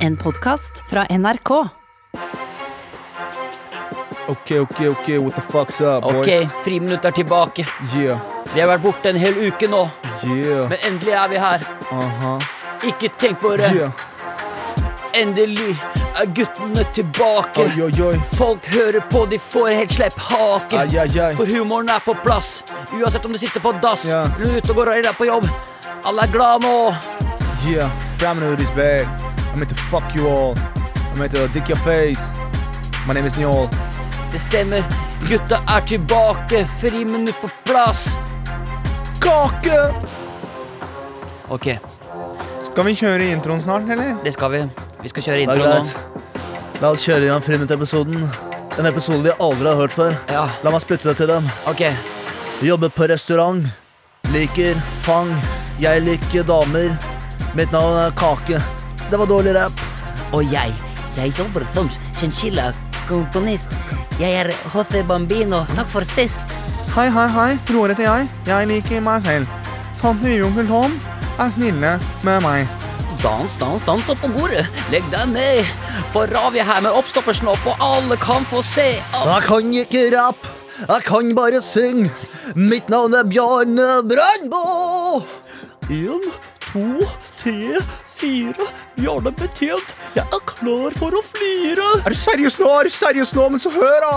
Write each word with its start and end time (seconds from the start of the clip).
En 0.00 0.16
podkast 0.16 0.82
fra 0.90 1.06
NRK. 1.10 1.50
Ok, 4.28 4.50
ok, 4.50 4.80
ok, 4.88 5.08
what 5.18 5.34
the 5.34 5.40
fuck's 5.52 5.80
up, 5.80 6.02
boys? 6.02 6.16
Ok, 6.28 6.48
friminutt 6.64 7.04
er 7.04 7.10
tilbake. 7.10 7.66
Yeah, 7.96 8.18
Vi 8.54 8.60
har 8.60 8.68
vært 8.70 8.82
borte 8.84 9.10
en 9.10 9.18
hel 9.18 9.34
uke 9.46 9.68
nå, 9.70 9.84
yeah, 10.26 10.68
men 10.70 10.78
endelig 10.86 11.12
er 11.18 11.28
vi 11.32 11.38
her. 11.42 11.64
aha, 11.92 12.36
Ikke 12.86 13.10
tenk 13.18 13.40
på 13.42 13.56
det. 13.60 13.70
yeah. 13.74 13.90
Endelig 15.20 15.74
er 16.20 16.30
guttene 16.36 16.84
tilbake. 16.94 17.64
Oi, 17.66 17.82
oi, 17.88 18.02
oi. 18.12 18.20
Folk 18.38 18.64
hører 18.70 19.02
på, 19.10 19.24
de 19.30 19.38
får 19.42 19.72
helt 19.74 19.92
slepp 19.96 20.18
hake. 20.30 20.78
Ai, 20.78 20.86
ai, 21.02 21.08
ai. 21.26 21.32
For 21.36 21.46
humoren 21.50 21.90
er 21.90 22.02
på 22.04 22.14
plass, 22.22 22.62
uansett 22.94 23.26
om 23.26 23.32
du 23.34 23.38
sitter 23.42 23.60
på 23.60 23.72
dass 23.82 24.04
Ja. 24.06 24.22
eller 24.38 24.56
ute 24.60 24.70
og 24.70 24.76
går 24.76 24.92
eller 24.94 25.10
er 25.10 25.18
på 25.18 25.26
jobb. 25.26 25.48
Alle 26.04 26.22
er 26.22 26.32
glad 26.32 26.62
nå. 26.62 26.94
Yeah, 27.66 27.90
friminutt 28.18 28.60
is 28.62 28.70
back. 28.70 29.29
I'm 29.52 29.56
going 29.56 29.68
to 29.68 29.74
fuck 29.74 30.14
you 30.14 30.28
all. 30.28 30.54
I'm 31.12 31.16
going 31.18 31.30
to 31.30 31.48
dick 31.48 31.68
your 31.68 31.78
face. 31.78 32.20
My 33.06 33.14
name 33.14 33.26
is 33.26 33.36
Njål. 33.36 33.68
Det 34.32 34.38
stemmer, 34.38 34.82
gutta 35.28 35.58
er 35.76 35.80
tilbake. 35.80 36.66
Friminutt 36.80 37.40
på 37.42 37.48
plass. 37.64 38.16
Kake! 39.20 39.80
Ok, 41.48 41.66
Skal 42.62 42.84
vi 42.86 42.92
kjøre 42.94 43.26
introen 43.32 43.60
snart, 43.62 43.88
eller? 43.90 44.14
det 44.24 44.32
skal 44.36 44.50
vi. 44.52 44.60
Vi 45.02 45.08
skal 45.10 45.22
kjøre 45.22 45.36
Det 45.36 45.48
er 45.48 45.50
intro 45.50 45.66
nå. 45.66 46.80
La 46.80 46.92
oss 46.94 47.02
kjøre 47.04 47.26
i 47.26 47.28
gang 47.32 47.42
Friminutt-episoden. 47.42 48.22
En 48.78 48.86
episode 48.86 49.24
de 49.26 49.34
aldri 49.42 49.66
har 49.68 49.76
hørt 49.82 49.92
før. 49.92 50.14
Ja, 50.30 50.44
La 50.62 50.70
meg 50.70 50.80
spytte 50.84 51.10
det 51.10 51.16
til 51.18 51.28
dem. 51.28 51.50
ok. 51.66 51.82
Jobber 52.62 52.88
på 52.88 53.08
restaurant. 53.10 53.66
Liker 54.30 54.78
fang. 55.02 55.34
Jeg 55.80 56.04
liker 56.06 56.46
damer. 56.46 56.94
Mitt 57.58 57.72
navn 57.74 57.98
er 58.06 58.14
Kake. 58.14 58.60
Det 59.10 59.18
var 59.18 59.26
dårlig 59.26 59.54
rap. 59.56 59.80
Og 60.32 60.44
jeg, 60.52 60.72
jeg 61.16 61.32
jobber 61.38 61.64
som 61.74 61.88
chinchilla-komponist. 62.18 63.72
Jeg 64.20 64.36
er 64.42 64.50
HC 64.72 65.00
Bambino. 65.08 65.64
Takk 65.74 65.88
for 65.90 66.04
sist. 66.06 66.44
Hei, 66.94 67.08
hei, 67.14 67.26
hei. 67.34 67.48
Roar 67.74 67.92
heter 67.94 68.06
jeg. 68.06 68.28
Jeg 68.46 68.68
liker 68.70 69.02
meg 69.06 69.22
selv. 69.26 69.50
Tante 70.00 70.30
og 70.40 70.46
onkel 70.50 70.68
Tom 70.70 70.94
er 71.40 71.50
snille 71.54 71.94
med 72.26 72.44
meg. 72.44 72.68
Dans, 73.20 73.52
dans, 73.60 73.82
dans 73.84 74.08
opp 74.12 74.22
på 74.22 74.30
bordet. 74.32 74.64
Legg 74.92 75.04
deg 75.12 75.32
ned. 75.34 75.72
For 76.14 76.30
Ravi 76.32 76.62
er 76.62 76.68
her 76.70 76.80
med 76.86 76.94
oppstoppersnopp, 76.96 77.66
og 77.68 77.82
alle 77.84 78.16
kan 78.20 78.46
få 78.48 78.62
se. 78.64 78.88
at- 79.00 79.26
Jeg 79.28 79.42
kan 79.48 79.74
ikke 79.82 80.06
rap. 80.16 80.46
Jeg 80.88 81.02
kan 81.04 81.34
bare 81.36 81.60
synge. 81.62 82.10
Mitt 82.56 82.88
navn 82.88 83.14
er 83.14 83.24
Bjarne 83.24 84.02
Brandbo. 84.08 85.24
En, 85.90 86.22
to, 86.70 86.86
tre, 87.36 87.78
fire. 88.20 88.68
Bjarne 88.98 89.32
betjent. 89.32 89.96
Jeg 90.14 90.26
er 90.26 90.46
klar 90.52 90.96
for 91.00 91.16
å 91.16 91.24
flire. 91.24 91.88
Er 92.04 92.12
du 92.12 92.18
seriøs 92.18 92.58
nå? 92.60 92.70
Er 92.80 92.88
du 92.88 92.94
seriøs 92.94 93.34
nå? 93.36 93.48
Men 93.54 93.62
så 93.62 93.72
hør, 93.74 94.00
da! 94.04 94.14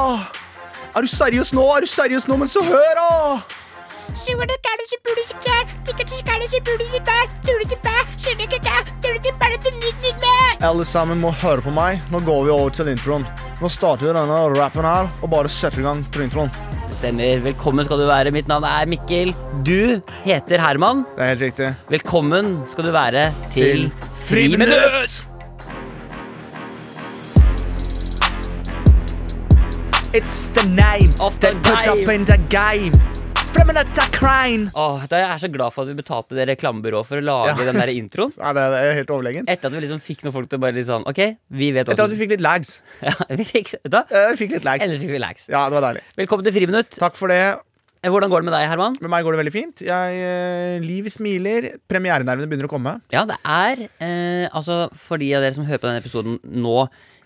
Er 0.93 1.05
du 1.05 1.09
seriøs 1.09 1.53
nå? 1.55 1.65
Er 1.77 1.85
du 1.85 1.89
seriøs 1.89 2.27
nå? 2.29 2.39
Men 2.41 2.51
så 2.51 2.63
hør, 2.67 2.95
da! 2.99 3.11
Alle 10.69 10.85
sammen 10.85 11.23
må 11.23 11.31
høre 11.41 11.63
på 11.65 11.73
meg. 11.73 12.03
Nå 12.13 12.21
går 12.27 12.45
vi 12.45 12.53
over 12.53 12.75
til 12.75 12.91
introen. 12.93 13.25
Nå 13.63 13.71
starter 13.71 14.09
vi 14.09 14.13
denne 14.13 14.43
rappen 14.57 14.85
her 14.87 15.09
og 15.23 15.31
bare 15.33 15.51
setter 15.51 15.81
i 15.81 15.87
gang 15.87 16.03
til 16.13 16.27
introen. 16.27 16.51
Stemmer. 16.93 17.41
Velkommen 17.43 17.85
skal 17.87 18.01
du 18.01 18.05
være. 18.07 18.31
Mitt 18.35 18.47
navn 18.51 18.65
er 18.67 18.87
Mikkel. 18.89 19.33
Du 19.65 19.99
heter 20.25 20.61
Herman. 20.61 21.03
Det 21.15 21.23
er 21.25 21.31
helt 21.33 21.45
riktig. 21.47 21.69
Velkommen 21.89 22.55
skal 22.71 22.89
du 22.89 22.91
være 22.95 23.27
til, 23.53 23.63
Til 23.63 24.09
Friminutt. 24.27 25.25
It's 30.13 30.51
the 30.53 30.67
name 30.69 31.09
Of 31.25 31.39
the 31.41 31.53
that 31.53 31.63
put 31.63 31.89
up 31.89 32.13
in 32.13 32.25
the 32.25 32.37
game. 32.49 32.91
Er. 33.53 34.69
Åh, 34.73 35.03
da 35.11 35.17
er 35.19 35.23
jeg 35.33 35.41
så 35.43 35.49
glad 35.53 35.73
for 35.75 35.83
at 35.85 35.91
vi 35.91 35.95
betalte 35.99 36.35
det 36.35 36.45
reklamebyrået 36.49 37.05
for 37.07 37.19
å 37.19 37.23
lage 37.25 37.65
den 37.67 37.77
der 37.77 37.91
introen. 37.93 38.31
Ja, 38.41 38.51
det 38.55 38.63
er- 38.63 38.75
er 38.79 38.95
helt 38.97 39.11
overlegen. 39.13 39.45
Etter 39.51 39.69
at 39.69 39.75
vi 39.75 39.81
liksom 39.83 39.99
fikk 40.03 40.23
noen 40.25 40.33
folk 40.35 40.49
til 40.49 40.57
å 40.59 40.63
bare 40.63 40.75
litt 40.77 40.87
sånn 40.87 41.03
Ok, 41.09 41.19
vi 41.53 41.69
vet 41.75 41.85
også 41.87 41.93
Etter 41.95 42.07
at 42.07 42.13
vi 42.15 42.19
fikk 42.23 42.33
litt 42.33 42.43
lags. 42.43 42.71
ja, 43.07 43.13
vi 43.29 43.45
fikk, 43.47 43.73
hva? 43.93 44.01
Eh, 44.09 44.31
Vi 44.33 44.39
fikk 44.41 44.55
litt 44.57 44.65
lags. 44.67 44.85
Endelig 44.87 45.03
fikk 45.05 45.13
vi 45.15 45.21
lags. 45.21 45.45
Ja, 45.51 45.65
det 45.69 45.77
var 45.77 45.85
deilig. 45.89 46.03
Velkommen 46.23 46.47
til 46.47 46.55
Friminutt. 46.57 46.97
Takk 46.97 47.19
for 47.19 47.31
det. 47.33 47.39
Eh, 48.03 48.09
Hvordan 48.11 48.31
går 48.33 48.43
det 48.43 48.49
med 48.49 48.55
deg, 48.57 48.65
Herman? 48.71 48.97
Med 49.03 49.13
meg 49.13 49.23
går 49.27 49.35
det 49.37 49.41
veldig 49.43 49.55
fint. 49.55 49.83
Jeg, 49.85 50.21
eh, 50.27 50.77
Liv 50.83 51.09
smiler. 51.13 51.69
Premierenervene 51.91 52.49
begynner 52.51 52.67
å 52.71 52.73
komme. 52.73 52.97
Ja, 53.13 53.23
det 53.29 53.37
er 53.45 53.85
eh, 53.99 54.47
Altså, 54.51 54.85
for 54.97 55.21
de 55.21 55.29
av 55.37 55.43
dere 55.45 55.55
som 55.55 55.67
hører 55.69 55.83
på 55.83 55.91
denne 55.91 56.01
episoden 56.03 56.39
nå 56.63 56.79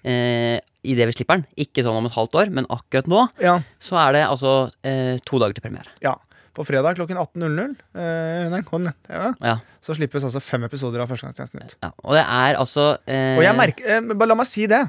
eh, 0.04 0.60
idet 0.84 1.08
vi 1.10 1.16
slipper 1.18 1.40
den, 1.42 1.46
ikke 1.58 1.84
sånn 1.86 1.98
om 1.98 2.06
et 2.10 2.14
halvt 2.18 2.36
år, 2.36 2.52
men 2.54 2.66
akkurat 2.70 3.08
nå, 3.08 3.28
Ja. 3.44 3.60
så 3.80 3.98
er 4.08 4.14
det 4.14 4.24
altså 4.28 4.72
eh, 4.84 5.18
to 5.26 5.40
dager 5.40 5.54
til 5.58 5.62
premiere. 5.70 5.90
ja. 6.02 6.16
På 6.58 6.64
fredag 6.66 6.96
klokken 6.98 7.20
18.00 7.22 7.76
eh, 7.94 9.36
Ja, 9.46 9.60
så 9.80 9.94
slippes 9.94 10.24
altså 10.26 10.42
fem 10.42 10.64
episoder 10.66 11.04
av 11.04 11.12
Førstegangstjenesten 11.12 11.62
ut. 11.62 11.76
ja. 11.84 11.92
Og 12.04 12.16
det 12.18 12.24
er 12.26 12.58
altså 12.58 12.98
eh, 13.06 13.38
Og 13.38 13.44
jeg 13.46 13.56
merker, 13.60 13.86
eh, 13.86 14.02
bare 14.16 14.32
la 14.32 14.38
meg 14.40 14.48
si 14.50 14.66
det. 14.66 14.80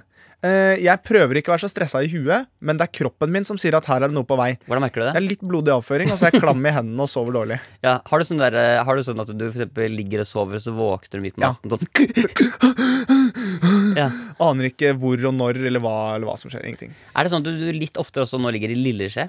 Eh, 0.46 0.76
jeg 0.84 1.02
prøver 1.02 1.40
ikke 1.40 1.50
å 1.50 1.54
være 1.56 1.64
så 1.64 1.70
stressa 1.72 1.98
i 2.06 2.10
huet, 2.12 2.46
men 2.62 2.78
det 2.78 2.84
er 2.86 2.92
kroppen 2.94 3.32
min 3.34 3.42
som 3.46 3.58
sier 3.58 3.74
at 3.74 3.88
her 3.90 4.04
er 4.04 4.12
det 4.12 4.14
noe 4.14 4.26
på 4.28 4.36
vei. 4.38 4.52
Hvordan 4.68 4.84
merker 4.84 5.02
du 5.02 5.06
det? 5.08 5.14
Jeg 5.16 5.22
er 5.22 5.26
litt 5.32 5.42
blodig 5.42 5.72
avføring, 5.74 6.12
og 6.14 6.20
så 6.20 6.28
er 6.28 6.36
jeg 6.36 6.42
klam 6.44 6.62
i 6.62 6.74
hendene 6.76 7.02
og 7.02 7.10
sover 7.10 7.34
dårlig. 7.40 7.58
Ja, 7.88 7.96
har, 8.06 8.22
du 8.22 8.24
sånn 8.28 8.38
der, 8.42 8.54
eh, 8.54 8.78
har 8.86 8.94
du 8.98 9.02
sånn 9.06 9.18
at 9.24 9.32
du 9.34 9.44
for 9.50 9.88
ligger 9.90 10.22
og 10.22 10.28
sover, 10.30 10.60
og 10.60 10.62
så 10.62 10.74
våkner 10.76 11.18
du 11.18 11.24
midt 11.26 11.34
på 11.38 11.42
Ja. 11.42 11.50
natten 11.56 11.74
sånn 11.74 11.82
ja. 13.98 14.08
Aner 14.46 14.70
ikke 14.70 14.92
hvor 14.98 15.18
og 15.26 15.34
når 15.34 15.58
eller 15.72 15.82
hva, 15.82 15.96
eller 16.14 16.30
hva 16.30 16.38
som 16.38 16.52
skjer. 16.52 16.62
Ingenting. 16.70 16.94
Er 17.18 17.26
det 17.26 17.32
sånn 17.34 17.42
at 17.42 17.50
du, 17.50 17.58
du 17.58 17.74
litt 17.74 17.98
oftere 17.98 18.22
også 18.28 18.38
nå 18.38 18.52
ligger 18.54 18.70
i 18.74 18.78
lilleskje? 18.78 19.26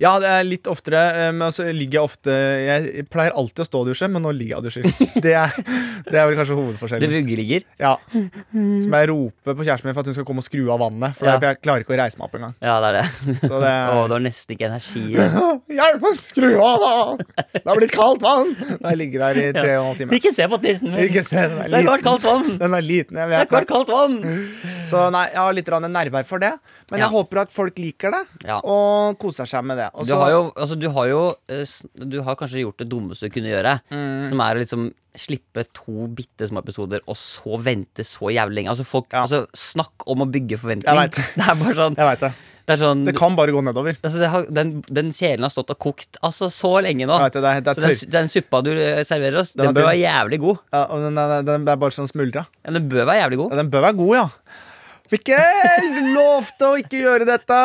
Ja, 0.00 0.14
det 0.22 0.28
er 0.30 0.44
litt 0.46 0.66
oftere, 0.70 1.00
eh, 1.26 1.32
men 1.36 1.52
så 1.52 1.66
ligger 1.72 1.98
jeg 2.00 2.04
ofte 2.08 2.32
Jeg 2.32 3.04
pleier 3.12 3.34
alltid 3.36 3.64
å 3.64 3.66
stå 3.68 3.80
og 3.82 3.90
dusje, 3.90 4.08
men 4.08 4.22
nå 4.24 4.32
ligger 4.32 4.54
jeg 4.54 4.60
og 4.60 4.64
dusjer. 4.68 4.86
Det 5.22 5.34
er, 5.38 5.52
det 6.08 6.18
er 6.18 6.26
vel 6.26 6.34
kanskje 6.38 6.54
Du 6.56 6.60
hovedforskjellen. 6.62 7.12
vuggeligger? 7.12 7.62
Ja. 7.78 7.92
Som 8.10 8.94
jeg 8.96 9.08
roper 9.12 9.54
på 9.58 9.64
kjæresten 9.66 9.86
min 9.86 9.94
for 9.94 10.02
at 10.02 10.08
hun 10.10 10.16
skal 10.16 10.26
komme 10.26 10.42
og 10.42 10.46
skru 10.46 10.62
av 10.72 10.80
vannet. 10.82 11.14
For 11.18 11.28
Ja. 11.28 11.36
jeg 11.42 11.60
klarer 11.62 11.84
ikke 11.84 11.94
å 11.94 11.98
reise 12.00 12.18
meg 12.18 12.26
opp 12.26 12.34
engang. 12.38 12.54
Ja, 12.64 12.78
det 12.82 12.88
er 12.90 12.96
det. 12.98 13.36
Så 13.38 13.50
det 13.62 13.70
Å, 13.70 14.00
er 14.02 14.08
du 14.10 14.14
har 14.16 14.24
nesten 14.24 14.56
ikke 14.56 14.66
energi. 14.70 15.04
Hjelp 15.78 16.02
meg, 16.06 16.18
skru 16.20 16.50
av! 16.58 16.82
da! 16.82 17.44
Det 17.54 17.62
har 17.68 17.78
blitt 17.78 17.94
kaldt 17.94 18.24
vann! 18.24 18.50
Da 18.82 18.92
jeg 18.94 19.00
ligger 19.04 19.24
der 19.28 19.40
i 19.42 19.46
tre 19.54 19.76
og 19.76 19.84
en 19.84 19.88
halv 19.92 20.00
time. 20.02 20.18
Ikke 20.18 20.32
se 20.34 20.48
på 20.50 20.58
tissen 20.64 20.90
min! 20.90 21.00
Ikke 21.06 21.22
se, 21.26 21.46
den 21.46 21.58
er 21.62 21.70
liten. 21.70 21.72
Det 21.72 21.78
er 21.78 21.86
liten. 21.86 22.06
kaldt 22.08 22.26
vann! 22.28 22.50
Den 22.64 22.76
er 22.80 22.86
liten, 22.88 23.20
jeg 23.22 23.28
Det 23.30 23.38
er 23.38 23.44
vet 23.46 23.52
kvart 23.54 23.70
kaldt 23.70 23.92
vann! 23.94 24.18
Så 24.90 25.04
nei, 25.14 25.26
jeg 25.30 25.38
har 25.44 25.54
litt 25.56 25.70
nerver 25.92 26.26
for 26.28 26.42
det. 26.42 26.52
Men 26.90 27.00
jeg 27.04 27.08
håper 27.14 27.42
at 27.46 27.52
folk 27.54 27.78
liker 27.80 28.12
det, 28.12 28.22
Ja. 28.50 28.58
og 28.60 29.14
koser 29.22 29.46
seg 29.48 29.64
med 29.64 29.78
det. 29.80 29.81
Og 29.94 30.06
Du 30.06 30.14
har 30.14 30.30
jo, 30.30 30.40
altså, 30.56 30.76
du 30.78 30.88
har 30.94 31.06
jo 31.10 31.20
eh, 31.48 31.64
Du 32.08 32.20
har 32.22 32.36
kanskje 32.40 32.62
gjort 32.62 32.78
det 32.82 32.88
dummeste 32.92 33.28
du 33.28 33.34
kunne 33.34 33.50
gjøre. 33.52 33.78
Mm. 33.90 34.22
Som 34.28 34.40
er 34.44 34.54
å 34.58 34.62
liksom 34.62 34.90
slippe 35.18 35.66
to 35.76 36.06
bitte 36.08 36.46
små 36.48 36.62
episoder, 36.62 37.02
og 37.06 37.16
så 37.20 37.58
vente 37.60 38.00
så 38.06 38.30
jævlig 38.32 38.62
lenge. 38.62 38.70
Altså, 38.72 38.86
folk, 38.88 39.10
Ja. 39.12 39.26
altså, 39.26 39.42
snakk 39.52 40.06
om 40.08 40.24
å 40.24 40.30
bygge 40.32 40.56
forventning. 40.62 41.12
Det 41.36 41.44
er 41.44 41.58
bare 41.60 41.74
sånn, 41.76 41.98
det. 41.98 42.32
det 42.64 42.72
er 42.76 42.80
sånn 42.80 43.04
Det 43.04 43.14
kan 43.18 43.36
bare 43.36 43.52
gå 43.52 43.60
nedover. 43.66 43.98
altså, 44.00 44.18
det 44.22 44.30
har, 44.32 44.46
den, 44.48 44.70
den 44.88 45.10
kjelen 45.12 45.42
har 45.44 45.52
stått 45.52 45.68
og 45.74 45.78
kokt 45.82 46.16
altså, 46.22 46.48
så 46.48 46.72
lenge 46.86 47.04
nå. 47.10 47.18
Det, 47.28 47.42
det 47.44 47.50
er, 47.52 47.74
Så 47.74 47.82
er 47.82 47.88
den, 47.92 48.10
den 48.16 48.28
suppa 48.32 48.62
du 48.64 48.70
eh, 48.72 49.02
serverer 49.04 49.42
oss, 49.42 49.52
Den 49.58 49.68
er 49.68 49.76
bør 49.76 49.90
være 49.90 50.00
jævlig 50.00 50.40
god. 50.46 50.58
Ja, 50.72 50.84
den, 51.04 51.18
er- 51.26 51.42
den 51.50 51.68
er 51.68 51.76
bare 51.84 51.92
sånn 51.98 52.08
smuldra. 52.08 52.46
Ja, 52.64 52.72
den 52.78 52.88
bør 52.88 53.04
være 53.04 53.20
jævlig 53.26 53.42
god. 53.44 53.52
Ja, 53.52 53.60
den 53.60 53.70
bør 53.74 53.84
være 53.90 53.98
god, 54.00 54.14
ja. 54.16 54.28
Mikkel 55.12 56.00
lovte 56.14 56.70
å 56.70 56.78
ikke 56.80 57.02
gjøre 57.02 57.28
dette. 57.28 57.60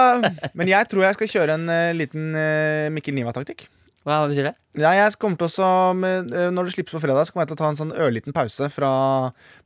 Men 0.57 0.69
jeg 0.71 0.89
tror 0.91 1.05
jeg 1.07 1.17
skal 1.17 1.29
kjøre 1.31 1.55
en 1.55 1.69
eh, 1.71 1.95
liten 1.95 2.33
uh, 2.35 2.87
Mikkel 2.93 3.15
Niva-taktikk. 3.15 3.67
Hva 4.07 4.21
betyr 4.27 4.49
det? 4.49 4.53
Ja, 4.79 4.93
jeg 4.95 5.15
kommer 5.19 5.39
til 5.39 5.49
å 5.49 5.51
så, 5.51 5.69
med, 5.97 6.29
eh, 6.31 6.49
Når 6.53 6.67
det 6.69 6.75
slippes 6.77 6.95
på 6.95 7.01
fredag, 7.03 7.27
så 7.27 7.33
kommer 7.33 7.45
jeg 7.45 7.51
til 7.51 7.57
å 7.57 7.61
ta 7.63 7.71
en 7.71 7.79
sånn 7.79 7.95
ørliten 7.95 8.35
pause 8.35 8.69
fra 8.71 8.91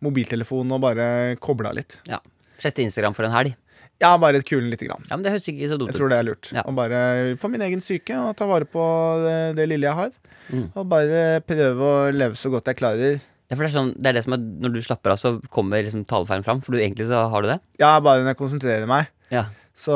mobiltelefonen 0.01 0.77
og 0.77 0.81
bare 0.85 1.07
koble 1.41 1.69
av 1.69 1.77
litt. 1.77 1.99
Ja. 2.09 2.21
Sjette 2.61 2.85
Instagram 2.85 3.17
for 3.17 3.27
en 3.27 3.35
helg. 3.35 3.57
Ja, 4.01 4.15
bare 4.17 4.41
kulen 4.41 4.71
lite 4.73 4.87
grann. 4.87 5.03
Ja, 5.09 5.13
men 5.17 5.25
Det 5.25 5.35
høres 5.35 5.49
ikke 5.49 5.69
så 5.69 5.77
dumt 5.77 5.91
Jeg 5.91 5.97
ut. 5.97 5.99
tror 5.99 6.09
det 6.09 6.17
er 6.17 6.25
lurt. 6.25 6.49
Ja. 6.57 6.63
Og 6.65 6.73
bare 6.77 7.01
for 7.41 7.53
min 7.53 7.61
egen 7.61 7.81
syke 7.85 8.17
og 8.17 8.33
ta 8.37 8.47
vare 8.49 8.65
på 8.65 8.81
det, 9.21 9.35
det 9.59 9.67
lille 9.69 9.85
jeg 9.85 9.97
har. 9.99 10.15
Mm. 10.49 10.65
Og 10.73 10.87
bare 10.89 11.19
prøve 11.45 11.91
å 11.91 12.09
leve 12.13 12.37
så 12.37 12.49
godt 12.53 12.71
jeg 12.71 12.79
klarer. 12.81 13.21
Ja, 13.51 13.57
for 13.57 13.65
det 13.65 13.69
er, 13.69 13.73
sånn, 13.75 13.89
det 13.99 14.07
er 14.07 14.15
det 14.15 14.21
som 14.23 14.33
er 14.37 14.43
Når 14.63 14.71
du 14.77 14.81
slapper 14.85 15.11
av, 15.11 15.17
så 15.19 15.33
kommer 15.51 15.83
liksom 15.83 16.05
talefeilen 16.07 16.45
fram. 16.47 16.61
For 16.63 16.71
du 16.71 16.79
egentlig 16.79 17.09
så 17.11 17.25
har 17.29 17.43
du 17.43 17.49
det. 17.51 17.57
Ja, 17.83 17.97
bare 17.99 18.23
når 18.23 18.31
jeg 18.31 18.39
konsentrerer 18.39 18.87
meg. 18.87 19.09
Ja. 19.33 19.45
Så 19.75 19.91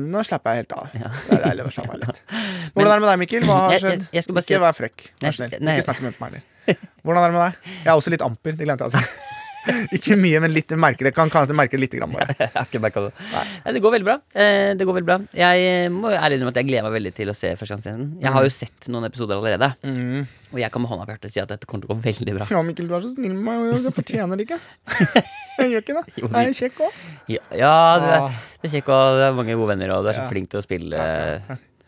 nå 0.00 0.22
slapper 0.26 0.54
jeg 0.56 0.64
helt 0.64 0.72
av. 0.78 0.88
Ja. 0.98 1.10
Det 1.28 1.36
er 1.38 1.44
deilig 1.50 1.66
å 1.68 1.72
slappe 1.74 1.94
av 1.94 2.02
litt. 2.02 2.20
Hvordan 2.74 2.90
er 2.90 2.94
det 2.98 3.04
med 3.04 3.10
deg, 3.12 3.20
Mikkel? 3.22 3.46
Hva 3.46 3.58
har 3.60 3.74
Jeg- 3.76 3.82
jeg- 3.82 3.90
skjedd? 3.92 4.08
jeg 4.18 4.22
skal 4.26 4.34
bare 4.38 4.44
Ikke 4.48 4.54
si- 4.58 4.64
vær 4.66 4.76
frekk. 4.80 5.06
Vær 5.22 5.36
snill. 5.38 5.54
Ikke 5.60 5.86
snakk 5.86 6.02
med 6.02 6.18
meg 6.20 6.30
heller. 6.30 6.82
Hvordan 7.04 7.22
er 7.22 7.28
det 7.30 7.36
med 7.38 7.44
deg? 7.44 7.72
Jeg 7.84 7.92
er 7.92 7.96
også 8.00 8.10
litt 8.14 8.22
amper. 8.24 8.56
Det 8.58 8.66
glemte 8.66 8.88
jeg 8.88 8.90
å 8.90 8.98
si. 8.98 9.30
Ikke 9.96 10.16
mye, 10.20 10.40
men 10.44 10.52
litt. 10.52 10.72
Merker 10.76 11.08
det. 11.08 11.14
Kan 11.16 11.30
kan 11.32 11.46
at 11.46 11.52
jeg 11.52 11.70
det 11.72 11.80
lite 11.80 11.98
grann, 12.00 12.12
bare. 12.12 12.34
Jeg 12.40 12.50
har 12.54 12.68
ikke 12.68 13.02
det. 13.06 13.12
Nei, 13.64 13.72
det 13.76 13.82
går 13.84 13.94
veldig 13.96 14.08
bra. 14.08 14.16
Eh, 14.34 14.70
det 14.78 14.86
går 14.86 14.96
veldig 14.98 15.08
bra 15.08 15.16
Jeg 15.36 15.64
eh, 15.68 15.88
må 15.92 16.12
ærlig 16.12 16.38
innrømme 16.38 16.52
at 16.54 16.60
jeg 16.60 16.68
gleder 16.68 16.86
meg 16.86 16.94
veldig 16.98 17.12
til 17.16 17.32
å 17.32 17.34
se 17.36 17.52
Førstegangstjenesten. 17.58 18.10
Jeg 18.22 18.34
har 18.36 18.46
jo 18.46 18.52
sett 18.52 18.88
noen 18.92 19.08
episoder 19.08 19.38
allerede, 19.38 19.72
Mm. 19.84 20.24
og 20.52 20.58
jeg 20.60 20.70
kan 20.72 20.82
med 20.82 20.90
hånda 20.90 21.04
på 21.06 21.14
hjertet 21.14 21.34
si 21.34 21.40
at 21.42 21.50
dette 21.50 21.68
kommer 21.68 21.84
til 21.84 21.90
å 21.90 21.94
gå 21.94 22.04
veldig 22.04 22.34
bra. 22.38 22.46
Ja, 22.52 22.62
Mikkel, 22.66 22.88
du 22.88 22.94
er 22.96 23.04
så 23.04 23.12
snill 23.12 23.34
med 23.34 23.44
meg. 23.46 23.84
Jeg 23.84 23.94
fortjener 23.96 24.40
det 24.40 24.46
ikke. 24.48 24.60
Jeg 25.58 25.70
gjør 25.70 25.84
ikke 25.84 25.94
det. 26.00 26.04
Jeg 26.18 26.48
er 26.48 26.56
kjekk 26.58 26.80
òg. 26.82 27.02
Ja, 27.30 27.42
ja 27.60 27.74
du 28.02 28.08
er, 28.10 28.24
du 28.58 28.66
er 28.68 28.72
kjekk, 28.72 28.88
og 28.90 29.18
du 29.18 29.22
har 29.22 29.36
mange 29.38 29.54
gode 29.54 29.70
venner, 29.74 29.92
og 29.94 30.06
du 30.06 30.10
er 30.10 30.18
så 30.18 30.26
flink 30.30 30.50
til 30.50 30.60
å 30.60 30.64
spille 30.66 31.04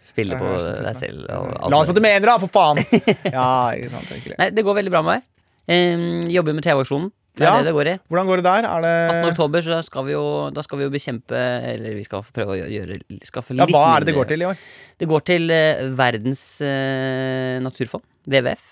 Spille 0.06 0.36
på 0.38 0.50
deg 0.78 0.96
selv. 0.96 1.24
La 1.26 1.80
oss 1.80 1.88
på 1.90 1.96
det 1.96 2.04
mener, 2.04 2.24
da, 2.24 2.36
for 2.40 2.52
faen! 2.52 2.78
Ja, 3.36 3.74
ikke 3.74 3.90
sant. 3.92 4.12
Egentlig. 4.14 4.36
Nei, 4.38 4.50
det 4.54 4.64
går 4.64 4.78
veldig 4.78 4.92
bra 4.94 5.02
med 5.04 5.16
meg. 5.18 5.26
Um, 5.66 6.28
jobber 6.30 6.54
med 6.54 6.64
TV-aksjonen. 6.64 7.10
Det 7.36 7.44
er 7.44 7.50
Ja. 7.50 7.56
det 7.60 7.68
det 7.68 7.74
går 7.76 7.88
i. 7.90 7.94
Hvordan 8.08 8.26
går 8.26 8.40
det 8.40 8.44
der? 8.44 8.64
Er 8.64 8.86
18. 9.20 9.30
oktober, 9.30 9.60
så 9.60 9.82
skal 9.84 10.06
vi 10.06 10.12
jo, 10.12 10.50
da 10.50 10.62
skal 10.64 10.78
vi 10.78 10.86
jo 10.86 10.90
bekjempe 10.90 11.36
Eller 11.36 11.94
vi 11.98 12.04
skal 12.06 12.22
prøve 12.32 12.54
å 12.54 12.68
gjøre 12.70 12.96
skaffe 13.28 13.52
ja, 13.52 13.66
litt 13.66 13.74
Hva 13.76 13.96
er 13.96 14.06
det 14.06 14.12
det 14.12 14.16
går 14.16 14.30
til 14.30 14.40
i 14.40 14.46
år? 14.48 14.62
Det 14.96 15.08
går 15.10 15.26
til 15.28 15.52
uh, 15.52 15.82
Verdens 15.98 16.46
uh, 16.64 17.60
naturfond, 17.60 18.02
WWF. 18.24 18.64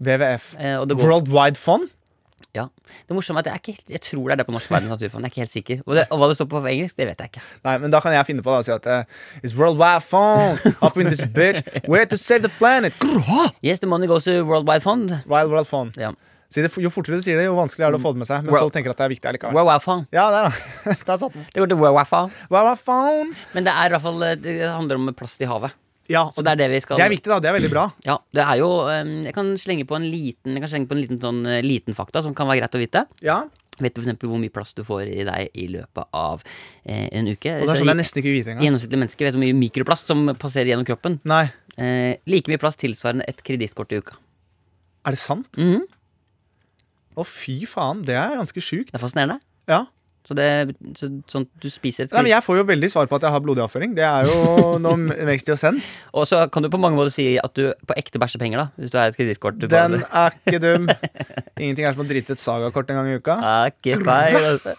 WWF. 0.00 0.52
Eh, 0.60 0.76
det 0.84 0.96
går 0.96 1.08
World 1.08 1.32
Wide 1.32 1.56
Fund? 1.56 1.88
Ja. 2.56 2.66
Det 3.06 3.14
morsomme 3.14 3.40
er 3.40 3.46
at 3.46 3.50
jeg, 3.52 3.60
er 3.60 3.72
helt, 3.72 3.90
jeg 3.94 4.00
tror 4.02 4.24
det 4.26 4.34
er 4.34 4.40
det 4.42 4.46
på 4.48 4.52
norsk 4.52 4.70
Verdens 4.72 4.90
naturfond. 4.90 5.22
Jeg 5.24 5.30
er 5.30 5.32
ikke 5.32 5.44
helt 5.44 5.52
sikker. 5.54 5.82
Og, 5.86 5.96
det, 5.96 6.06
og 6.10 6.18
hva 6.18 6.28
det 6.28 6.36
står 6.36 6.48
på 6.50 6.62
engelsk, 6.66 6.96
det 6.98 7.06
vet 7.06 7.20
jeg 7.22 7.32
ikke. 7.32 7.42
Nei, 7.64 7.76
men 7.78 7.92
da 7.94 8.00
kan 8.04 8.12
jeg 8.16 8.26
finne 8.26 8.44
på 8.44 8.50
det 8.52 8.62
og 8.62 8.66
si 8.66 8.72
at 8.74 8.88
uh, 8.90 9.20
It's 9.44 9.54
World 9.56 9.78
Wide 9.80 10.04
Fund 10.04 10.74
up 10.82 10.98
in 10.98 11.06
this 11.08 11.22
bitch. 11.24 11.62
Where 11.86 12.04
to 12.10 12.18
save 12.18 12.42
the 12.42 12.52
planet. 12.58 12.92
Yes, 13.62 13.80
the 13.80 13.86
money 13.86 14.10
goes 14.10 14.24
to 14.24 14.42
World 14.44 14.68
Wide 14.68 14.82
Fund. 14.82 15.14
Wild 15.30 15.52
World 15.52 15.68
Fund. 15.70 15.96
Ja. 15.96 16.12
Det, 16.50 16.66
jo 16.82 16.90
fortere 16.90 17.20
du 17.20 17.22
sier 17.22 17.38
det, 17.38 17.44
jo 17.46 17.54
vanskeligere 17.54 17.92
er 17.92 17.94
det 17.94 18.00
å 18.00 18.02
få 18.02 18.10
det 18.14 18.22
med 18.24 18.26
seg. 18.26 18.42
Men 18.42 18.54
folk 18.66 18.72
tenker 18.74 18.90
at 18.90 18.98
det 18.98 19.04
er 19.06 19.12
viktig 19.12 19.28
allikevel. 19.30 19.54
Ja, 20.10 20.24
der, 20.34 20.48
da. 20.48 20.94
Der 21.06 21.20
satt 21.22 21.36
den. 21.36 21.44
Det 21.54 21.62
går 21.62 21.70
til 21.70 21.78
Fund. 22.90 23.36
Men 23.54 23.68
det 23.68 23.74
er 23.76 23.86
i 23.86 23.94
hvert 23.94 24.02
fall 24.02 24.22
eh, 24.26 24.34
Det 24.34 24.56
handler 24.66 24.98
om 24.98 25.14
plast 25.14 25.40
i 25.42 25.48
havet. 25.50 25.76
Ja, 26.10 26.24
og 26.26 26.42
det 26.42 26.50
er 26.50 26.58
det 26.58 26.66
vi 26.72 26.80
skal 26.82 26.98
det 26.98 27.04
er 27.06 27.12
viktig, 27.12 27.30
da. 27.30 27.38
Det 27.38 27.48
er 27.52 27.54
veldig 27.54 27.70
bra. 27.70 27.84
Ja, 28.02 28.16
det 28.34 28.42
er 28.42 28.56
jo 28.58 28.70
Jeg 28.90 29.34
kan 29.36 29.52
slenge 29.62 29.86
på 29.86 29.94
en 29.94 30.08
liten 30.10 30.56
Jeg 30.56 30.64
kan 30.64 30.72
slenge 30.72 30.90
på 30.90 30.96
en 30.98 31.02
liten, 31.04 31.20
sånn, 31.22 31.44
eh, 31.46 31.60
liten 31.62 31.94
fakta 31.94 32.22
som 32.26 32.34
kan 32.34 32.50
være 32.50 32.64
greit 32.64 32.74
å 32.74 32.82
vite. 32.82 33.04
Ja, 33.22 33.44
Vet 33.80 33.94
du 33.94 34.02
for 34.02 34.08
eksempel 34.10 34.28
hvor 34.28 34.40
mye 34.42 34.52
plast 34.52 34.76
du 34.76 34.82
får 34.84 35.06
i 35.08 35.22
deg 35.24 35.54
i 35.56 35.68
løpet 35.72 36.10
av 36.12 36.42
eh, 36.84 37.06
en 37.16 37.30
uke? 37.30 37.54
Og 37.62 37.62
det 37.64 37.76
er 37.76 37.80
sånn 37.80 37.88
jeg 37.94 38.00
nesten 38.02 38.20
ikke 38.20 38.34
vite 38.34 38.50
engang. 38.52 38.66
Gjennomsnittlig 38.66 39.00
menneske 39.00 39.24
vet 39.24 39.36
hvor 39.38 39.44
mye 39.46 39.56
mikroplast 39.56 40.10
som 40.10 40.26
passerer 40.36 40.74
gjennom 40.74 40.88
kroppen. 40.90 41.20
Nei, 41.30 41.46
Eh, 41.80 42.18
like 42.28 42.50
mye 42.50 42.60
plast 42.60 42.76
tilsvarende 42.82 43.24
et 43.30 43.38
kredittkort 43.46 43.94
i 43.94 44.00
uka. 44.02 44.18
er 45.06 45.14
det 45.16 45.20
sant? 45.22 45.46
Mhm. 45.56 45.86
Å, 47.18 47.24
fy 47.26 47.62
faen. 47.68 48.04
Det 48.06 48.14
er 48.18 48.36
ganske 48.38 48.62
sjukt. 48.62 48.92
Det 48.92 48.98
er 49.00 49.02
fascinerende. 49.02 49.40
Ja. 49.70 49.86
Så 50.28 50.34
det 50.36 50.46
så, 50.98 51.08
sånn 51.32 51.46
du 51.58 51.64
spiser 51.72 52.04
et 52.04 52.12
Nei, 52.12 52.20
men 52.26 52.30
Jeg 52.34 52.44
får 52.44 52.58
jo 52.60 52.64
veldig 52.68 52.90
svar 52.92 53.08
på 53.08 53.16
at 53.16 53.24
jeg 53.24 53.32
har 53.32 53.40
blodig 53.42 53.62
avføring. 53.64 53.94
Det 53.96 54.04
er 54.04 54.28
jo 54.28 54.76
noe 54.84 54.98
makes 55.26 55.46
no 55.48 55.56
sense. 55.58 56.02
Og 56.12 56.28
så 56.28 56.42
kan 56.52 56.62
du 56.62 56.68
på 56.70 56.78
mange 56.78 56.98
måter 56.98 57.14
si 57.14 57.24
at 57.40 57.56
du 57.56 57.72
på 57.88 57.96
ekte 57.98 58.20
bæsjer 58.20 58.42
penger, 58.42 58.60
da. 58.62 58.66
Hvis 58.78 58.92
du 58.92 58.98
har 59.00 59.10
et 59.10 59.16
kredittkort. 59.18 59.58
Den 59.64 59.96
er 60.04 60.36
ikke 60.36 60.60
dum. 60.62 60.86
Ingenting 61.60 61.88
er 61.88 61.96
som 61.96 62.04
å 62.04 62.08
drite 62.12 62.36
et 62.36 62.42
sagakort 62.42 62.92
en 62.92 63.00
gang 63.00 63.10
i 63.10 63.16
uka. 63.18 63.38
er 63.40 63.72
ikke 63.72 63.98
feil, 64.04 64.38
altså. 64.52 64.76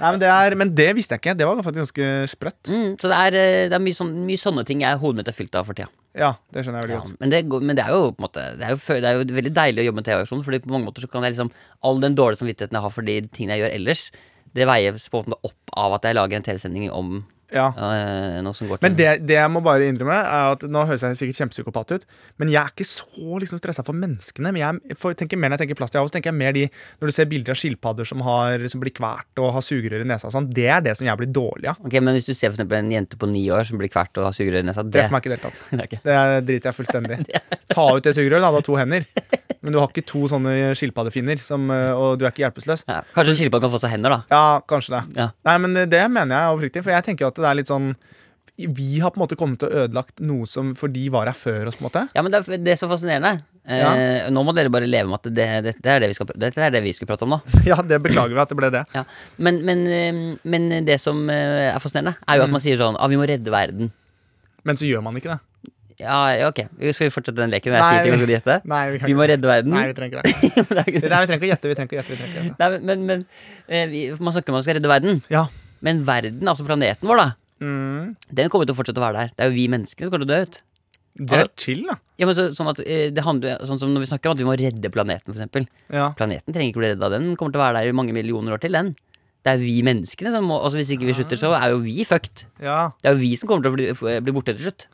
Nei, 0.00 0.10
men, 0.16 0.20
det 0.24 0.32
er, 0.32 0.56
men 0.64 0.74
det 0.74 0.90
visste 0.96 1.14
jeg 1.18 1.22
ikke. 1.26 1.36
Det 1.38 1.46
var 1.50 1.60
faktisk 1.60 1.84
ganske 2.00 2.34
sprøtt. 2.34 2.60
mm, 2.72 2.92
Så 2.98 3.12
det 3.12 3.20
er, 3.28 3.36
eh, 3.36 3.64
det 3.70 3.76
er 3.76 3.84
mye, 3.84 4.00
sånn, 4.00 4.14
mye 4.26 4.40
sånne 4.40 4.64
ting 4.66 4.80
jeg 4.82 5.00
hodet 5.04 5.20
mitt 5.20 5.28
er 5.30 5.36
fylt 5.36 5.60
av 5.60 5.68
for 5.68 5.76
tida. 5.76 5.92
Ja, 6.18 6.32
det 6.50 6.64
skjønner 6.64 6.82
jeg 6.82 6.88
veldig 6.88 6.96
Ja, 6.96 7.02
godt. 7.06 7.20
men, 7.20 7.30
det, 7.30 7.62
men 7.70 7.76
det 7.78 7.84
er 7.84 7.92
jo 7.94 8.06
måte 8.18 8.42
Det 8.58 8.66
er 8.66 8.72
jo, 8.74 8.78
det 8.98 9.06
er 9.06 9.18
jo 9.20 9.36
veldig 9.36 9.52
deilig 9.54 9.82
å 9.82 9.86
jobbe 9.86 10.00
med 10.00 10.08
TV-aksjon, 10.08 10.42
Fordi 10.42 10.58
på 10.64 10.72
mange 10.74 10.88
måter 10.88 11.04
så 11.04 11.10
kan 11.12 11.22
jeg 11.22 11.36
liksom 11.36 11.52
all 11.86 12.00
den 12.02 12.16
dårlige 12.18 12.40
samvittigheten 12.42 12.74
jeg 12.74 12.82
har 12.82 12.94
for 12.96 13.06
de 13.06 13.14
tingene 13.30 13.54
jeg 13.58 13.62
gjør 13.62 13.76
ellers, 13.78 14.02
det 14.58 14.66
veies 14.66 15.04
på 15.12 15.20
en 15.22 15.30
måte 15.30 15.46
opp 15.52 15.76
av 15.78 15.94
at 16.00 16.08
jeg 16.08 16.18
lager 16.18 16.40
en 16.40 16.46
TV-sending 16.48 16.88
om 16.90 17.20
Ja. 17.52 17.68
eh, 17.76 18.40
Men 18.80 18.96
det, 18.98 19.08
det 19.26 19.36
jeg 19.36 19.50
må 19.50 19.62
bare 19.64 19.88
innrømme, 19.90 20.16
er 20.20 20.52
at 20.54 20.62
nå 20.70 20.84
høres 20.86 21.02
jeg 21.02 21.18
sikkert 21.18 21.40
kjempepsykopat 21.40 21.94
ut, 21.96 22.04
men 22.38 22.52
jeg 22.52 22.60
er 22.62 22.70
ikke 22.72 22.86
så 22.88 23.40
liksom 23.42 23.58
stressa 23.60 23.84
for 23.86 23.96
menneskene. 23.96 24.52
Men 24.54 24.60
jeg 24.62 24.98
for, 25.00 25.14
tenker 25.18 25.38
mer 25.40 25.50
når 25.50 25.58
jeg 25.58 25.64
tenker 25.66 25.80
plast 25.80 25.96
i 25.96 26.00
havet, 26.00 26.14
tenker 26.14 26.30
jeg 26.32 26.38
mer 26.38 26.52
de 26.56 26.66
Når 27.00 27.10
du 27.10 27.14
ser 27.16 27.28
bilder 27.30 27.54
av 27.54 27.58
skilpadder 27.60 28.08
som, 28.08 28.22
har, 28.26 28.66
som 28.70 28.80
blir 28.82 28.94
kvalt 28.96 29.42
og 29.42 29.52
har 29.56 29.64
sugerør 29.66 30.04
i 30.04 30.08
nesa 30.08 30.30
sånn, 30.32 30.48
det 30.54 30.68
er 30.70 30.80
det 30.84 30.96
som 30.98 31.06
jeg 31.08 31.16
blir 31.20 31.30
dårlig 31.34 31.70
av. 31.72 31.80
Ok, 31.84 31.98
Men 32.00 32.14
hvis 32.16 32.28
du 32.30 32.34
ser 32.34 32.52
for 32.54 32.76
en 32.78 32.90
jente 32.92 33.18
på 33.20 33.28
ni 33.30 33.44
år 33.50 33.64
som 33.68 33.78
blir 33.80 33.90
kvalt 33.92 34.16
og 34.20 34.28
har 34.30 34.36
sugerør 34.36 34.62
i 34.64 34.68
nesa 34.70 34.82
Det 34.86 34.92
Det, 34.94 35.04
er 35.04 35.08
for 35.10 35.16
meg 35.18 35.26
ikke 35.26 35.32
i 35.32 35.36
det 35.36 35.84
ikke 35.90 36.00
Det 36.04 36.16
er- 36.16 36.40
driter 36.50 36.70
jeg 36.70 36.78
fullstendig 36.78 37.20
i. 37.20 37.40
Ta 37.70 37.86
ut 37.96 38.02
det 38.04 38.14
sugerøret, 38.16 38.42
da. 38.42 38.50
Du 38.50 38.58
har 38.60 38.66
to 38.66 38.76
hender. 38.80 39.04
Men 39.60 39.74
du 39.74 39.78
har 39.78 39.90
ikke 39.92 40.06
to 40.08 40.22
sånne 40.30 40.70
skilpaddefinner, 40.78 41.40
som, 41.44 41.66
øh, 41.70 41.92
og 42.00 42.18
du 42.18 42.24
er 42.24 42.32
ikke 42.32 42.44
hjelpeløs. 42.46 42.84
ja, 42.88 43.02
Kanskje 43.14 43.34
skilpadden 43.36 43.66
kan 43.68 43.74
få 43.74 43.80
seg 43.82 43.92
hender, 43.92 44.14
da. 44.14 44.20
Ja, 44.32 44.60
kanskje 44.64 44.94
det. 44.96 45.02
Ja. 45.20 45.26
Nei, 45.44 45.56
men 45.60 45.74
det 45.92 46.00
mener 46.10 46.32
jeg 46.32 46.54
oppriktig, 46.56 46.82
for 46.86 46.94
jeg 46.94 47.04
tenker 47.04 47.26
jo 47.26 47.32
at 47.34 47.39
det 47.42 47.50
er 47.50 47.58
litt 47.60 47.70
sånn 47.70 47.92
Vi 48.60 48.98
har 49.00 49.12
på 49.12 49.20
en 49.20 49.24
måte 49.24 49.38
kommet 49.40 49.62
til 49.62 49.70
å 49.70 49.84
ødelagt 49.84 50.20
noe 50.20 50.48
som 50.48 50.74
For 50.78 50.92
de 50.92 51.06
var 51.12 51.30
her 51.30 51.36
før 51.38 51.70
oss, 51.70 51.78
på 51.80 51.84
en 51.84 51.88
måte. 51.88 52.02
Ja, 52.16 52.24
men 52.24 52.34
det 52.34 52.42
er, 52.42 52.60
det 52.60 52.74
er 52.74 52.80
så 52.80 52.88
fascinerende. 52.90 53.44
Eh, 53.70 54.28
Nå 54.32 54.42
må 54.44 54.54
dere 54.56 54.72
bare 54.72 54.88
leve 54.88 55.08
med 55.10 55.20
at 55.20 55.28
det, 55.30 55.46
det, 55.66 55.74
det, 55.78 55.90
er 55.92 56.02
det, 56.02 56.10
vi 56.10 56.16
skal, 56.16 56.30
det 56.40 56.50
er 56.56 56.72
det 56.74 56.82
vi 56.84 56.94
skulle 56.96 57.10
prate 57.12 57.26
om 57.28 57.36
nå. 57.36 57.40
Ja, 57.70 57.78
det 57.84 58.00
beklager 58.04 58.34
vi 58.34 58.42
at 58.42 58.52
det 58.52 58.58
ble 58.58 58.72
det. 58.74 58.84
Ja. 58.96 59.04
Men, 59.36 59.62
men, 59.68 59.84
eh, 59.86 60.22
men 60.48 60.70
det 60.88 61.00
som 61.02 61.22
eh, 61.32 61.70
er 61.70 61.80
fascinerende, 61.82 62.16
er 62.26 62.40
jo 62.40 62.48
at 62.48 62.56
man 62.56 62.64
sier 62.64 62.80
sånn 62.80 62.98
ah, 62.98 63.08
vi 63.12 63.20
må 63.20 63.28
redde 63.28 63.52
verden. 63.54 63.92
Men 64.66 64.76
så 64.80 64.88
gjør 64.88 65.04
man 65.06 65.16
ikke 65.16 65.32
det. 65.34 65.40
Ja, 66.00 66.48
ok. 66.48 66.62
Skal 66.96 67.08
vi 67.08 67.12
fortsette 67.12 67.36
den 67.42 67.52
leken? 67.52 67.74
Nei, 67.76 68.00
skal 68.00 68.32
gjette? 68.32 68.58
Nei, 68.72 68.82
vi, 68.94 69.00
Vi 69.10 69.16
må 69.16 69.26
redde 69.28 69.48
verden. 69.48 69.74
Nei, 69.74 69.86
vi 69.90 69.96
trenger 69.98 70.22
ikke 70.24 70.64
det. 70.80 70.84
Nei, 71.12 71.20
vi 71.20 71.28
trenger 71.28 71.36
ikke 71.36 71.46
å 71.46 71.50
gjette. 71.50 71.72
Vi 71.72 71.76
trenger 71.76 71.90
ikke 71.90 71.96
å 71.96 72.00
gjette, 72.00 72.12
vi 72.14 72.20
trenger 72.20 72.30
ikke 72.32 72.40
å 72.40 72.44
gjette. 72.46 72.60
Nei, 72.62 72.70
men, 72.88 73.04
men, 73.10 73.24
eh, 73.68 73.84
vi, 73.90 74.04
Man 74.16 74.36
snakker 74.36 74.54
om 74.54 74.56
at 74.56 74.62
man 74.62 74.66
skal 74.66 74.78
redde 74.80 74.92
verden. 74.92 75.20
Ja. 75.32 75.46
Men 75.86 76.02
verden, 76.08 76.42
altså 76.48 76.66
planeten 76.66 77.08
vår, 77.08 77.16
da 77.24 77.28
Mm, 77.60 78.14
den 78.32 78.48
kommer 78.48 78.64
til 78.64 78.72
å 78.72 78.78
fortsette 78.78 79.00
å 79.00 79.04
være 79.04 79.18
der. 79.18 79.32
Det 79.36 79.44
er 79.44 79.50
jo 79.50 79.56
vi 79.58 79.66
menneskene 79.68 80.06
som 80.06 80.12
kommer 80.14 80.24
til 80.24 80.30
å 80.30 80.36
dø 80.36 80.42
ut. 80.48 80.60
det 81.20 81.38
er 81.42 81.48
chill, 81.60 81.82
da. 81.84 81.96
Ja, 82.16 82.24
men 82.28 82.36
så, 82.38 82.46
sånn, 82.56 82.70
at, 82.70 82.80
eh, 82.86 83.10
det 83.12 83.24
handler, 83.26 83.58
sånn 83.68 83.80
som 83.82 83.92
når 83.92 84.04
vi 84.06 84.08
snakker 84.08 84.30
om 84.30 84.36
at 84.36 84.40
vi 84.40 84.46
må 84.48 84.54
redde 84.56 84.92
planeten, 84.94 85.34
eksempel. 85.34 85.66
Ja. 85.92 86.12
Planeten 86.16 86.54
trenger 86.54 86.72
ikke 86.72 86.80
bli 86.80 86.92
redda. 86.94 87.10
Den 87.12 87.34
kommer 87.36 87.52
til 87.52 87.60
å 87.60 87.64
være 87.66 87.82
der 87.82 87.90
i 87.90 87.96
mange 87.96 88.14
millioner 88.16 88.56
år 88.56 88.62
til, 88.62 88.72
den. 88.72 88.94
Det 89.44 89.52
er 89.52 89.60
vi 89.60 89.82
menneskene 89.84 90.32
som 90.32 90.44
må 90.44 90.58
altså 90.60 90.76
Hvis 90.76 90.92
ikke 90.96 91.08
vi 91.08 91.16
slutter, 91.16 91.36
så 91.40 91.52
er 91.56 91.70
jo 91.72 91.78
vi 91.84 92.04
fucked. 92.04 92.44
ja. 92.60 92.92
Det 93.02 93.08
er 93.10 93.14
jo 93.16 93.20
vi 93.20 93.36
som 93.36 93.48
kommer 93.48 93.64
til 93.64 93.72
å 93.72 93.76
bli, 93.76 94.20
bli 94.20 94.32
borte 94.32 94.56
til 94.56 94.70
slutt. 94.70 94.86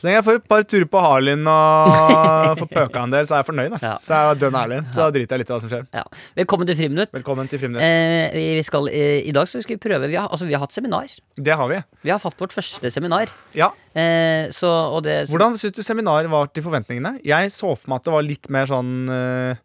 Så 0.00 0.06
lenge 0.08 0.16
jeg 0.16 0.24
får 0.24 0.38
et 0.38 0.44
par 0.48 0.62
turer 0.64 0.86
på 0.88 1.00
Harlin 1.04 1.48
og 1.50 2.60
får 2.62 2.68
pøka 2.78 3.02
en 3.04 3.12
del, 3.12 3.26
så 3.28 3.34
er 3.36 3.42
jeg 3.42 3.48
fornøyd. 3.50 3.74
Altså. 3.76 3.90
Ja. 3.90 3.96
Så 4.06 4.14
er 4.16 4.22
jeg 4.30 4.38
dønn 4.40 4.56
ærlig. 4.56 4.78
Så 4.94 5.02
da 5.02 5.08
driter 5.12 5.36
jeg 5.36 5.42
litt 5.42 5.50
i 5.50 5.52
hva 5.52 5.58
som 5.60 5.72
skjer. 5.72 5.82
Ja. 5.98 6.04
Velkommen 6.40 6.70
til 6.70 6.78
Friminutt. 6.78 7.12
Velkommen 7.18 7.50
til 7.52 7.60
Friminutt. 7.60 7.84
Eh, 7.84 8.38
vi 8.56 8.64
skal, 8.64 8.88
eh, 8.88 9.28
I 9.28 9.34
dag 9.36 9.50
så 9.50 9.60
skal 9.60 9.76
vi 9.76 9.82
prøve 9.84 10.08
vi 10.08 10.16
har, 10.16 10.30
altså, 10.32 10.48
vi 10.48 10.56
har 10.56 10.64
hatt 10.64 10.72
seminar. 10.72 11.12
Det 11.36 11.58
har 11.60 11.68
vi. 11.68 11.82
Vi 12.08 12.14
har 12.14 12.24
hatt 12.24 12.40
vårt 12.40 12.56
første 12.56 12.94
seminar. 12.96 13.34
Ja. 13.52 13.68
Eh, 13.92 14.48
så, 14.56 14.72
det, 15.04 15.18
så, 15.28 15.36
Hvordan 15.36 15.60
syns 15.60 15.76
du 15.76 15.84
seminar 15.84 16.32
var 16.32 16.48
til 16.48 16.64
forventningene? 16.64 17.18
Jeg 17.20 17.52
så 17.52 17.74
for 17.76 17.92
meg 17.92 18.00
at 18.00 18.08
det 18.08 18.16
var 18.16 18.24
litt 18.24 18.48
mer 18.56 18.72
sånn 18.72 18.94
eh, 19.12 19.60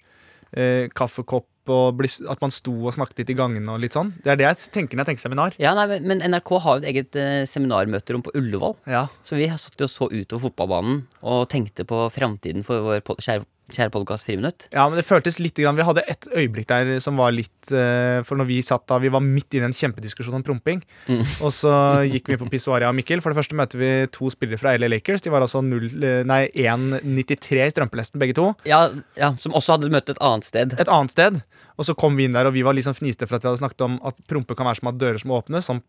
eh, 0.51 0.91
kaffekopp 0.91 1.47
og 1.73 1.97
bli, 1.99 2.09
at 2.29 2.41
man 2.43 2.53
sto 2.53 2.73
og 2.75 2.95
snakket 2.95 3.23
litt 3.23 3.33
i 3.33 3.37
gangene 3.37 3.73
og 3.73 3.81
litt 3.83 3.95
sånn. 3.97 4.13
Det 4.23 4.33
er 4.33 4.41
det 4.41 4.47
jeg 4.47 4.71
tenker 4.75 4.97
når 4.97 5.05
jeg 5.05 5.11
tenker 5.13 5.25
seminar. 5.27 5.57
ja, 5.61 5.73
nei, 5.77 5.99
men, 6.01 6.23
NRK 6.25 6.51
har 6.65 6.77
jo 6.77 6.83
et 6.83 6.89
eget 6.91 7.19
eh, 7.19 7.43
seminarmøterom 7.49 8.25
på 8.25 8.33
Ullevål. 8.37 8.77
Ja. 8.91 9.05
Så 9.25 9.39
vi 9.39 9.49
satt 9.49 9.79
jo 9.79 9.85
og 9.85 9.91
så 9.91 10.07
utover 10.09 10.47
fotballbanen 10.47 11.03
og 11.25 11.45
tenkte 11.51 11.85
på 11.87 12.05
framtiden 12.13 12.65
for 12.65 12.85
vår 12.85 13.03
pod 13.05 13.21
kjære, 13.23 13.45
kjære 13.73 13.91
podkast 13.93 14.27
Friminutt. 14.27 14.67
Ja, 14.73 14.85
men 14.89 14.99
det 14.99 15.05
føltes 15.07 15.39
litt 15.41 15.57
grann, 15.57 15.77
Vi 15.77 15.85
hadde 15.87 16.03
et 16.09 16.27
øyeblikk 16.29 16.67
der 16.69 16.99
som 17.03 17.17
var 17.17 17.33
litt 17.33 17.71
eh, 17.73 18.21
For 18.27 18.37
når 18.37 18.49
vi 18.49 18.59
satt 18.65 18.85
da, 18.89 18.99
vi 19.01 19.11
var 19.13 19.23
midt 19.25 19.57
inne 19.57 19.69
i 19.69 19.71
en 19.71 19.77
kjempediskusjon 19.77 20.37
om 20.37 20.45
promping. 20.45 20.83
Mm. 21.09 21.23
Og 21.41 21.53
så 21.55 21.73
gikk 22.05 22.29
vi 22.31 22.39
på 22.41 22.49
pissoaret 22.51 22.87
av 22.87 22.95
Mikkel. 22.97 23.23
For 23.23 23.33
det 23.33 23.39
første 23.39 23.57
møter 23.57 23.81
vi 23.81 23.91
to 24.13 24.29
spillere 24.33 24.61
fra 24.61 24.75
LA 24.77 24.91
Lakers. 24.93 25.25
De 25.25 25.33
var 25.33 25.45
altså 25.45 25.63
0, 25.65 25.89
eh, 26.05 26.21
1,93 26.25 27.65
i 27.65 27.73
strømpelesten, 27.73 28.21
begge 28.21 28.37
to. 28.37 28.51
Ja, 28.69 28.85
ja, 29.17 29.33
som 29.41 29.55
også 29.57 29.77
hadde 29.79 29.93
møtt 29.93 30.13
et 30.13 30.21
annet 30.21 30.47
sted. 30.47 30.77
Et 30.77 30.91
annet 30.91 31.15
sted. 31.15 31.41
Og 31.75 31.83
så 31.87 31.95
kom 31.97 32.15
vi 32.15 32.23
inn 32.27 32.35
der, 32.35 32.47
og 32.47 32.53
vi 32.55 32.61
var 32.63 32.75
liksom 32.77 32.95
fniste 32.95 33.27
for 33.27 33.35
at 33.35 33.43
vi 33.43 33.49
hadde 33.49 33.59
snakket 33.59 33.81
om 33.83 33.97
at 34.07 34.19
prompe 34.29 34.55
kan 34.55 34.67
være 34.69 34.79
som 34.79 34.89
at 34.91 34.99
dører 35.01 35.19
som 35.19 35.33
åpnes. 35.35 35.67
Sånn. 35.67 35.81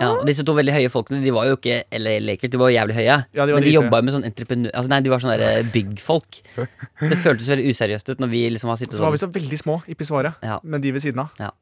Ja, 0.00 0.10
og 0.18 0.24
Disse 0.28 0.44
to 0.44 0.52
veldig 0.56 0.74
høye 0.74 0.90
folkene 0.92 1.22
De 1.24 1.30
var 1.32 1.46
jo 1.48 1.54
ikke 1.56 1.78
LA 1.96 2.18
Lakers, 2.20 2.50
de 2.52 2.60
var 2.60 2.72
jævlig 2.72 2.96
høye. 2.98 3.16
Ja, 3.36 3.44
de 3.48 3.54
var 3.54 3.60
men 3.60 3.64
de 3.66 3.74
jobba 3.74 4.00
jo 4.00 4.06
med 4.08 4.16
sånn 4.16 4.26
entreprenør... 4.28 4.72
Altså, 4.76 4.92
nei, 4.92 5.00
de 5.04 5.12
var 5.12 5.22
sånne 5.24 5.36
der 5.40 5.70
byggfolk. 5.72 6.40
Så 6.56 7.10
det 7.12 7.20
føltes 7.22 7.48
veldig 7.52 7.70
useriøst 7.72 8.12
ut 8.12 8.24
når 8.24 8.32
vi 8.32 8.42
liksom 8.56 8.72
har 8.72 8.80
sittet 8.80 8.98
Så 8.98 9.04
var 9.06 9.14
vi 9.14 9.20
sånn. 9.20 9.32
så 9.32 9.38
veldig 9.40 9.60
små 9.62 9.78
i 9.88 9.96
pissoaret, 9.98 10.40
Ja. 10.44 10.58
med 10.64 10.84
de 10.84 10.92
ved 10.96 11.04
siden 11.04 11.24
av. 11.24 11.32
Ja. 11.40 11.52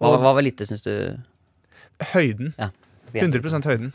Hva, 0.00 0.14
hva 0.18 0.34
var 0.36 0.44
lite, 0.44 0.66
syns 0.68 0.84
du? 0.84 0.92
Høyden. 2.12 2.52
Ja. 2.58 2.70
100 3.12 3.68
høyden. 3.68 3.92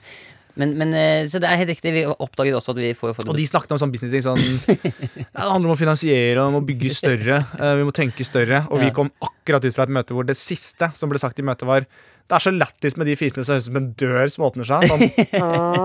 Men, 0.57 0.73
men 0.79 0.93
eh, 0.97 1.27
Så 1.29 1.41
det 1.41 1.49
er 1.49 1.61
helt 1.61 1.71
riktig. 1.71 1.93
Vi 1.95 2.03
oppdaget 2.07 2.57
også 2.57 2.73
at 2.75 2.81
vi 2.81 2.91
får 2.97 3.21
Og 3.27 3.37
de 3.37 3.45
snakket 3.47 3.75
om 3.75 3.81
sånn 3.81 3.93
businessting 3.93 4.25
sånn 4.25 4.41
ja, 4.73 5.23
Det 5.23 5.47
handler 5.47 5.69
om 5.69 5.75
å 5.75 5.79
finansiere 5.79 6.41
og 6.41 6.51
om 6.51 6.59
å 6.61 6.65
bygge 6.67 6.91
større. 6.97 7.39
eh, 7.59 7.73
vi 7.79 7.87
må 7.87 7.95
tenke 7.95 8.25
større. 8.27 8.65
Og 8.71 8.81
vi 8.83 8.91
kom 8.95 9.11
akkurat 9.23 9.65
ut 9.65 9.75
fra 9.75 9.87
et 9.87 9.95
møte 9.99 10.17
hvor 10.17 10.27
det 10.27 10.37
siste 10.39 10.91
som 10.97 11.11
ble 11.11 11.21
sagt 11.21 11.39
i 11.39 11.45
møtet, 11.45 11.67
var 11.69 11.87
det 12.27 12.35
er 12.35 12.43
så 12.43 12.51
lættis 12.51 12.97
med 12.99 13.07
de 13.07 13.13
fisene 13.15 13.45
som 13.47 13.55
høres 13.55 13.63
ut 13.63 13.71
som 13.71 13.77
en 13.79 13.91
dør 13.95 14.31
som 14.33 14.43
åpner 14.49 14.67
seg. 14.67 14.83
Sånn. 14.91 15.03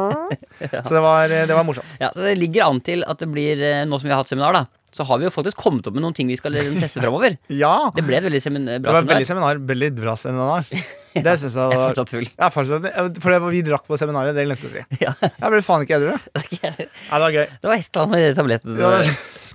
Så 0.88 0.90
det 0.90 1.02
var, 1.04 1.30
det 1.30 1.54
var 1.54 1.66
morsomt. 1.68 1.92
Ja, 2.02 2.08
så 2.10 2.24
Det 2.24 2.32
ligger 2.40 2.66
an 2.66 2.80
til 2.82 3.04
at 3.06 3.22
det 3.22 3.28
blir 3.30 3.62
eh, 3.62 3.84
Nå 3.86 4.00
som 4.00 4.08
vi 4.08 4.14
har 4.14 4.24
hatt 4.24 4.32
seminar, 4.32 4.56
da 4.58 4.64
så 4.92 5.06
har 5.08 5.16
vi 5.18 5.24
jo 5.24 5.32
faktisk 5.32 5.56
kommet 5.56 5.86
opp 5.88 5.94
med 5.96 6.04
noen 6.04 6.12
ting 6.12 6.28
vi 6.28 6.36
skal 6.36 6.52
eh, 6.58 6.66
teste 6.76 7.00
framover. 7.00 7.38
Ja! 7.62 7.88
Det 7.96 8.04
ble 8.04 8.18
et 8.18 8.26
veldig 8.26 8.42
semin 8.44 8.66
Det 8.68 8.82
var 8.84 8.98
var 8.98 9.06
veldig 9.08 9.28
seminar. 9.28 9.56
seminar. 9.56 9.70
Veldig 9.72 9.88
bra 9.96 10.16
seminar. 10.20 10.66
Det 11.26 11.34
syns 11.38 11.52
jeg 11.52 11.58
var 11.58 11.74
fortsatt 11.90 12.12
full. 12.14 12.26
ja, 12.30 12.48
fortsatt, 12.54 13.18
For 13.22 13.34
det 13.34 13.40
var 13.44 13.52
vi 13.52 13.62
drakk 13.66 13.84
på 13.90 13.98
seminaret, 14.00 14.34
det 14.36 14.46
glemte 14.48 14.68
jeg 14.68 14.72
å 14.72 14.74
si. 14.78 14.98
Ja. 15.04 15.12
Jeg 15.20 15.52
ble 15.54 15.62
faen 15.66 15.84
ikke 15.86 15.98
edru. 16.00 16.16
Det 16.40 16.42
Ja, 16.62 17.18
det 17.18 17.22
var 17.26 17.36
gøy. 17.36 17.46
Det 17.62 17.70
var 17.70 17.76
et 17.78 17.88
eller 17.88 18.02
annet 18.02 18.12
med 18.16 18.24
de 18.24 18.34
tablettene. 18.40 18.76
Det 18.78 18.86
var, 18.86 19.10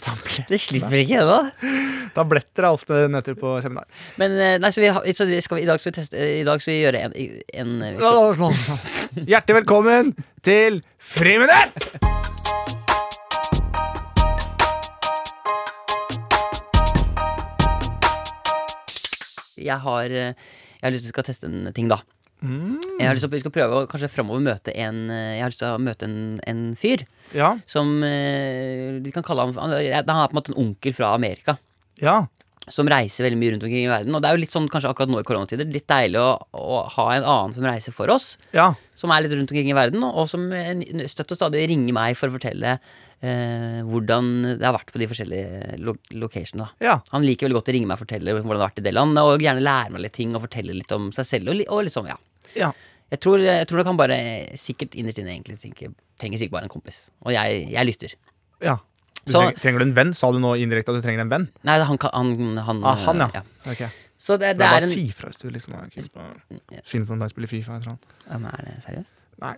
tablet- 0.08 0.52
Det 0.52 0.60
slipper 0.62 0.98
ikke 1.02 1.22
ennå. 1.24 1.40
Tabletter 2.18 2.68
er 2.70 2.78
ofte 2.78 3.00
nøtter 3.12 3.38
på 3.40 3.56
seminar. 3.66 3.88
Men 4.22 4.38
eh, 4.38 4.56
nei, 4.62 4.72
så 4.76 4.84
vi, 4.84 4.92
så 5.18 5.28
vi 5.30 5.42
skal, 5.46 5.60
vi- 5.62 5.66
i 5.66 5.70
dag 5.72 5.82
skal 5.82 5.94
vi 5.94 5.98
teste 6.02 6.28
I 6.42 6.46
dag 6.48 6.62
skal 6.64 6.74
vi 6.76 6.80
gjøre 6.84 7.04
en, 7.08 7.18
en 7.64 7.74
vi 7.88 7.96
skal, 7.98 9.26
Hjertelig 9.34 9.62
velkommen 9.64 10.14
til 10.46 10.82
Friminutt! 11.02 11.90
Jeg 19.58 19.80
har 19.82 20.14
eh, 20.14 20.50
Jeg 20.78 20.86
har 20.88 20.94
lyst 20.96 21.04
til 21.04 21.10
at 21.10 21.12
vi 21.12 21.16
skal 21.16 21.28
teste 21.32 21.50
en 21.50 21.74
ting, 21.74 21.90
da. 21.92 22.00
Jeg 22.38 23.08
har 23.08 23.16
lyst 23.18 23.24
til 23.26 23.32
at 23.32 23.34
vi 23.34 23.40
skal 23.42 23.54
prøve 23.56 23.78
å 23.80 23.86
kanskje 23.90 24.12
fremover 24.14 24.44
møte 24.46 24.70
en 24.78 25.10
eh, 25.10 25.38
Jeg 25.40 25.42
har 25.42 25.50
lyst 25.50 25.62
til 25.64 25.72
å 25.74 25.80
møte 25.82 26.06
en, 26.06 26.18
en 26.46 26.60
fyr 26.78 27.02
Ja. 27.34 27.56
som 27.66 27.96
eh, 28.06 29.00
De 29.02 29.10
kan 29.16 29.26
kalle 29.26 29.42
ham 29.48 29.56
Han 29.58 29.74
er 29.74 30.04
på 30.06 30.14
en 30.14 30.38
måte 30.38 30.54
en 30.54 30.60
onkel 30.68 30.94
fra 30.94 31.16
Amerika. 31.18 31.58
ja. 32.02 32.28
Som 32.68 32.90
reiser 32.92 33.24
veldig 33.24 33.40
mye 33.40 33.54
rundt 33.54 33.64
omkring 33.64 33.86
i 33.86 33.92
verden. 33.92 34.16
Og 34.16 34.24
det 34.24 34.28
er 34.28 34.36
jo 34.36 34.42
litt 34.42 34.52
sånn 34.52 34.68
kanskje 34.72 34.90
akkurat 34.92 35.12
nå 35.12 35.22
i 35.22 35.28
koronatider 35.28 35.70
litt 35.72 35.88
deilig 35.88 36.20
å, 36.20 36.34
å 36.52 36.80
ha 36.98 37.06
en 37.16 37.24
annen 37.24 37.54
som 37.56 37.68
reiser 37.68 37.96
for 37.96 38.12
oss. 38.12 38.36
ja. 38.56 38.74
Som 38.98 39.12
er 39.14 39.22
litt 39.22 39.36
rundt 39.38 39.52
omkring 39.54 39.70
i 39.70 39.76
verden, 39.78 40.02
og 40.02 40.26
som 40.26 40.48
støtt 41.06 41.36
og 41.36 41.38
stadig 41.38 41.68
ringer 41.70 41.94
meg 41.94 42.16
for 42.18 42.32
å 42.32 42.34
fortelle 42.34 42.72
eh, 43.22 43.84
hvordan 43.86 44.32
det 44.58 44.66
har 44.66 44.74
vært 44.74 44.90
på 44.90 45.02
de 45.02 45.08
forskjellige 45.12 45.78
lo 45.86 45.94
locationene. 46.18 46.72
Ja. 46.82 46.98
Han 47.14 47.26
liker 47.28 47.46
veldig 47.46 47.60
godt 47.60 47.70
å 47.70 47.76
ringe 47.78 47.90
meg 47.92 48.00
og 48.00 48.04
fortelle 48.08 48.34
hvordan 48.34 48.50
det 48.50 48.58
har 48.58 48.64
vært 48.66 48.82
i 48.82 48.86
det 48.88 48.96
landet, 48.98 49.22
og 49.22 49.46
gjerne 49.46 49.64
lære 49.64 49.94
meg 49.94 50.02
litt 50.08 50.18
ting 50.18 50.34
og 50.34 50.44
fortelle 50.48 50.74
litt 50.74 50.98
om 50.98 51.12
seg 51.14 51.30
selv. 51.30 51.54
Og, 51.54 51.62
og 51.70 51.92
sånn, 51.94 52.10
ja. 52.10 52.18
ja. 52.58 52.72
Jeg 53.14 53.22
tror, 53.24 53.40
jeg 53.46 53.70
tror 53.70 53.80
nok 53.80 53.92
han 53.94 54.02
bare 54.02 54.20
sikkert 54.60 54.98
innerst 55.00 55.22
inne 55.22 55.36
egentlig 55.38 55.62
tenker, 55.62 55.94
trenger 56.20 56.42
sikkert 56.42 56.58
bare 56.58 56.68
en 56.68 56.74
kompis. 56.74 57.04
Og 57.24 57.32
jeg, 57.38 57.64
jeg 57.72 57.88
lyster. 57.88 58.18
ja. 58.66 58.80
Du 59.28 59.32
Så- 59.34 59.42
trenger, 59.44 59.60
trenger 59.62 59.80
du 59.84 59.86
en 59.90 59.94
venn? 59.98 60.14
Sa 60.16 60.32
du 60.32 60.40
nå 60.40 60.54
indirekte 60.58 60.94
at 60.94 60.98
du 61.02 61.06
trenger 61.06 61.22
en 61.26 61.30
venn? 61.34 61.48
Nei, 61.68 61.78
han, 61.84 61.98
kan- 62.00 62.14
han, 62.16 62.58
han, 62.64 62.84
Ah, 62.88 62.96
han, 63.06 63.20
ja. 63.26 63.30
ja. 63.42 63.44
Ok. 63.68 63.84
Så 64.18 64.38
det, 64.42 64.54
det 64.58 64.64
Bare 64.64 64.80
er 64.80 64.88
en 64.88 64.90
si 64.90 65.04
ifra 65.12 65.30
hvis 65.30 65.38
du 65.44 65.50
liksom 65.54 65.76
er 65.78 65.90
keen 65.94 66.08
på 66.10 66.24
å 66.24 66.82
finne 66.88 67.06
på 67.06 67.14
om 67.14 67.20
deg 67.22 67.30
spiller 67.36 67.52
Fifa. 67.52 67.76
eller 67.78 67.94
noe. 67.94 68.52
Er 68.56 68.64
det 68.66 68.78
seriøst? 68.88 69.12
Nei. 69.44 69.56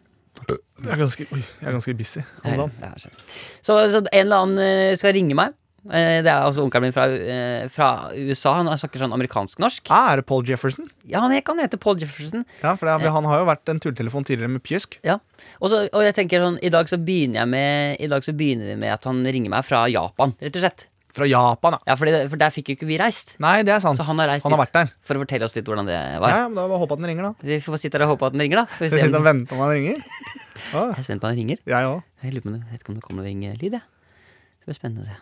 Jeg 0.49 0.91
er 0.93 0.99
ganske, 1.01 1.25
oi, 1.35 1.39
jeg 1.61 1.67
er 1.67 1.73
ganske 1.75 1.93
busy. 1.99 2.21
om 2.45 2.71
dagen. 2.79 3.15
så, 3.61 3.75
så 3.91 4.01
en 4.01 4.19
eller 4.19 4.43
annen 4.43 4.59
eh, 4.63 4.95
skal 4.99 5.13
ringe 5.13 5.35
meg. 5.35 5.53
Eh, 5.87 6.21
Det 6.21 6.27
er 6.27 6.43
altså 6.43 6.63
onkelen 6.65 6.87
min 6.89 6.91
fra, 6.95 7.05
eh, 7.07 7.67
fra 7.71 8.09
USA. 8.13 8.53
Han 8.59 8.67
snakker 8.67 8.99
sånn 8.99 9.13
amerikansk-norsk. 9.15 9.87
Ah, 9.89 10.11
er 10.13 10.17
det 10.21 10.25
Paul 10.27 10.43
Jefferson? 10.43 10.85
Ja, 11.07 11.21
han 11.21 11.41
kan 11.41 11.57
hete 11.59 11.79
Paul 11.79 11.95
Jefferson. 11.97 12.45
Ja, 12.63 12.75
for 12.75 12.85
det, 12.85 13.09
Han 13.09 13.23
har 13.25 13.39
jo 13.39 13.45
vært 13.45 13.69
en 13.69 13.79
tulltelefon 13.79 14.25
tidligere 14.25 14.49
med 14.49 14.63
pjusk. 14.63 14.99
Ja. 15.03 15.19
Og, 15.61 15.69
så, 15.71 15.87
og 15.93 16.03
jeg 16.03 16.13
tenker 16.15 16.39
sånn, 16.43 16.59
i 16.61 16.69
dag 16.69 16.85
så 16.87 16.97
begynner 16.97 17.41
jeg 17.45 17.47
med 17.47 18.01
I 18.01 18.07
dag 18.07 18.21
så 18.23 18.33
begynner 18.35 18.65
vi 18.73 18.75
med 18.75 18.91
at 18.93 19.03
han 19.05 19.23
ringer 19.23 19.49
meg 19.49 19.63
fra 19.65 19.85
Japan, 19.87 20.35
rett 20.41 20.55
og 20.55 20.61
slett. 20.61 20.85
Fra 21.11 21.25
Japan, 21.25 21.73
ja. 21.73 21.79
Ja, 21.87 21.95
fordi, 21.97 22.29
For 22.29 22.37
der 22.37 22.51
fikk 22.53 22.67
jo 22.69 22.75
ikke 22.77 22.85
vi 22.87 22.97
reist. 23.01 23.33
Nei, 23.41 23.63
det 23.63 23.73
er 23.73 23.79
sant. 23.81 23.97
Så 23.97 24.05
han 24.05 24.19
har 24.19 24.27
reist 24.29 24.43
Han 24.45 24.53
har 24.53 24.61
vært 24.61 24.73
der. 24.73 24.91
for 25.01 25.15
å 25.15 25.23
fortelle 25.25 25.43
oss 25.47 25.55
litt 25.55 25.65
hvordan 25.65 25.87
det 25.87 25.97
var. 26.21 26.29
ja, 26.29 26.43
men 26.47 26.55
Da 26.55 26.67
bare 26.69 26.77
håpe 26.83 26.93
at 26.93 26.99
den 27.01 27.07
ringer, 27.09 27.23
da. 27.23 27.33
Vi 27.41 27.57
får 27.59 27.79
sitte 27.81 27.97
her 27.97 28.05
og 28.05 28.13
håpe 28.19 28.27
at 28.27 28.33
den 28.33 28.41
ringer, 28.45 28.61
da. 28.61 28.65
Vi 28.77 28.89
sitter 28.89 29.17
og 29.17 29.23
venter 29.25 29.49
på 29.49 29.55
om 29.57 29.63
han 29.65 29.73
ringer. 29.73 29.97
Jeg 30.69 30.99
er 30.99 31.01
spent 31.01 31.21
på 31.21 31.25
om 31.25 31.31
han 31.33 31.39
ringer. 31.39 31.57
jeg 31.65 31.87
òg. 31.89 32.03
Jeg 32.21 32.33
lurer 32.35 32.43
på 32.45 32.51
det, 32.53 32.61
om 32.89 32.93
det 32.95 33.01
kommer 33.01 33.23
noe 33.23 33.25
ringelyd, 33.31 33.71
jeg. 33.73 33.81
Det 33.81 34.65
blir 34.69 34.77
spennende 34.77 35.01
å 35.01 35.09
se. 35.09 35.17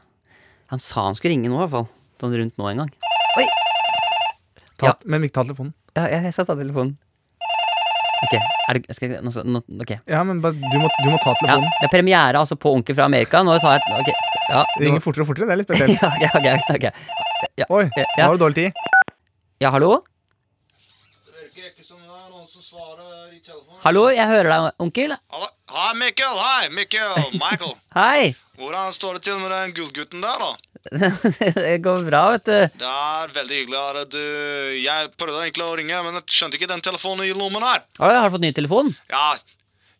Han 0.71 0.79
sa 0.83 1.05
han 1.07 1.15
skulle 1.15 1.33
ringe 1.35 1.49
nå, 1.49 1.55
i 1.55 1.63
hvert 1.63 1.73
fall. 1.73 1.87
Sånn 2.21 2.33
rundt 2.41 2.57
nå 2.59 2.69
en 2.71 2.83
gang. 2.83 2.93
Ja. 4.83 4.93
Men 5.09 5.23
ikke 5.25 5.39
ta 5.39 5.43
telefonen. 5.47 5.73
Ja, 5.97 6.03
jeg, 6.11 6.27
jeg 6.27 6.33
skal 6.35 6.45
ta 6.45 6.55
telefonen. 6.57 6.97
Ok, 8.27 8.33
er 8.33 8.77
det, 8.77 8.95
skal 8.97 9.11
jeg, 9.13 9.21
nå, 9.21 9.29
nå, 9.45 9.59
ok 9.83 9.91
Ja, 10.09 10.23
men 10.25 10.39
bare, 10.41 10.57
du, 10.57 10.77
må, 10.81 10.89
du 11.03 11.09
må 11.13 11.19
ta 11.21 11.31
ja, 11.35 11.37
telefonen. 11.37 11.69
Det 11.77 11.85
er 11.85 11.91
premiere 11.93 12.39
altså 12.41 12.57
på 12.57 12.71
Onkel 12.73 12.97
fra 12.97 13.05
Amerika. 13.09 13.41
Nå 13.45 13.55
tar 13.61 13.77
jeg 13.77 13.97
Ok, 14.01 14.09
ja, 14.49 14.63
Ringer 14.81 15.01
fortere 15.05 15.25
og 15.25 15.29
fortere. 15.31 15.45
Det 15.49 15.53
er 15.53 15.59
litt 15.61 15.69
spesielt. 15.71 15.97
ja, 16.01 16.31
okay, 16.33 16.57
okay, 16.57 16.77
okay. 16.77 17.49
Ja, 17.61 17.65
Oi, 17.73 17.83
Ja. 17.97 18.05
nå 18.17 18.23
har 18.27 18.37
du 18.37 18.43
dårlig 18.45 18.55
tid. 18.57 18.71
Ja, 19.61 19.69
hallo? 19.73 19.99
Det 21.25 21.33
virker 21.45 21.69
ikke 21.71 21.85
som 21.85 21.97
det 21.97 22.05
er 22.05 22.09
noen 22.09 22.17
som 22.17 22.17
svarer 22.17 22.25
i 22.25 22.25
telefonen. 22.27 22.36
Hallo, 23.83 24.05
jeg 24.15 24.23
hører 24.29 24.47
deg, 24.47 24.65
onkel. 24.79 25.11
Hallo? 25.33 25.47
Hei, 25.67 25.89
Mikkel. 25.99 26.37
Hei, 26.39 26.69
Mikkel. 26.71 27.17
Michael. 27.35 27.73
Hei! 27.97 28.29
Hvordan 28.55 28.93
står 28.95 29.17
det 29.17 29.25
til 29.25 29.41
med 29.41 29.51
den 29.51 29.73
gullgutten 29.75 30.23
der, 30.23 30.39
da? 30.39 30.53
det 31.57 31.73
går 31.83 32.05
bra, 32.07 32.21
vet 32.37 32.45
du. 32.47 32.79
Det 32.79 32.93
er 32.93 33.33
veldig 33.35 33.59
hyggelig 33.59 33.81
at 34.03 34.13
du 34.15 34.21
Jeg 34.79 35.11
prøvde 35.19 35.41
egentlig 35.43 35.65
å 35.67 35.75
ringe, 35.75 35.99
men 36.05 36.19
jeg 36.21 36.37
skjønte 36.37 36.55
ikke 36.59 36.71
den 36.71 36.85
telefonen 36.87 37.27
i 37.27 37.35
lommen 37.35 37.65
her. 37.67 37.83
Har 37.99 38.13
du, 38.13 38.19
har 38.21 38.31
du 38.31 38.37
fått 38.37 38.45
ny 38.47 38.53
telefon? 38.55 38.93
Ja, 39.11 39.33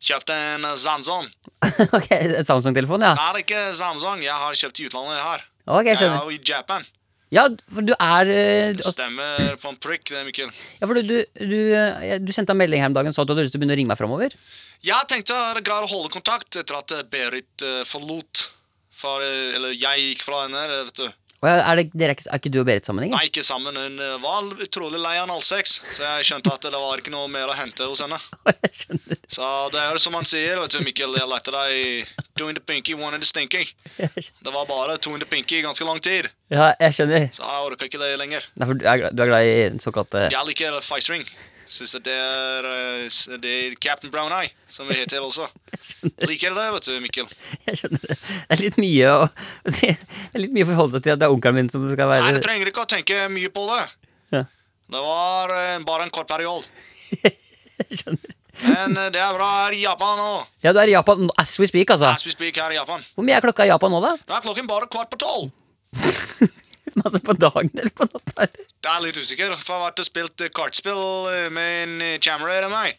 kjøpte 0.07 0.39
en 0.55 0.69
Samsung. 0.79 1.27
ok, 1.99 2.11
Samsung-telefon, 2.47 3.03
ja. 3.09 3.11
Det 3.17 3.27
er 3.27 3.41
ikke 3.43 3.65
Samsung. 3.75 4.23
Jeg 4.23 4.39
har 4.45 4.61
kjøpt 4.63 4.79
i 4.79 4.87
utlandet 4.87 5.19
her. 5.19 5.43
Ok, 5.67 5.91
jeg 5.91 5.99
Jeg 5.99 6.13
er 6.13 6.23
jo 6.23 6.37
i 6.37 6.39
Japan. 6.47 6.87
Ja, 7.33 7.43
for 7.67 7.83
du 7.83 7.91
er 7.91 8.29
eh, 8.31 8.73
Det 8.77 8.85
stemmer 8.87 9.57
på 9.59 9.71
en 9.73 9.79
prikk, 9.83 10.05
det, 10.13 10.21
Mikkel. 10.29 10.51
Ja, 10.79 10.87
for 10.87 10.95
du, 10.95 11.01
du, 11.03 11.17
du, 11.35 11.57
du 12.23 12.31
sendte 12.35 12.55
en 12.55 12.61
melding 12.61 12.79
her 12.79 12.91
om 12.91 12.95
dagen 12.95 13.15
så 13.15 13.25
at 13.25 13.27
du 13.27 13.33
hadde 13.35 13.43
lyst 13.47 13.55
til 13.55 13.59
å 13.59 13.63
begynne 13.65 13.75
å 13.75 13.79
ringe 13.81 13.91
meg 13.91 13.99
framover. 13.99 14.35
Jeg 14.85 15.09
tenkte 15.11 15.35
jeg 15.35 15.65
greier 15.65 15.87
å 15.87 15.91
holde 15.91 16.13
kontakt 16.13 16.59
etter 16.61 16.77
at 16.79 16.93
Berit 17.11 17.65
eh, 17.65 17.81
forlot 17.89 18.47
for, 18.97 19.23
eh, 19.25 19.55
Eller 19.57 19.75
jeg 19.75 20.05
gikk 20.11 20.23
fra 20.25 20.45
henne, 20.45 20.63
vet 20.87 21.01
du. 21.03 21.07
Og 21.37 21.45
er, 21.51 21.75
det, 21.77 21.83
dere, 21.93 22.09
er 22.09 22.15
ikke- 22.17 22.29
er 22.33 22.39
ikke 22.41 22.49
du 22.51 22.59
og 22.59 22.65
Berit 22.65 22.87
sammen 22.87 23.03
lenger? 23.03 23.17
Nei, 23.19 23.27
ikke 23.29 23.43
sammen. 23.45 23.75
Hun 23.77 23.99
eh, 24.01 24.15
var 24.23 24.47
utrolig 24.65 24.97
lei 24.97 25.17
av 25.21 25.29
sex 25.45 25.75
så 25.93 26.01
jeg 26.01 26.25
skjønte 26.31 26.53
at 26.55 26.61
det 26.65 26.71
var 26.73 26.97
ikke 26.97 27.13
noe 27.13 27.27
mer 27.29 27.51
å 27.51 27.53
hente 27.53 27.85
hos 27.85 28.01
henne. 28.01 28.17
Så 29.29 29.45
det 29.73 29.81
er 29.83 29.97
som 30.01 30.15
han 30.17 30.25
sier, 30.25 30.57
vet 30.61 30.71
du, 30.73 30.79
Mikkel. 30.85 31.13
Jeg 31.19 31.27
lærte 31.29 31.51
deg 31.53 32.07
doing 32.39 32.55
the 32.57 32.61
pinky, 32.63 32.95
one 32.97 33.13
in 33.13 33.21
the 33.21 33.27
stinky. 33.27 33.65
Det 34.45 34.53
var 34.53 34.65
bare 34.69 34.97
doing 34.97 35.19
the 35.21 35.27
pinky 35.29 35.59
i 35.59 35.61
ganske 35.65 35.85
lang 35.85 35.99
tid, 36.01 36.29
Ja, 36.49 36.71
jeg 36.79 36.93
skjønner. 36.97 37.27
så 37.35 37.43
jeg 37.43 37.67
orka 37.69 37.85
ikke 37.89 37.99
det 38.01 38.13
lenger. 38.21 38.45
Nei, 38.55 38.67
for 38.69 38.73
du 38.79 38.85
er, 38.87 38.97
glad- 39.03 39.15
du 39.17 39.21
er 39.23 39.29
glad 39.33 39.45
i 39.45 39.79
såkalte 39.83 40.25
Jeg 40.31 40.45
liker 40.49 40.79
Fice 40.81 41.11
Ring. 41.67 41.89
at 41.97 42.03
det 42.05 42.15
er, 42.15 42.67
eh, 42.71 43.37
det 43.43 43.51
er 43.51 43.75
Captain 43.75 44.11
Brown 44.11 44.31
Eye, 44.31 44.49
som 44.67 44.87
vi 44.87 44.95
heter 44.95 45.21
også. 45.21 45.47
Liker 46.29 46.55
det, 46.55 46.67
vet 46.73 46.87
du, 46.87 46.93
Mikkel. 47.03 47.27
Jeg 47.67 47.81
skjønner 47.81 48.05
det. 48.07 48.17
Det 48.17 48.55
er 48.55 48.63
litt 48.63 48.79
mye 48.81 49.11
å 49.11 49.27
Det 49.77 49.91
er 49.93 50.41
litt 50.43 50.55
mye 50.55 50.65
å 50.65 50.71
forholde 50.71 50.97
seg 50.97 51.05
til 51.05 51.15
at 51.15 51.21
det 51.21 51.27
er 51.27 51.35
onkelen 51.35 51.59
min 51.59 51.71
som 51.73 51.85
skal 51.91 52.09
være 52.11 52.25
Nei, 52.25 52.33
du 52.37 52.43
trenger 52.45 52.71
ikke 52.71 52.85
å 52.85 52.89
tenke 52.89 53.27
mye 53.33 53.51
på 53.53 53.67
det. 53.73 53.83
Ja. 54.37 54.43
Det 54.95 55.05
var 55.11 55.55
eh, 55.57 55.77
bare 55.87 56.07
en 56.07 56.13
kort 56.15 56.29
periode. 56.31 56.67
Jeg 57.77 58.01
skjønner. 58.01 58.35
Men 58.63 58.97
eh, 58.97 59.09
det 59.13 59.21
er 59.21 59.35
bra 59.37 59.49
her 59.61 59.75
i 59.77 59.83
Japan 59.83 60.17
nå. 60.17 60.29
Ja, 60.65 60.73
du 60.73 60.81
er 60.81 60.89
i 60.89 60.95
Japan 60.95 61.27
as 61.37 61.57
we 61.61 61.67
speak, 61.69 61.91
altså. 61.93 62.13
As 62.15 62.25
we 62.25 62.33
speak 62.33 62.57
her 62.57 62.73
i 62.73 62.79
Japan. 62.79 63.03
Hvor 63.13 63.27
mye 63.27 63.37
er 63.37 63.45
klokka 63.45 63.67
i 63.67 63.73
Japan 63.73 63.93
nå, 63.93 64.01
da? 64.03 64.15
Nå 64.17 64.39
er 64.39 64.47
klokken 64.47 64.69
bare 64.69 64.89
kvart 64.91 65.11
på 65.13 65.21
tolv. 65.21 65.51
Altså 67.05 67.19
på 67.21 67.35
dagen 67.37 67.69
eller 67.75 67.93
på 67.93 68.07
natta? 68.09 68.47
Det 68.47 68.89
er 68.93 69.03
litt 69.03 69.19
usikker, 69.19 69.53
for 69.59 69.73
jeg 69.73 69.81
har 69.81 69.85
vært 69.89 70.01
og 70.01 70.07
spilt 70.07 70.43
eh, 70.45 70.53
kartspill 70.53 71.03
eh, 71.33 71.47
med 71.53 71.75
en 71.83 71.95
eh, 72.05 72.17
cameraer 72.23 72.65
av 72.67 72.73
meg. 72.73 72.97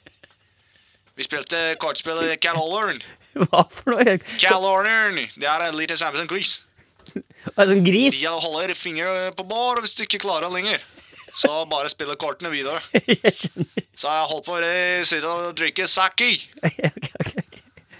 Vi 1.19 1.26
spilte 1.26 1.75
kartspill 1.83 2.21
i 2.28 2.37
Cal. 2.38 2.59
Hva 3.49 3.64
for 3.73 3.95
noe? 3.97 4.19
Cal 4.38 4.69
det 5.35 5.49
er 5.50 5.67
en 5.67 5.78
liten 5.78 5.99
samme 5.99 6.21
som 6.21 6.31
gris. 6.31 6.61
Hva, 7.55 7.67
Sånn 7.67 7.83
gris? 7.87 8.21
De 8.21 8.31
holder 8.31 8.75
fingre 8.78 9.33
på 9.35 9.47
bar 9.49 9.83
hvis 9.83 9.97
du 9.99 10.05
ikke 10.07 10.23
klarer 10.23 10.52
lenger. 10.52 10.78
Så 11.35 11.50
bare 11.71 11.90
spiller 11.90 12.19
kortene 12.19 12.50
videre. 12.50 12.81
Jeg. 13.23 13.35
Så 13.99 14.09
jeg 14.09 14.28
holdt 14.31 14.47
på 14.47 14.55
å 14.57 14.62
eh, 14.64 15.02
sitte 15.07 15.28
og 15.28 15.57
drikke 15.59 15.87
sake. 15.90 16.31
Ok, 16.62 16.78
ok, 16.87 17.09
ok. 17.19 17.58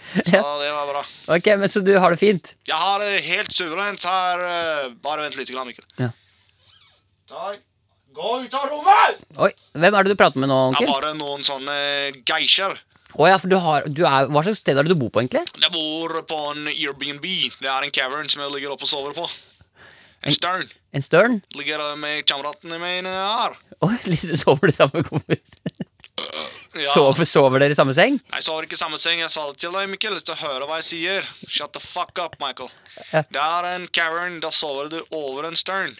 Så 0.29 0.39
det 0.61 0.69
var 0.73 0.87
bra. 0.89 1.03
Ok, 1.35 1.47
men 1.61 1.69
Så 1.69 1.81
du 1.85 1.91
har 2.01 2.11
det 2.13 2.19
fint? 2.21 2.53
Jeg 2.67 2.75
har 2.79 2.99
det 3.03 3.21
helt 3.27 3.51
suverent 3.53 4.03
her. 4.09 4.43
eh, 4.49 4.89
Bare 5.05 5.25
vent 5.27 5.37
litt, 5.37 5.51
Mikkel. 5.53 5.85
Ja. 6.01 6.09
Takk. 7.29 7.59
Gå 8.19 8.29
ut 8.43 8.53
av 8.57 8.65
rommet! 8.71 9.19
Oi, 9.37 9.51
Hvem 9.77 9.95
er 9.95 10.03
det 10.07 10.15
du 10.15 10.17
prater 10.19 10.41
med 10.41 10.49
nå, 10.49 10.55
onkel? 10.71 10.87
Onkel? 10.89 10.95
bare 10.97 11.11
noen 11.19 11.43
sånne 11.45 11.75
geisjer. 12.27 12.73
Oh, 13.15 13.27
ja, 13.29 13.37
for 13.41 13.49
du 13.49 13.55
har, 13.61 13.85
du 13.89 14.01
er, 14.05 14.27
Hva 14.33 14.41
slags 14.45 14.59
sted 14.63 14.77
er 14.77 14.85
det 14.85 14.91
du 14.93 14.99
bor 14.99 15.11
på, 15.13 15.21
egentlig? 15.21 15.45
Jeg 15.61 15.71
bor 15.73 16.17
på 16.29 16.39
en 16.51 16.67
Airbnb. 16.73 17.25
Det 17.61 17.69
er 17.69 17.85
en 17.85 17.93
cavern 17.93 18.29
som 18.29 18.41
jeg 18.43 18.51
ligger 18.57 18.73
oppe 18.73 18.85
og 18.89 18.91
sover 18.91 19.15
på. 19.17 19.29
En 20.25 20.35
stern. 20.35 20.65
En 20.91 21.05
Stern? 21.05 21.37
Ligger 21.55 21.79
med 22.01 22.25
kameratene 22.27 22.81
mine 22.81 23.13
her. 23.13 23.55
Oi, 23.85 23.93
liksom 24.11 24.41
sover 24.41 24.67
du 24.67 24.75
sammen 24.75 24.99
med 24.99 25.07
kompis? 25.13 25.55
Ja. 26.77 26.85
Sover, 26.93 27.25
sover 27.25 27.63
dere 27.63 27.73
i 27.73 27.77
samme 27.77 27.95
seng? 27.97 28.19
Jeg 28.35 28.43
sover 28.45 28.67
ikke 28.67 28.77
i 28.77 28.81
samme 28.81 28.97
seng. 29.01 29.19
Jeg 29.23 29.31
sa 29.33 29.47
det 29.49 29.57
til 29.63 29.73
deg, 29.73 29.87
Mikkel. 29.89 30.13
Hvis 30.13 30.27
du 30.27 30.35
hører 30.37 30.67
hva 30.69 30.77
jeg 30.81 30.85
sier. 30.89 31.29
Shut 31.49 31.73
the 31.73 31.81
fuck 31.81 32.19
up, 32.21 32.35
Michael. 32.41 32.69
Ja. 33.13 33.23
Det 33.25 33.41
er 33.41 33.69
en 33.75 33.87
cavern. 33.95 34.37
Da 34.43 34.51
sover 34.53 34.91
du 34.93 34.99
over 35.09 35.47
en 35.49 35.57
stern. 35.57 35.95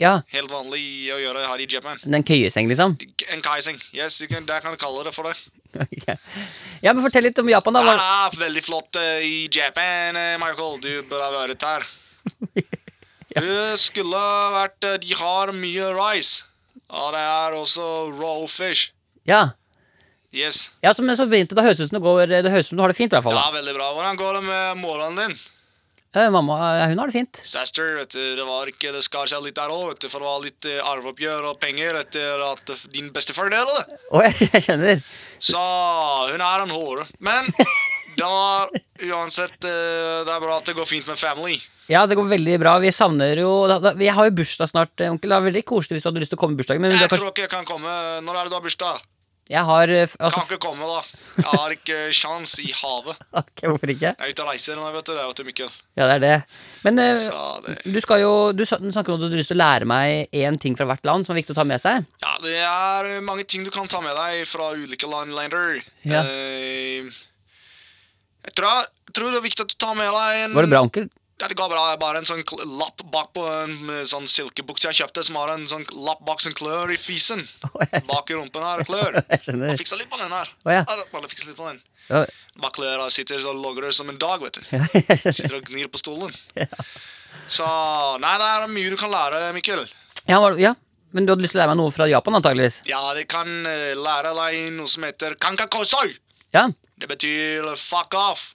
Ja. 0.00 0.20
Helt 0.32 0.48
vanlig 0.48 1.10
å 1.12 1.18
gjøre 1.20 1.42
her 1.50 1.60
i 1.60 1.66
Japan. 1.68 1.98
En 2.08 2.24
køyeseng, 2.24 2.70
liksom? 2.70 2.94
En 3.34 3.42
kaising. 3.44 3.76
Yes, 3.92 4.20
you 4.22 4.28
can, 4.30 4.46
der 4.48 4.62
kan 4.64 4.72
du 4.72 4.78
kalle 4.80 5.02
det 5.08 5.14
for 5.16 5.28
det. 5.28 5.36
Ja, 6.80 6.94
men 6.94 7.02
Fortell 7.04 7.26
litt 7.28 7.38
om 7.38 7.48
Japan, 7.50 7.76
da. 7.76 7.82
Det 7.84 7.92
Hva- 7.92 8.12
er 8.30 8.38
veldig 8.40 8.62
flott 8.64 8.96
uh, 8.96 9.18
i 9.20 9.42
Japan, 9.52 10.16
eh, 10.16 10.38
Michael. 10.40 10.78
Du 10.80 10.88
burde 11.10 11.20
ha 11.26 11.32
vært 11.34 11.66
her. 11.68 11.84
Du 13.30 13.76
skulle 13.78 14.20
vært 14.56 14.86
eh, 14.88 14.96
De 15.04 15.12
har 15.14 15.52
mye 15.54 15.90
rice. 15.94 16.46
Og 16.90 17.12
det 17.14 17.20
er 17.22 17.54
også 17.54 17.84
raw 18.18 18.46
fish. 18.50 18.88
Ja. 19.28 19.50
Yes. 20.30 20.70
ja, 20.78 20.92
så, 20.94 21.02
men 21.02 21.16
så 21.18 21.26
fint. 21.30 21.50
Da 21.50 21.62
høres 21.66 21.80
ut 21.80 21.88
som 21.90 21.96
det 21.98 22.04
går 22.04 22.30
Det 22.30 22.52
høres 22.52 22.68
ut 22.68 22.70
som 22.70 22.78
du 22.78 22.84
har 22.84 22.92
det 22.92 22.98
fint, 22.98 23.10
i 23.10 23.16
hvert 23.18 23.26
fall. 23.26 23.34
Ja, 23.34 23.48
veldig 23.50 23.72
bra. 23.74 23.88
Hvordan 23.96 24.20
går 24.20 24.36
det 24.38 24.42
med 24.46 24.78
moren 24.78 25.18
din? 25.18 25.34
Eh, 26.10 26.26
Mamma 26.30 26.56
hun 26.90 26.98
har 26.98 27.06
det 27.10 27.14
fint. 27.14 27.40
Søster, 27.46 27.96
vet 28.00 28.10
du, 28.14 28.22
det 28.38 28.46
var 28.46 28.66
ikke 28.70 28.90
Det 28.94 29.02
skar 29.06 29.28
seg 29.30 29.44
litt 29.44 29.54
der 29.58 29.70
òg, 29.70 29.92
du, 30.02 30.08
for 30.10 30.22
det 30.22 30.26
var 30.26 30.40
litt 30.42 30.66
eh, 30.70 30.80
arveoppgjør 30.92 31.50
og 31.52 31.58
penger 31.62 32.00
etter 32.00 32.42
at 32.48 32.72
eh, 32.74 32.86
din 32.94 33.12
bestefar 33.14 33.50
døde. 33.52 33.84
Oh, 34.10 34.22
jeg, 34.22 34.34
jeg 34.54 34.64
kjenner. 34.66 35.02
Så 35.38 35.60
hun 36.32 36.42
er 36.42 36.64
en 36.64 36.74
hore. 36.74 37.06
Men 37.22 37.46
det 38.18 38.26
var 38.26 38.70
uansett 39.10 39.66
eh, 39.66 40.22
Det 40.26 40.34
er 40.34 40.42
bra 40.42 40.58
at 40.58 40.66
det 40.66 40.74
går 40.78 40.90
fint 40.90 41.06
med 41.10 41.18
family. 41.18 41.58
Ja, 41.90 42.04
det 42.06 42.18
går 42.18 42.26
veldig 42.30 42.58
bra. 42.62 42.76
Vi 42.82 42.90
savner 42.94 43.38
jo 43.42 43.54
da, 43.70 43.80
da, 43.82 43.94
Vi 43.98 44.10
har 44.14 44.26
jo 44.30 44.34
bursdag 44.42 44.70
snart, 44.70 44.94
eh, 45.02 45.10
onkel. 45.10 45.30
Det 45.30 45.38
er 45.38 45.46
veldig 45.50 45.66
koselig 45.66 45.98
hvis 45.98 46.06
du 46.06 46.10
hadde 46.10 46.22
lyst 46.26 46.34
til 46.34 46.38
å 46.38 46.42
komme 46.42 46.58
i 46.58 46.62
bursdagen. 46.62 46.82
Men 46.82 46.94
Jeg 46.94 47.06
kanskje, 47.06 47.22
tror 47.22 47.32
ikke 47.34 47.46
jeg 47.46 47.54
kan 47.54 47.66
komme. 47.70 47.94
Når 48.26 48.34
er 48.34 48.42
det 48.46 48.50
du 48.54 48.58
har 48.58 48.66
bursdag? 48.66 49.06
Jeg 49.50 49.66
har 49.66 49.90
altså, 49.90 50.30
Kan 50.30 50.44
ikke 50.46 50.60
komme, 50.62 50.86
da. 50.86 51.00
Jeg 51.40 51.46
har 51.50 51.72
ikke 51.74 51.98
sjans 52.20 52.52
i 52.62 52.68
havet. 52.70 53.18
ok, 53.34 53.64
Hvorfor 53.66 53.90
ikke? 53.90 54.12
Jeg 54.12 54.28
er 54.28 54.34
ute 54.34 54.44
og 54.44 54.50
reiser 54.52 54.78
nå, 54.78 54.84
vet 54.94 55.08
du. 55.08 55.12
Det 55.16 55.22
er 55.24 55.26
jo 55.26 55.34
til 55.40 55.48
Mikkel. 55.48 55.72
Ja, 55.98 56.06
det 56.06 56.14
er 56.18 56.22
det. 56.22 56.36
Men 56.86 57.02
eh, 57.02 57.24
det 57.66 57.74
du 57.90 57.98
skal 58.00 58.22
jo 58.22 58.30
Du 58.56 58.62
snakker 58.64 59.10
om 59.12 59.18
at 59.18 59.24
du 59.26 59.26
har 59.26 59.40
lyst 59.40 59.50
til 59.52 59.58
å 59.58 59.62
lære 59.64 59.88
meg 59.90 60.30
én 60.32 60.56
ting 60.62 60.78
fra 60.78 60.86
hvert 60.88 61.04
land 61.08 61.26
som 61.26 61.34
er 61.34 61.42
viktig 61.42 61.56
å 61.56 61.58
ta 61.58 61.66
med 61.66 61.82
seg. 61.82 62.06
Ja, 62.22 62.36
det 62.44 62.56
er 62.62 63.10
eh, 63.16 63.22
mange 63.26 63.44
ting 63.44 63.66
du 63.66 63.72
kan 63.74 63.90
ta 63.90 64.00
med 64.04 64.14
deg 64.16 64.46
fra 64.48 64.70
ulike 64.78 65.10
landlander. 65.10 65.80
Ja. 66.06 66.22
Eh, 66.22 67.10
jeg, 68.46 68.54
tror, 68.56 68.86
jeg 68.86 69.16
tror 69.18 69.34
det 69.34 69.40
er 69.42 69.48
viktig 69.50 69.66
at 69.66 69.74
du 69.74 69.80
tar 69.82 69.98
med 69.98 70.14
deg 70.14 70.44
en 70.46 70.54
Var 70.56 70.68
det 70.68 70.72
bra, 70.76 70.84
onkel? 70.86 71.10
Det. 71.40 71.56
Det 71.56 71.78
er 71.80 72.00
bare 72.00 72.20
en 72.20 72.26
sånn 72.28 72.42
lapp 72.76 73.00
bak 73.12 73.30
på 73.36 73.44
en 73.48 73.72
eh, 73.94 74.02
sånn 74.08 74.26
silkebukse 74.28 74.90
jeg 74.90 74.98
kjøpte, 75.00 75.24
som 75.24 75.38
har 75.40 75.54
en 75.54 75.64
sånn 75.70 75.86
lapp 76.04 76.20
bak 76.28 76.42
som 76.44 76.52
klør 76.56 76.92
i 76.92 76.98
fisen. 77.00 77.40
Bak 78.10 78.28
i 78.30 78.36
rumpen 78.36 78.64
her 78.64 78.82
klør. 78.84 79.20
Jeg 79.30 79.44
skjønner. 79.46 79.70
Bare 79.70 79.80
fiksa 79.80 79.96
litt 79.96 80.10
på 80.10 80.18
den 80.20 80.34
her. 80.34 80.50
Ja. 80.68 80.82
Bare 81.12 81.30
fiksa 81.30 81.48
litt 81.48 81.56
på 81.58 81.68
den. 81.68 81.80
Ja, 82.10 82.24
Bak 82.60 82.76
klør 82.76 83.06
sitter 83.12 83.40
og 83.48 83.58
logrer 83.62 83.94
som 83.94 84.10
en 84.12 84.18
dag, 84.20 84.42
vet 84.44 84.58
du. 84.58 84.68
ja. 84.76 84.84
Sitter 85.30 85.56
og 85.60 85.70
gnir 85.70 85.88
på 85.92 86.00
stolen. 86.02 86.34
Så 87.50 87.66
Nei, 88.22 88.36
det 88.42 88.52
er 88.52 88.70
mye 88.70 88.92
du 88.92 88.98
kan 89.00 89.12
lære, 89.12 89.42
Mikkel. 89.56 89.82
Ja, 90.28 90.42
ja, 90.60 90.74
men 91.16 91.26
du 91.26 91.32
hadde 91.32 91.42
lyst 91.42 91.56
til 91.56 91.60
å 91.60 91.64
lære 91.64 91.72
meg 91.72 91.80
noe 91.80 91.94
fra 91.94 92.06
Japan, 92.10 92.38
antageligvis? 92.38 92.82
Ja, 92.90 93.00
det 93.16 93.26
kan 93.30 93.48
eh, 93.66 93.96
lære 93.98 94.34
deg 94.36 94.74
noe 94.76 94.90
som 94.90 95.06
heter 95.06 95.34
kankakosoi. 95.40 96.12
Ja. 96.54 96.68
Det 97.00 97.08
betyr 97.10 97.72
fuck 97.80 98.14
off. 98.18 98.50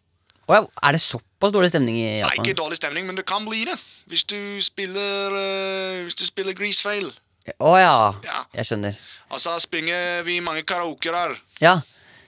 Ja, 0.52 0.62
er 0.62 0.96
det 0.96 1.02
såpass 1.36 1.52
dårlig 1.54 1.70
stemning 1.70 1.98
i 1.98 2.20
Japan? 2.20 2.38
Nei, 2.38 2.46
ikke 2.46 2.58
dårlig 2.58 2.78
stemning, 2.78 3.06
men 3.06 3.16
det 3.16 3.26
kan 3.26 3.46
bli 3.46 3.66
det. 3.66 3.76
Hvis 4.08 4.24
du 4.24 4.62
spiller 4.62 5.32
uh, 5.32 6.04
Hvis 6.04 6.16
du 6.16 6.26
spiller 6.26 6.54
Greasefail. 6.54 7.12
Å 7.60 7.76
ja. 7.78 7.98
Ja. 8.26 8.40
Jeg 8.56 8.66
skjønner. 8.66 8.96
Altså 9.30 9.60
springer 9.62 10.24
vi 10.26 10.40
mange 10.42 10.64
karaoker 10.64 11.14
her. 11.14 11.36
Ja. 11.62 11.82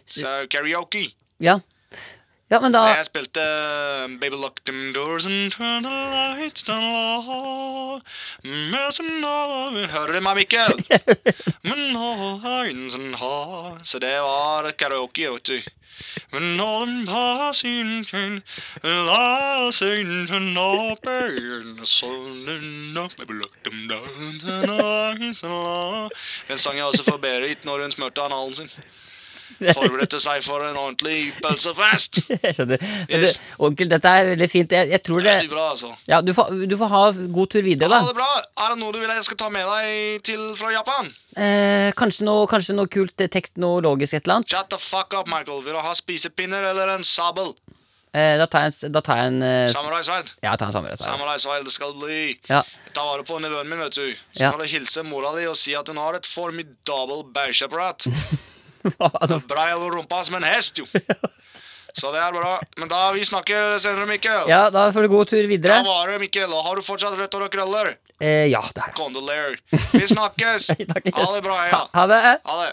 Så 0.05 0.27
karaoke. 0.51 1.07
Ja. 1.39 1.59
Ja, 2.49 2.59
men 2.63 2.71
da 2.71 2.79
Så 2.79 2.91
jeg 2.95 3.05
spilte 3.09 3.43
uh, 3.43 4.07
Baby 4.21 4.37
lock 4.39 4.61
them 4.65 4.93
doors 4.95 5.25
and 5.27 5.51
turn 5.51 5.83
the 5.83 5.89
lights 5.89 6.63
down 6.63 6.85
low. 6.93 7.99
Hører 9.91 10.13
du 10.13 10.21
meg, 10.23 10.35
Mikkel? 10.39 10.79
Men 11.67 11.97
all 11.97 12.39
lines 12.39 12.95
and 12.95 13.15
ha 13.19 13.75
Så 13.83 13.99
det 13.99 14.13
var 14.23 14.71
karaoke, 14.79 15.27
vet 15.33 15.47
du. 15.47 15.59
Men 16.31 16.59
all 16.59 16.85
them 16.85 17.05
passing 17.05 18.05
can 18.05 18.41
pain 21.03 21.83
Sun 21.83 22.97
up 22.97 23.11
Baby 23.17 23.33
lock 23.33 23.63
them 23.63 23.87
doors 23.87 24.21
and 24.29 24.41
the 24.41 24.67
lights 24.71 25.41
down 25.41 25.51
low 25.51 26.09
Den 26.47 26.57
sang 26.57 26.77
jeg 26.77 26.85
også 26.85 27.03
for 27.03 27.17
Berit 27.17 27.65
når 27.65 27.81
hun 27.81 27.91
smurte 27.91 28.21
analen 28.21 28.55
sin. 28.55 28.69
Forberedte 29.57 30.19
seg 30.21 30.43
for 30.45 30.61
en 30.67 30.75
ordentlig 30.77 31.33
pølsefest. 31.41 32.19
Jeg 32.45 32.55
skjønner. 32.57 32.83
Yes. 33.09 33.37
du, 33.39 33.53
onkel, 33.67 33.89
dette 33.91 34.11
er 34.19 34.29
veldig 34.33 34.49
fint. 34.51 34.71
Jeg, 34.77 34.89
jeg 34.93 35.01
tror 35.05 35.23
det 35.25 35.35
Veldig 35.39 35.53
bra, 35.53 35.69
altså. 35.73 35.91
Ja, 36.11 36.19
du 36.21 36.33
får, 36.37 36.51
du 36.69 36.75
får 36.77 36.91
ha 36.93 37.03
god 37.39 37.51
tur 37.55 37.63
videre, 37.65 37.89
Ha 37.89 38.01
da. 38.03 38.11
det 38.11 38.17
bra. 38.19 38.29
Er 38.65 38.73
det 38.75 38.79
noe 38.83 38.93
du 38.95 38.99
vil 39.01 39.09
jeg 39.15 39.23
skal 39.29 39.39
ta 39.43 39.49
med 39.53 39.65
deg 39.71 40.21
til 40.29 40.43
fra 40.59 40.73
Japan? 40.75 41.09
Eh, 41.37 41.89
kanskje, 41.97 42.25
noe, 42.27 42.45
kanskje 42.49 42.75
noe 42.77 42.89
kult 42.91 43.15
teknologisk 43.17 44.13
et 44.19 44.23
eller 44.27 44.39
annet? 44.41 44.51
Shut 44.53 44.69
the 44.73 44.81
fuck 44.81 45.13
up, 45.17 45.27
Michael. 45.31 45.63
Vil 45.65 45.73
du 45.77 45.81
ha 45.85 45.93
spisepinner 45.97 46.69
eller 46.73 46.95
en 46.97 47.05
sabel? 47.07 47.53
Eh, 48.17 48.33
da 48.39 48.47
tar 48.49 48.63
jeg 48.65 48.71
en, 48.87 48.91
da 48.95 49.01
tar 49.05 49.19
jeg 49.19 49.29
en 49.33 49.41
eh, 49.45 49.67
Samuraisverd. 49.69 50.29
Ja, 50.41 50.53
jeg 50.53 50.59
tar 50.61 50.69
en 50.71 50.75
samurai. 50.77 50.95
Samuraisverd 51.01 51.65
det 51.67 51.73
skal 51.75 51.91
bli. 51.99 52.21
Ja. 52.49 52.61
Ta 52.95 53.03
vare 53.05 53.25
på 53.27 53.37
nevøen 53.43 53.67
min, 53.69 53.81
vet 53.83 53.97
du. 53.99 54.07
Så 54.33 54.45
Ja. 54.47 54.51
kan 54.55 54.63
du 54.63 54.65
hilse 54.71 55.03
mora 55.05 55.33
di 55.37 55.43
og 55.45 55.57
si 55.59 55.75
at 55.77 55.87
hun 55.91 55.99
har 56.01 56.15
et 56.17 56.25
formidabel 56.25 57.25
bæsjeapparat. 57.35 58.07
Brei 59.51 59.69
over 59.75 59.97
rumpa 59.97 60.23
som 60.27 60.39
en 60.39 60.47
hest, 60.47 60.81
jo. 60.83 60.87
Så 61.97 62.11
det 62.13 62.19
er 62.21 62.33
bra. 62.35 62.57
Men 62.77 62.89
da 62.91 63.07
vi 63.15 63.23
snakker 63.25 63.79
senere, 63.81 64.05
Mikkel. 64.05 64.45
ja, 64.51 64.67
da 64.69 64.91
får 64.93 65.07
du 65.07 65.09
god 65.15 65.31
tur 65.31 65.47
videre. 65.49 65.79
Da 65.81 65.87
var 65.87 66.11
det, 66.11 66.19
Mikkel. 66.21 66.51
Og 66.53 66.67
har 66.67 66.77
du 66.77 66.85
fortsatt 66.85 67.15
rødt 67.17 67.33
hår 67.33 67.47
og 67.47 67.55
krøller? 67.55 67.95
Eh, 68.21 68.45
ja, 68.51 68.61
det 68.75 68.83
er 68.83 68.93
jeg. 68.93 69.57
Vi 69.97 70.05
snakkes. 70.09 70.71
Vi 70.77 70.85
snakkes. 70.85 71.13
Ha 71.17 71.25
det 71.35 71.41
bra, 71.45 71.57
ja. 71.65 71.81
Ha, 71.81 71.89
ha 71.97 72.05
det. 72.09 72.21
Ha 72.45 72.59
det. 72.63 72.69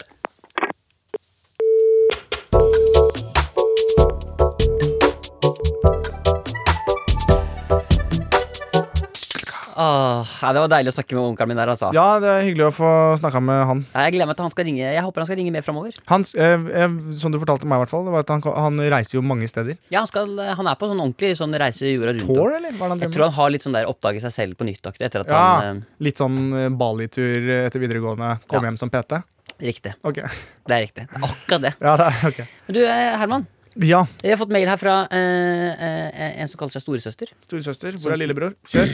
Åh, 9.75 10.23
ja, 10.41 10.51
det 10.55 10.61
var 10.63 10.69
deilig 10.71 10.91
å 10.93 10.95
snakke 10.95 11.15
med 11.17 11.23
onkelen 11.33 11.49
min 11.51 11.59
der, 11.59 11.67
altså. 11.73 11.89
Ja, 11.95 12.05
det 12.23 12.29
er 12.31 12.45
hyggelig 12.47 12.67
å 12.69 12.73
få 12.77 12.89
snakka 13.19 13.41
med 13.43 13.59
han. 13.67 13.81
Ja, 13.91 14.05
Jeg 14.05 14.15
gleder 14.15 14.29
meg 14.29 14.37
til 14.39 14.45
han 14.47 14.53
skal 14.53 14.67
ringe 14.69 14.85
Jeg 14.85 15.03
håper 15.03 15.19
han 15.23 15.27
skal 15.27 15.39
ringe 15.41 15.51
mer 15.51 15.65
framover. 15.65 15.97
Eh, 15.99 16.67
eh, 16.79 16.95
som 17.19 17.33
du 17.33 17.39
fortalte 17.41 17.67
meg, 17.67 17.81
i 17.81 17.83
hvert 17.83 17.91
fall, 17.91 18.05
det 18.07 18.13
var 18.15 18.23
at 18.23 18.31
han, 18.31 18.45
han 18.55 18.79
reiser 18.95 19.17
jo 19.19 19.23
mange 19.27 19.49
steder. 19.51 19.75
Ja, 19.91 19.99
han, 20.05 20.07
skal, 20.07 20.31
han 20.55 20.71
er 20.71 20.79
på 20.79 20.87
sånn 20.91 21.03
ordentlig 21.03 21.33
sånn 21.39 21.55
reise 21.59 21.91
jorda 21.91 22.13
rundt. 22.15 22.23
Tour, 22.29 22.55
eller? 22.55 22.71
Hva 22.71 22.87
er 22.87 22.93
det 22.93 22.95
han 22.95 23.03
Jeg 23.07 23.15
tror 23.17 23.27
han 23.27 23.37
har 23.41 23.53
litt 23.57 23.67
sånn 23.67 23.75
der 23.75 23.91
oppdage 23.91 24.23
seg 24.23 24.31
selv 24.37 24.55
på 24.61 24.67
nytt-aktig 24.69 25.09
etter 25.09 25.25
at 25.25 25.33
Ja, 25.35 25.43
han 25.67 25.83
litt 25.99 26.21
sånn 26.23 26.39
eh, 26.55 26.69
Bali-tur 26.71 27.49
etter 27.65 27.83
videregående. 27.83 28.37
Kom 28.47 28.63
Ja. 28.63 28.69
hjem 28.71 28.79
som 28.79 28.89
PT. 28.93 29.19
eh, 29.19 29.31
Riktig. 29.65 29.93
Okay. 30.03 30.27
Det 30.67 30.75
er 30.75 30.81
riktig. 30.87 31.03
Det 31.11 31.19
er 31.19 31.27
akkurat 31.29 31.61
det. 31.67 31.73
Ja, 31.85 31.97
det 31.99 32.07
er, 32.11 32.27
okay. 32.31 32.45
Men 32.67 32.73
du, 32.79 32.81
eh, 32.87 33.17
Herman. 33.19 33.45
Ja, 33.83 34.05
Jeg 34.23 34.31
har 34.31 34.39
fått 34.39 34.53
mail 34.55 34.69
her 34.71 34.79
fra 34.79 34.93
eh, 35.11 35.83
eh, 35.83 36.35
en 36.39 36.47
som 36.47 36.59
kaller 36.61 36.71
seg 36.77 36.83
storesøster. 36.85 37.33
storesøster. 37.43 37.97
Hvor 37.99 38.13
er 38.15 38.21
lillebror? 38.21 38.53
Kjør. 38.71 38.93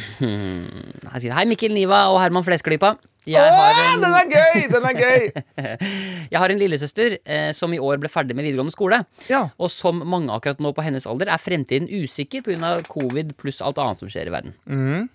Her 1.11 1.21
sier 1.21 1.35
Hei, 1.37 1.43
Mikkel 1.49 1.73
Niva 1.75 2.07
og 2.09 2.17
Herman 2.23 2.45
Flesklypa. 2.47 2.95
Jeg 3.29 3.37
har 3.53 3.77
en, 3.83 4.01
Den 4.01 4.15
er 4.17 4.25
gøy! 4.31 4.63
Den 4.71 4.87
er 4.89 4.97
gøy! 4.97 5.27
jeg 6.33 6.39
har 6.41 6.49
en 6.49 6.57
lillesøster 6.63 7.19
eh, 7.21 7.51
som 7.53 7.73
i 7.75 7.77
år 7.77 8.01
ble 8.01 8.09
ferdig 8.09 8.33
med 8.33 8.47
videregående 8.47 8.73
skole. 8.73 9.03
Ja. 9.29 9.43
Og 9.61 9.69
som 9.69 10.01
mange 10.09 10.33
akkurat 10.33 10.63
nå 10.65 10.71
på 10.73 10.81
hennes 10.87 11.05
alder 11.05 11.29
er 11.29 11.37
fremtiden 11.43 11.85
usikker 11.85 12.41
pga. 12.47 12.73
covid 12.89 13.35
pluss 13.37 13.61
alt 13.61 13.77
annet 13.77 14.01
som 14.01 14.09
skjer 14.09 14.31
i 14.31 14.33
verden. 14.33 14.57
Mm. 14.65 15.05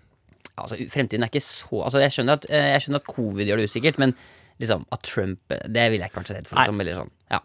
Altså, 0.56 0.78
Fremtiden 0.94 1.26
er 1.26 1.28
ikke 1.28 1.42
så 1.44 1.82
Altså, 1.82 1.98
jeg 2.00 2.14
skjønner 2.14 2.38
at, 2.38 2.46
eh, 2.54 2.70
jeg 2.76 2.86
skjønner 2.86 3.02
at 3.02 3.10
covid 3.10 3.50
gjør 3.50 3.64
det 3.64 3.66
usikkert, 3.72 3.98
men 3.98 4.14
liksom 4.62 4.86
at 4.94 5.02
Trump 5.04 5.52
eh, 5.52 5.66
Det 5.66 5.90
vil 5.90 6.00
jeg 6.00 6.08
ikke 6.14 6.22
vært 6.22 6.30
så 6.30 6.38
redd 6.38 6.46
for. 6.48 6.62
Liksom, 6.62 6.80
eller 6.86 7.00
sånn. 7.02 7.12
ja. 7.34 7.42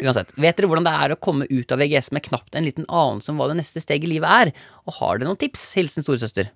Uansett, 0.00 0.30
Vet 0.40 0.56
dere 0.56 0.68
hvordan 0.70 0.86
det 0.86 0.92
er 1.04 1.12
å 1.12 1.18
komme 1.20 1.44
ut 1.50 1.72
av 1.74 1.80
VGS 1.82 2.12
med 2.16 2.24
knapt 2.24 2.56
en 2.56 2.64
liten 2.64 2.86
anelse 2.88 3.28
om 3.32 3.36
hva 3.40 3.50
det 3.50 3.58
neste 3.58 3.82
steget 3.82 4.06
i 4.08 4.14
livet 4.14 4.30
er? 4.30 4.52
Og 4.88 4.96
har 5.00 5.18
dere 5.20 5.28
noen 5.28 5.40
tips? 5.40 5.66
Hilsen 5.76 6.04
storesøster. 6.06 6.48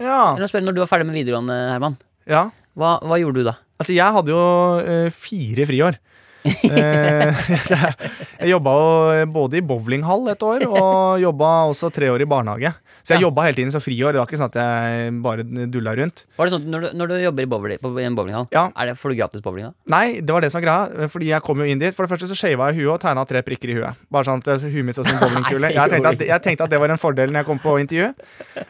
Ja. 0.00 0.32
Eller 0.32 0.48
spørre 0.48 0.64
når 0.64 0.78
du 0.78 0.80
var 0.80 0.88
ferdig 0.88 1.10
med 1.10 1.18
videregående, 1.20 1.58
Herman. 1.74 1.98
ja. 2.30 2.46
Hva, 2.78 2.94
hva 3.02 3.16
gjorde 3.18 3.42
du 3.42 3.46
da? 3.48 3.52
Altså, 3.82 3.92
jeg 3.96 4.14
hadde 4.14 4.30
jo 4.30 4.42
eh, 4.78 5.08
fire 5.12 5.64
friår. 5.66 5.96
Eh, 6.44 7.40
jeg 8.40 8.52
jobba 8.54 8.72
jo 9.20 9.26
både 9.34 9.58
i 9.60 9.64
bowlinghall 9.64 10.28
et 10.32 10.42
år, 10.46 10.64
og 10.70 11.20
jobba 11.20 11.50
også 11.72 11.90
tre 11.92 12.08
år 12.12 12.24
i 12.24 12.28
barnehage. 12.30 12.72
Så 13.00 13.14
jeg 13.14 13.20
Ja. 13.22 13.26
jobba 13.28 13.42
hele 13.46 13.56
tiden 13.56 13.72
som 13.72 13.80
friår. 13.80 14.12
Det 14.12 14.20
var 14.20 14.26
ikke 14.28 14.38
sånn 14.38 14.50
at 14.52 14.58
jeg 14.60 15.12
bare 15.24 15.44
dulla 15.72 15.94
rundt. 15.96 16.24
Var 16.36 16.46
det 16.46 16.52
sånn 16.52 16.66
Når 16.70 16.80
du, 16.80 16.88
når 17.00 17.08
du 17.08 17.14
jobber 17.24 17.42
i, 17.42 17.48
bowling, 17.48 17.78
på, 17.80 17.92
i 17.98 18.04
en 18.04 18.14
bowlinghall, 18.14 18.46
Ja. 18.52 18.66
er 18.76 18.86
det, 18.90 18.96
får 19.00 19.10
du 19.10 19.16
gratis 19.16 19.40
bowling 19.40 19.64
da? 19.70 19.72
Nei, 19.88 20.20
det 20.20 20.30
var 20.30 20.40
det 20.44 20.50
som 20.52 20.60
var 20.60 20.66
greia. 20.68 21.08
Fordi 21.08 21.26
jeg 21.32 21.42
kom 21.42 21.58
jo 21.58 21.64
inn 21.64 21.78
dit. 21.80 21.94
For 21.96 22.06
det 22.06 22.12
første 22.12 22.28
så 22.28 22.36
shava 22.36 22.68
jeg 22.70 22.84
huet 22.84 22.92
og 22.94 23.00
tegna 23.00 23.24
tre 23.26 23.40
prikker 23.42 23.72
i 23.72 23.78
huet. 23.80 23.96
Bare 24.12 24.24
sånn 24.28 24.44
at 24.44 24.62
huet 24.62 24.84
mitt 24.84 24.94
så 24.96 25.02
ut 25.04 25.08
som 25.08 25.18
bowlingkule. 25.24 25.72
Jeg 25.72 25.90
tenkte, 25.96 26.12
at, 26.12 26.26
jeg 26.28 26.42
tenkte 26.44 26.64
at 26.68 26.70
det 26.70 26.80
var 26.80 26.92
en 26.92 27.00
fordel 27.00 27.32
når 27.32 27.40
jeg 27.42 27.48
kom 27.50 27.58
på 27.64 27.76
intervju. 27.80 28.12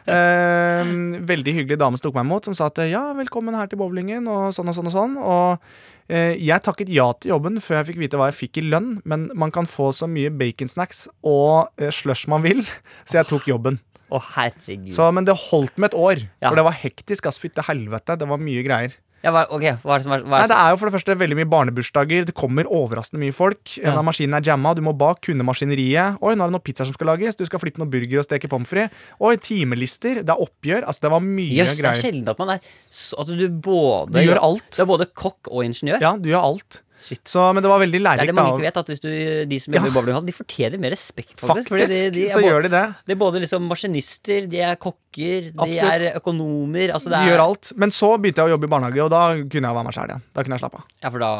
Eh, 0.07 0.83
veldig 1.27 1.53
hyggelig 1.59 1.77
dame 1.79 1.99
som 1.99 2.07
tok 2.09 2.15
meg 2.19 2.25
imot, 2.27 2.47
som 2.49 2.55
sa 2.57 2.71
at 2.71 2.81
ja, 2.89 3.03
velkommen 3.17 3.55
her 3.55 3.67
til 3.71 3.79
bowlingen, 3.83 4.27
og 4.31 4.55
sånn 4.55 4.71
og 4.71 4.75
sånn 4.79 4.87
og 4.89 4.95
sånn. 4.95 5.17
Og 5.21 5.59
jeg 6.41 6.63
takket 6.65 6.89
ja 6.91 7.05
til 7.19 7.31
jobben 7.33 7.59
før 7.63 7.79
jeg 7.81 7.91
fikk 7.91 7.99
vite 8.01 8.19
hva 8.19 8.27
jeg 8.31 8.37
fikk 8.39 8.59
i 8.61 8.65
lønn, 8.67 8.89
men 9.07 9.29
man 9.37 9.51
kan 9.55 9.65
få 9.69 9.91
så 9.95 10.09
mye 10.11 10.31
baconsnacks 10.33 11.05
og 11.23 11.69
eh, 11.79 11.91
slush 11.93 12.27
man 12.31 12.43
vil, 12.43 12.63
så 13.07 13.21
jeg 13.21 13.29
tok 13.31 13.47
jobben. 13.47 13.79
Å, 14.11 14.19
herregud. 14.33 14.91
Så, 14.91 15.05
men 15.15 15.23
det 15.23 15.37
holdt 15.47 15.77
med 15.79 15.93
et 15.93 15.95
år, 15.95 16.25
Ja. 16.43 16.49
for 16.49 16.59
det 16.59 16.65
var 16.67 16.75
hektisk. 16.75 17.29
Ass, 17.29 17.39
fytte 17.39 17.63
helvete. 17.63 18.17
Det 18.19 18.27
var 18.27 18.41
mye 18.43 18.63
greier. 18.67 18.97
Ja, 19.23 19.31
hva, 19.33 19.43
ok, 19.53 19.65
hva 19.83 19.95
er 19.95 20.01
det 20.01 20.05
som 20.07 20.13
er, 20.15 20.23
Nei, 20.25 20.41
Det 20.49 20.57
er 20.57 20.69
jo 20.73 20.77
for 20.81 20.89
det 20.89 20.95
første 20.95 21.15
veldig 21.19 21.37
mye 21.37 21.49
barnebursdager. 21.51 22.25
Det 22.25 22.33
kommer 22.37 22.65
overraskende 22.65 23.21
mye 23.21 23.33
folk. 23.35 23.77
En 23.77 23.91
Ja. 23.91 23.97
av 23.99 24.05
maskinene 24.07 24.37
er 24.41 24.47
jamma. 24.49 24.73
Du 24.75 24.81
må 24.81 24.95
bak 24.97 25.21
kunne 25.21 25.45
maskineriet. 25.45 26.17
Oi, 26.21 26.33
nå 26.35 26.41
er 26.43 26.49
det 26.49 26.55
noen 26.55 26.63
pizzaer 26.65 26.89
som 26.89 26.93
skal 26.97 27.07
lages. 27.07 27.35
Du 27.37 27.45
skal 27.45 27.59
flippe 27.59 27.77
noen 27.77 27.91
burger 27.91 28.19
og 28.19 28.25
steke 28.25 28.49
pommes 28.49 28.67
frites. 28.67 28.89
Oi, 29.21 29.35
timelister. 29.37 30.23
Det 30.25 30.29
er 30.29 30.41
oppgjør. 30.41 30.85
Altså, 30.87 31.01
det 31.05 31.11
var 31.11 31.19
mye 31.21 31.53
greier 31.53 31.75
det 31.75 31.85
er 31.85 32.01
sjelden 32.01 32.29
at 32.29 32.39
man 32.39 32.49
er 32.49 32.59
At 33.21 33.27
du 33.27 33.49
både 33.49 34.11
Du 34.11 34.19
gjør 34.25 34.41
alt. 34.41 34.71
Du 34.75 34.81
er 34.81 34.85
både 34.89 35.05
kokk 35.13 35.51
og 35.51 35.63
ingeniør. 35.65 36.01
Ja, 36.01 36.15
du 36.17 36.29
gjør 36.29 36.41
alt. 36.43 36.81
Så, 37.01 37.41
men 37.55 37.63
det 37.65 37.69
var 37.71 37.79
veldig 37.81 37.99
Det 38.03 38.11
er 38.21 38.29
det 38.29 38.35
man 38.37 38.51
ikke 38.51 38.65
vet, 38.67 38.77
at 38.81 38.89
hvis 38.91 39.01
du, 39.03 39.09
de 39.49 39.59
som 39.59 39.73
Ja. 39.73 39.79
jobber 39.79 39.89
i 39.91 39.95
bowlinghall, 39.97 40.25
de 40.27 40.35
fortjener 40.35 40.79
mer 40.79 40.91
respekt, 40.93 41.33
faktisk. 41.39 41.69
Faktisk, 41.73 41.89
de, 41.91 42.11
de 42.15 42.27
så 42.29 42.41
gjør 42.43 42.63
de 42.67 42.69
det. 42.73 42.83
Det 43.07 43.15
er 43.15 43.19
både 43.21 43.41
liksom 43.43 43.65
maskinister, 43.67 44.47
de 44.51 44.61
er 44.61 44.75
kokker, 44.81 45.49
de 45.51 45.57
Absolutt. 45.57 45.91
er 45.91 46.19
økonomer 46.21 46.93
altså 46.95 47.09
De 47.11 47.17
er, 47.19 47.31
gjør 47.31 47.43
alt. 47.43 47.71
Men 47.75 47.91
så 47.91 48.11
begynte 48.21 48.43
jeg 48.45 48.51
å 48.51 48.53
jobbe 48.55 48.69
i 48.69 48.71
barnehage, 48.71 49.01
og 49.03 49.09
da 49.11 49.23
kunne 49.41 49.67
jeg 49.71 49.77
være 49.79 49.87
meg 49.89 49.97
sjæl 49.97 50.13
igjen. 50.13 50.23
Da 50.31 50.43
kunne 50.45 50.55
jeg 50.59 50.63
slappe 50.63 50.79
av. 50.83 50.85
Ja, 51.01 51.09
for 51.09 51.19
da 51.25 51.31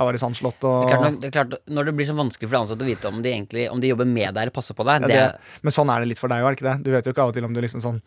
Da 0.00 0.04
var 0.08 0.12
det 0.16 0.20
sandslått 0.22 0.58
det 0.64 0.72
er, 0.94 0.96
klart, 0.96 1.20
det 1.20 1.28
er 1.28 1.34
klart, 1.36 1.54
Når 1.68 1.84
det 1.90 1.94
blir 1.98 2.06
så 2.08 2.14
vanskelig 2.16 2.48
for 2.48 2.56
de 2.56 2.60
ansatte 2.64 2.82
å 2.86 2.88
vite 2.88 3.08
om 3.10 3.20
de 3.22 3.28
egentlig 3.30 3.66
Om 3.70 3.80
de 3.82 3.90
jobber 3.92 4.06
med 4.08 4.32
deg 4.34 4.42
eller 4.46 4.54
passer 4.54 4.74
på 4.74 4.86
deg, 4.88 5.02
ja, 5.04 5.08
det, 5.10 5.20
det, 5.36 5.60
Men 5.62 5.74
sånn 5.76 5.90
er 5.92 6.00
det 6.00 6.08
litt 6.14 6.18
for 6.22 6.32
deg 6.32 6.40
òg, 6.40 6.48
er 6.48 6.56
det 6.56 6.58
ikke 6.60 6.68
det? 6.70 6.76
Du 6.86 6.90
vet 6.94 7.04
jo 7.04 7.12
ikke 7.12 7.22
av 7.26 7.28
og 7.28 7.34
til 7.36 7.44
om 7.44 7.52
du 7.52 7.60
liksom 7.60 7.82
sånn 7.84 8.00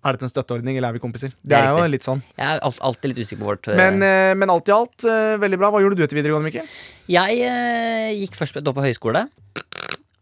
Er 0.00 0.16
dette 0.16 0.24
en 0.24 0.32
støtteordning, 0.32 0.78
eller 0.78 0.88
er 0.88 0.96
vi 0.96 1.00
kompiser? 1.02 1.28
Det 1.44 1.50
Det 1.52 1.58
er 1.58 1.66
er 1.68 1.76
jo 1.84 1.88
litt 1.92 2.06
sånn. 2.06 2.22
jeg 2.38 2.46
er 2.56 2.60
alltid 2.64 3.10
litt 3.10 3.18
usikker 3.20 3.40
på 3.42 3.48
vårt 3.50 3.68
eh, 3.68 3.76
Men, 3.76 4.02
eh, 4.02 4.32
men 4.34 4.48
alt 4.48 4.68
i 4.70 4.72
alt, 4.72 5.04
eh, 5.04 5.36
veldig 5.36 5.58
bra. 5.60 5.68
Hva 5.70 5.82
gjorde 5.82 5.98
du 5.98 6.04
etter 6.06 6.16
videregående, 6.16 6.48
Mikkel? 6.48 6.70
Jeg 7.12 7.40
eh, 7.44 8.12
gikk 8.22 8.38
først 8.38 8.56
på 8.64 8.84
høyskole, 8.86 9.26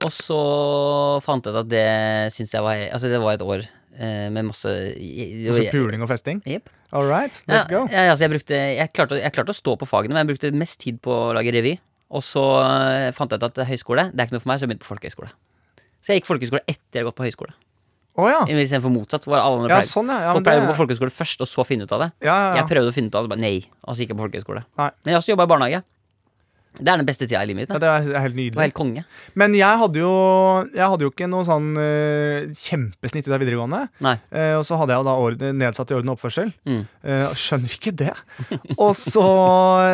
og 0.02 0.10
så 0.14 0.38
fant 1.22 1.46
jeg 1.46 1.54
ut 1.54 1.60
at 1.62 1.68
det 1.70 1.86
syns 2.34 2.52
jeg 2.54 2.62
var 2.62 2.74
Altså, 2.88 3.08
det 3.10 3.20
var 3.22 3.34
et 3.34 3.42
år 3.42 3.62
med 3.98 4.44
masse 4.46 4.70
i- 4.94 5.46
Altså 5.50 5.70
puling 5.72 6.02
og 6.02 6.08
festing? 6.08 6.40
Yep. 6.46 6.68
All 6.92 7.06
right, 7.06 7.42
let's 7.48 7.66
ja, 7.66 7.78
go. 7.78 7.80
Ja, 7.90 8.10
altså 8.12 8.26
jeg, 8.26 8.30
brukte, 8.30 8.54
jeg, 8.54 8.92
klarte, 8.94 9.18
jeg 9.20 9.32
klarte 9.34 9.50
å 9.50 9.58
stå 9.58 9.76
på 9.76 9.86
fagene, 9.86 10.14
men 10.14 10.22
jeg 10.26 10.30
brukte 10.38 10.52
mest 10.54 10.78
tid 10.80 11.00
på 11.02 11.10
å 11.10 11.34
lage 11.34 11.50
revy. 11.52 11.78
Og 12.10 12.22
så 12.22 12.42
fant 13.12 13.30
jeg 13.30 13.42
ut 13.42 13.44
at 13.50 13.66
høyskole 13.68 14.10
det 14.14 14.20
er 14.22 14.26
ikke 14.26 14.38
noe 14.38 14.44
for 14.44 14.48
meg, 14.52 14.58
så 14.58 14.64
jeg 14.66 14.70
begynte 14.70 14.86
på 14.86 14.92
folkehøyskole. 14.94 15.30
Så 16.00 16.14
jeg 16.14 16.22
gikk 16.22 16.30
folkehøyskole 16.30 16.62
etter 16.66 16.94
jeg 16.94 17.02
hadde 17.02 17.10
gått 17.10 17.18
på 17.18 17.26
høyskole. 17.26 17.52
Å 18.18 18.26
ja. 18.26 18.40
Istedenfor 18.50 18.90
motsatt. 18.90 19.26
Hvor 19.28 19.38
alle 19.38 19.60
andre 19.62 19.68
Ja, 19.70 19.78
pleier, 19.78 19.90
sånn, 19.92 20.08
ja. 20.10 20.18
ja 20.26 20.32
folk 20.34 20.46
pleier 20.48 20.64
å 20.64 20.66
gå 20.66 20.72
på 20.72 20.80
folkehøyskole 20.82 21.14
først, 21.14 21.44
og 21.44 21.50
så 21.50 21.64
finne 21.68 21.86
ut 21.86 21.92
av 21.94 22.02
det. 22.02 22.08
Jeg 22.26 22.66
prøvde 22.70 22.90
å 22.90 22.96
finne 22.96 23.12
ut 23.12 23.18
av 23.20 23.28
det, 23.28 23.30
bare 23.34 23.44
nei. 23.44 23.60
Og 23.86 23.94
så 23.94 24.02
gikk 24.02 24.10
jeg 24.14 24.18
på 24.18 24.24
folkehøyskole. 24.26 24.64
Men 24.80 25.12
jeg 25.14 25.20
også 25.20 25.32
jobba 25.36 25.46
i 25.46 25.52
barnehage. 25.54 25.82
Det 26.78 26.92
er 26.92 27.00
den 27.00 27.08
beste 27.08 27.26
tida 27.26 27.42
i 27.42 27.48
livet 27.50 27.64
mitt. 27.64 27.72
ja, 27.74 27.80
det 27.82 27.88
er 27.90 28.22
helt 28.24 28.36
Det 28.38 28.56
var 28.56 28.68
helt 28.68 28.76
konge. 28.76 29.04
Men 29.38 29.54
jeg 29.56 29.80
hadde 29.82 30.00
jo, 30.00 30.12
jeg 30.74 30.90
hadde 30.92 31.06
jo 31.06 31.12
ikke 31.12 31.28
noe 31.30 31.46
sånn 31.46 31.68
uh, 31.78 32.48
kjempesnitt 32.54 33.28
ut 33.28 33.34
av 33.34 33.42
videregående. 33.42 33.82
Nei. 34.04 34.14
Uh, 34.30 34.54
og 34.60 34.64
så 34.68 34.78
hadde 34.80 34.94
jeg 34.94 35.02
jo 35.02 35.08
da 35.08 35.16
orden, 35.26 35.60
nedsatt 35.60 35.92
i 35.92 35.98
orden 35.98 36.12
og 36.12 36.18
oppførsel. 36.18 36.52
Mm. 36.68 36.82
Uh, 37.02 37.26
skjønner 37.38 37.76
ikke 37.78 37.94
det. 38.04 38.14
Og 38.78 38.92
så, 38.96 39.24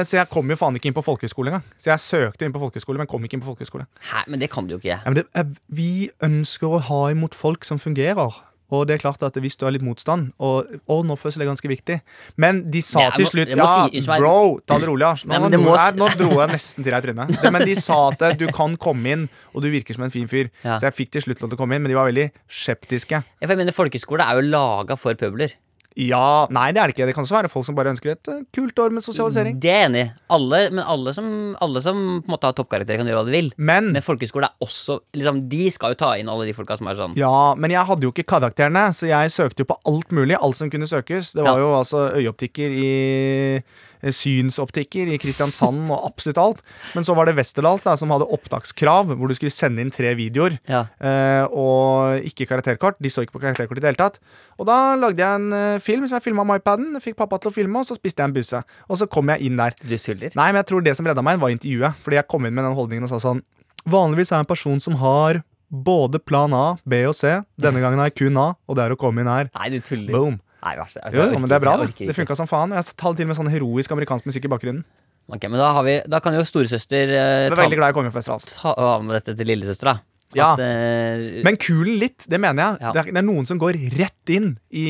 så 0.04 0.18
jeg 0.18 0.28
kom 0.32 0.50
jo 0.50 0.56
faen 0.60 0.76
ikke 0.76 0.90
inn 0.90 0.96
på 0.96 1.04
folkehøyskole 1.04 1.52
engang. 1.52 1.64
Så 1.80 1.92
jeg 1.92 2.02
søkte 2.04 2.46
inn 2.46 2.54
på 2.54 2.60
folkehøyskole, 2.62 3.00
men 3.00 3.08
kom 3.10 3.24
ikke 3.24 3.38
inn 3.38 3.44
på 3.44 3.48
folkehøyskole. 3.52 3.86
Hæ, 4.10 4.24
men 4.32 4.42
det 4.42 4.50
kan 4.52 4.68
du 4.68 4.76
jo 4.76 4.80
ikke. 4.82 4.98
Ja, 4.98 5.00
men 5.06 5.22
det, 5.22 5.46
vi 5.72 6.10
ønsker 6.24 6.76
å 6.76 6.82
ha 6.90 7.00
imot 7.14 7.36
folk 7.38 7.64
som 7.66 7.80
fungerer. 7.82 8.42
Og 8.72 8.86
det 8.88 8.94
er 8.96 9.02
klart 9.02 9.20
at 9.22 9.34
hvis 9.44 9.58
du 9.60 9.66
har 9.66 9.74
litt 9.74 9.82
motstand 9.84 10.30
Og 10.40 10.64
ordenoppførsel 10.88 11.42
er 11.44 11.50
ganske 11.50 11.68
viktig. 11.68 11.98
Men 12.40 12.62
de 12.72 12.80
sa 12.82 13.10
til 13.14 13.26
slutt 13.28 13.52
Ja, 13.52 13.66
si- 13.92 14.00
bro, 14.06 14.58
ta 14.66 14.78
det 14.80 14.88
rolig. 14.88 15.02
Lars. 15.04 15.24
Nå, 15.26 15.34
Nei, 15.36 15.50
nå, 15.52 15.60
må 15.60 15.74
jeg, 15.76 15.96
nå 16.00 16.08
dro 16.16 16.30
jeg 16.40 16.48
nesten 16.54 16.82
til 16.86 16.90
deg 16.94 17.02
i 17.02 17.06
trynet. 17.10 17.52
Men 17.52 17.66
de 17.68 17.74
sa 17.76 17.98
at 18.08 18.38
du 18.40 18.46
kan 18.56 18.76
komme 18.80 19.12
inn, 19.12 19.26
og 19.52 19.62
du 19.62 19.68
virker 19.70 19.94
som 19.98 20.06
en 20.06 20.10
fin 20.14 20.26
fyr. 20.30 20.48
Ja. 20.64 20.78
Så 20.78 20.88
jeg 20.88 20.96
fikk 20.96 21.10
til 21.16 21.26
slutt 21.26 21.42
lov 21.44 21.50
til 21.52 21.58
å 21.58 21.60
komme 21.60 21.76
inn, 21.76 21.84
men 21.84 21.92
de 21.92 21.98
var 21.98 22.08
veldig 22.08 22.30
skeptiske. 22.48 23.20
Jeg 23.42 23.50
mener 23.52 23.74
Folkeskole 23.76 24.24
er 24.24 24.40
jo 24.40 24.48
laga 24.54 24.96
for 24.96 25.14
pøbler. 25.20 25.52
Ja, 25.96 26.48
Nei, 26.50 26.72
det 26.74 26.80
er 26.82 26.90
det 26.90 26.94
ikke. 26.96 27.06
Det 27.06 27.14
kan 27.14 27.22
også 27.22 27.36
være 27.36 27.48
folk 27.52 27.66
som 27.68 27.76
bare 27.78 27.92
ønsker 27.94 28.10
et 28.16 28.30
eh, 28.32 28.40
kult 28.56 28.80
år 28.82 28.90
med 28.96 29.04
sosialisering. 29.04 29.60
Det 29.62 29.70
er 29.70 29.76
jeg 29.84 29.90
enig 29.92 30.00
i. 30.02 30.08
Alle, 30.34 30.58
men 30.74 30.82
alle 30.90 31.12
som, 31.14 31.28
alle 31.62 31.82
som 31.84 32.00
på 32.18 32.26
en 32.26 32.32
måte 32.34 32.48
har 32.50 32.56
toppkarakter, 32.58 32.98
kan 32.98 33.06
gjøre 33.06 33.20
hva 33.22 33.28
de 33.28 33.36
vil. 33.36 33.52
Men 33.62 33.92
Men 33.94 34.02
folkehøyskole 34.02 34.48
er 34.50 34.66
også 34.66 34.96
liksom, 35.14 35.38
De 35.52 35.68
skal 35.70 35.94
jo 35.94 36.00
ta 36.02 36.10
inn 36.18 36.28
alle 36.32 36.48
de 36.48 36.56
folka 36.56 36.74
som 36.80 36.90
er 36.90 36.98
sånn. 36.98 37.14
Ja, 37.20 37.54
men 37.54 37.70
jeg 37.70 37.86
hadde 37.86 38.08
jo 38.08 38.10
ikke 38.10 38.26
karakterene, 38.34 38.88
så 38.96 39.06
jeg 39.06 39.30
søkte 39.36 39.62
jo 39.62 39.70
på 39.70 39.78
alt 39.86 40.10
mulig. 40.10 40.34
Alt 40.40 40.58
som 40.58 40.70
kunne 40.72 40.90
søkes. 40.90 41.30
Det 41.32 41.46
var 41.46 41.58
Ja. 41.58 41.62
jo 41.62 41.72
altså 41.78 42.08
øyeoptikker 42.18 42.74
i 42.74 43.62
Synsoptikker 44.12 45.08
i 45.14 45.18
Kristiansand 45.22 45.86
og 45.88 46.04
absolutt 46.10 46.40
alt. 46.42 46.62
Men 46.96 47.06
så 47.06 47.14
var 47.16 47.28
det 47.28 47.36
Westerdals 47.38 47.86
som 48.00 48.12
hadde 48.12 48.28
opptakskrav, 48.34 49.14
hvor 49.14 49.30
du 49.30 49.34
skulle 49.36 49.54
sende 49.54 49.80
inn 49.84 49.92
tre 49.94 50.12
videoer. 50.18 50.58
Ja. 50.68 50.84
eh, 51.00 51.44
og 51.48 52.20
ikke 52.28 52.48
karakterkort. 52.50 52.98
De 53.00 53.08
så 53.12 53.24
ikke 53.24 53.38
på 53.38 53.44
karakterkort 53.46 53.78
i 53.78 53.84
det 53.84 53.92
hele 53.92 54.00
tatt. 54.00 54.20
Og 54.58 54.68
da 54.68 54.94
lagde 54.98 55.22
jeg 55.22 55.40
en 55.40 55.52
eh, 55.52 55.78
film 55.82 56.06
som 56.08 56.18
jeg 56.18 56.26
filma 56.28 56.44
med 56.44 56.62
iPaden. 56.62 57.00
Fikk 57.04 57.16
pappa 57.20 57.38
til 57.40 57.52
å 57.52 57.54
filme, 57.54 57.80
og 57.80 57.88
så 57.88 57.96
spiste 57.98 58.22
jeg 58.22 58.32
en 58.32 58.36
busse. 58.36 58.62
Og 58.88 59.00
så 59.00 59.08
kom 59.10 59.32
jeg 59.32 59.48
inn 59.48 59.58
der. 59.60 59.76
Du 59.80 59.96
tuller? 59.96 60.34
Nei, 60.36 60.50
men 60.52 60.60
jeg 60.62 60.70
tror 60.72 60.84
det 60.84 60.96
som 60.98 61.08
redda 61.08 61.24
meg, 61.24 61.40
var 61.42 61.54
intervjuet. 61.54 62.00
Fordi 62.04 62.20
jeg 62.20 62.28
kom 62.30 62.46
inn 62.46 62.54
med 62.54 62.66
den 62.66 62.76
holdningen 62.78 63.08
og 63.08 63.12
sa 63.14 63.22
sånn 63.22 63.42
Vanligvis 63.84 64.30
er 64.32 64.38
jeg 64.38 64.46
en 64.46 64.48
person 64.48 64.78
som 64.80 64.94
har 64.96 65.42
både 65.68 66.20
plan 66.22 66.52
A, 66.56 66.76
B 66.88 67.02
og 67.08 67.16
C. 67.18 67.34
Denne 67.60 67.82
gangen 67.82 68.00
har 68.00 68.08
jeg 68.08 68.16
kun 68.22 68.38
A, 68.40 68.54
og 68.68 68.78
det 68.78 68.86
er 68.86 68.94
å 68.94 68.98
komme 69.00 69.20
inn 69.20 69.28
her. 69.28 69.50
Nei, 69.58 69.68
du 69.74 69.80
tuller. 69.84 70.14
Boom. 70.14 70.38
Nei, 70.64 70.76
vær 70.78 70.88
så- 70.88 71.00
altså, 71.04 71.16
Jo, 71.18 71.22
orker 71.28 71.40
men 71.40 71.48
det 71.50 71.56
er 71.56 71.60
bra, 71.60 71.76
det. 71.76 71.96
Det 72.08 72.16
funka 72.16 72.36
som 72.36 72.46
faen. 72.48 72.72
Jeg 72.72 72.84
talte 72.96 73.16
til 73.20 73.26
med 73.28 73.36
sånn 73.36 73.50
heroisk 73.52 73.90
amerikansk 73.92 74.24
musikk 74.24 74.46
i 74.46 74.48
bakgrunnen. 74.48 74.84
Ok, 75.28 75.42
men 75.48 75.58
da, 75.60 75.72
har 75.72 75.84
vi, 75.84 76.00
da 76.08 76.20
kan 76.20 76.34
jo 76.36 76.40
storesøster 76.44 77.08
eh, 77.08 77.48
ta, 77.48 77.56
veldig 77.56 77.76
glad 77.80 77.92
jeg 77.92 77.96
på 77.96 78.12
festival. 78.12 78.40
ta 78.44 78.74
av 78.76 79.04
med 79.04 79.16
dette 79.24 79.36
til 79.36 79.46
lillesøster, 79.46 79.84
da. 79.84 79.94
Ja. 80.38 80.52
At, 80.54 80.62
uh, 80.62 81.42
Men 81.46 81.58
kulen 81.60 81.98
litt, 82.00 82.26
det 82.30 82.40
mener 82.42 82.62
jeg. 82.62 82.82
Ja. 82.84 82.92
Det, 82.94 83.04
er, 83.04 83.12
det 83.14 83.22
er 83.22 83.26
noen 83.28 83.46
som 83.48 83.60
går 83.62 83.78
rett 83.98 84.34
inn 84.34 84.54
i 84.74 84.86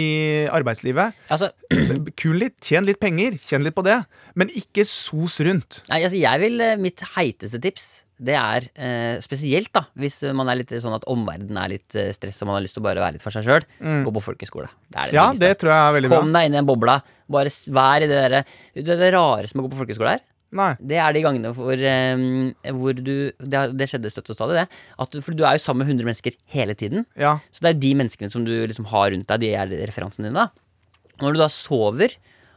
arbeidslivet. 0.53 1.17
altså, 1.29 1.51
Kulen 2.21 2.41
litt, 2.47 2.57
tjen 2.65 2.87
litt 2.89 3.01
penger, 3.03 3.37
kjenn 3.49 3.65
litt 3.67 3.77
på 3.77 3.85
det. 3.87 4.01
Men 4.39 4.51
ikke 4.57 4.87
sos 4.89 5.39
rundt. 5.47 5.83
nei, 5.91 6.01
altså, 6.03 6.19
jeg 6.19 6.41
vil 6.43 6.61
eh, 6.65 6.77
Mitt 6.81 7.05
heiteste 7.15 7.61
tips 7.63 7.93
det 8.25 8.37
er 8.39 8.65
eh, 8.79 9.17
spesielt 9.23 9.73
da 9.75 9.81
hvis 9.99 10.21
man 10.39 10.47
er 10.49 10.61
litt 10.61 10.71
sånn 10.81 10.95
at 10.95 11.03
omverdenen 11.11 11.59
er 11.59 11.73
litt 11.73 11.97
eh, 11.99 12.13
stress 12.15 12.39
og 12.43 12.49
man 12.49 12.57
har 12.61 12.63
lyst 12.65 12.77
til 12.79 12.83
å 12.85 12.87
bare 12.87 13.03
være 13.03 13.17
litt 13.17 13.25
for 13.25 13.35
seg 13.35 13.43
sjøl. 13.47 13.67
Gå 14.07 14.13
på 14.15 14.23
folkeskole. 14.23 14.69
Det 14.87 15.01
er 15.01 15.11
det 15.11 15.15
Mm. 15.15 15.19
Ja, 15.19 15.25
det 15.43 15.51
tror 15.61 15.73
jeg 15.75 15.81
er 15.89 15.97
veldig 15.99 16.11
bra. 16.13 16.21
Kom 16.23 16.31
deg 16.35 16.47
inn 16.47 16.55
i 16.55 16.59
den 16.61 16.69
bobla. 16.69 16.95
Bare 17.35 17.51
vær 17.75 18.05
i 18.05 18.09
det 18.11 18.17
derre 18.21 18.41
Det, 18.47 18.87
det 18.87 19.11
rareste 19.15 19.57
med 19.59 19.65
å 19.65 19.67
gå 19.69 19.75
på 19.75 19.81
folkeskole 19.83 20.15
her, 20.15 20.23
Nei. 20.55 20.71
det 20.79 20.99
er 21.03 21.13
de 21.17 21.23
gangene 21.25 21.51
hvor, 21.57 21.75
um, 21.75 22.53
hvor 22.79 22.95
du 22.95 23.33
det, 23.43 23.63
det 23.77 23.89
skjedde 23.91 24.13
støtt 24.15 24.31
og 24.31 24.37
stadig, 24.39 24.61
det. 24.63 24.69
Du, 25.11 25.19
for 25.21 25.35
du 25.35 25.43
er 25.45 25.57
jo 25.59 25.65
sammen 25.65 25.83
med 25.85 25.91
100 25.97 26.07
mennesker 26.07 26.37
hele 26.55 26.77
tiden. 26.79 27.05
Ja. 27.19 27.37
Så 27.51 27.65
det 27.67 27.73
er 27.75 27.81
de 27.83 27.91
menneskene 27.99 28.31
som 28.31 28.45
du 28.47 28.53
liksom 28.71 28.87
har 28.93 29.11
rundt 29.11 29.27
deg, 29.33 29.43
de 29.43 29.51
er 29.59 29.75
referansene 29.91 30.31
dine. 30.31 30.47
da 30.47 31.25
Når 31.25 31.35
du 31.35 31.39
da 31.43 31.49
sover, 31.51 32.15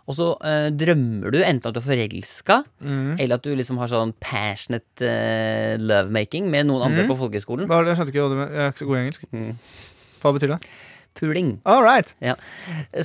og 0.07 0.15
så 0.15 0.27
uh, 0.39 0.69
drømmer 0.71 1.33
du 1.35 1.41
enten 1.43 1.67
at 1.67 1.73
du 1.75 1.81
er 1.81 1.87
forelska, 1.89 2.61
Mm. 2.79 3.17
eller 3.19 3.35
at 3.35 3.43
du 3.43 3.51
liksom 3.57 3.77
har 3.81 3.89
sånn 3.91 4.13
passionate 4.23 5.03
uh, 5.03 5.75
lovemaking 5.81 6.47
med 6.53 6.69
noen 6.69 6.85
andre 6.87 7.03
Mm. 7.03 7.09
på 7.11 7.17
folkehøyskolen. 7.19 7.67
Jeg 7.67 7.97
skjønte 7.97 8.13
ikke 8.13 8.23
hva 8.23 8.29
du 8.31 8.37
mener. 8.39 8.53
Jeg 8.53 8.63
er 8.67 8.71
ikke 8.71 8.83
så 8.85 8.87
god 8.87 8.97
i 8.97 9.01
engelsk. 9.03 9.25
Mm. 9.33 9.57
Hva 10.21 10.31
betyr 10.37 10.53
det? 10.55 10.59
Puling. 11.17 11.55
All 11.65 11.81
right. 11.83 12.13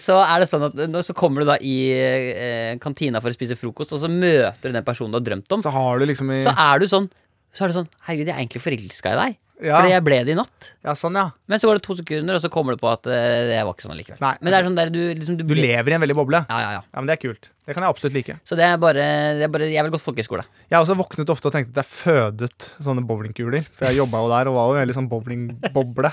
Så 0.01 0.17
er 0.21 0.43
det 0.45 0.49
sånn 0.51 0.67
at 0.69 0.77
nå 0.93 1.01
så 1.05 1.15
kommer 1.17 1.43
du 1.45 1.49
da 1.53 1.57
i 1.65 1.77
eh, 1.97 2.73
kantina 2.83 3.21
for 3.25 3.33
å 3.33 3.37
spise 3.37 3.57
frokost, 3.59 3.95
og 3.97 4.03
så 4.05 4.11
møter 4.13 4.69
du 4.69 4.77
den 4.77 4.85
personen 4.87 5.15
du 5.15 5.19
har 5.21 5.27
drømt 5.33 5.53
om. 5.57 5.63
Så 5.65 5.73
har 5.75 5.99
du 6.03 6.07
liksom 6.11 6.33
i 6.35 6.43
Så 6.45 6.53
er 6.53 6.83
du 6.83 6.87
sånn 6.91 7.09
Så 7.53 7.65
er 7.65 7.73
du 7.73 7.81
sånn 7.81 7.89
Herregud, 8.07 8.29
jeg 8.31 8.35
er 8.37 8.43
egentlig 8.45 8.63
forelska 8.65 9.13
i 9.17 9.19
deg. 9.23 9.39
Ja, 9.63 9.77
Fordi 9.79 9.93
jeg 9.93 10.03
ble 10.03 10.17
det 10.27 10.33
i 10.33 10.35
natt. 10.35 10.73
ja 10.83 10.91
sånn, 10.99 11.15
ja. 11.15 11.29
Men 11.47 11.61
så 11.63 11.69
går 11.71 11.79
det 11.79 11.83
to 11.87 11.95
sekunder, 11.95 12.35
og 12.35 12.43
så 12.43 12.49
kommer 12.51 12.75
du 12.75 12.81
på 12.83 12.89
at 12.91 13.07
eh, 13.07 13.45
det 13.53 13.61
var 13.63 13.77
ikke 13.77 13.85
sånn 13.87 13.95
likevel. 14.01 14.19
Nei. 14.25 14.33
Men 14.41 14.51
det 14.51 14.59
er 14.59 14.67
sånn 14.67 14.79
der 14.81 14.91
du 14.91 15.01
liksom 15.21 15.37
Du 15.39 15.45
blir- 15.47 15.63
lever 15.69 15.93
i 15.93 15.95
en 15.95 16.03
veldig 16.03 16.17
boble. 16.19 16.41
Ja, 16.51 16.59
ja, 16.65 16.71
ja. 16.79 16.83
Ja, 16.83 16.99
men 17.01 17.07
Det 17.07 17.15
er 17.19 17.23
kult. 17.29 17.47
Det 17.63 17.77
kan 17.77 17.85
jeg 17.87 17.95
absolutt 17.95 18.15
like. 18.17 18.35
Så 18.43 18.57
det 18.59 18.65
er 18.67 18.79
bare, 18.83 19.03
det 19.39 19.45
er 19.47 19.51
bare 19.55 19.69
Jeg 19.71 19.85
vil 19.87 19.93
gå 19.95 19.99
folkehøyskole. 20.03 20.43
Jeg 20.67 20.75
har 20.75 20.83
også 20.83 20.97
våknet 20.99 21.29
ofte 21.31 21.47
og 21.47 21.55
tenkt 21.55 21.71
at 21.71 21.85
jeg 21.85 21.95
fødet 21.95 22.65
sånne 22.83 23.05
bowlingkuler. 23.07 23.69
For 23.71 23.87
jeg 23.87 24.01
jobba 24.01 24.23
jo 24.25 24.33
der 24.33 24.51
og 24.51 24.57
var 24.57 24.73
jo 24.73 24.81
veldig 24.81 24.97
sånn 24.97 25.07
bowlingboble. 25.13 26.11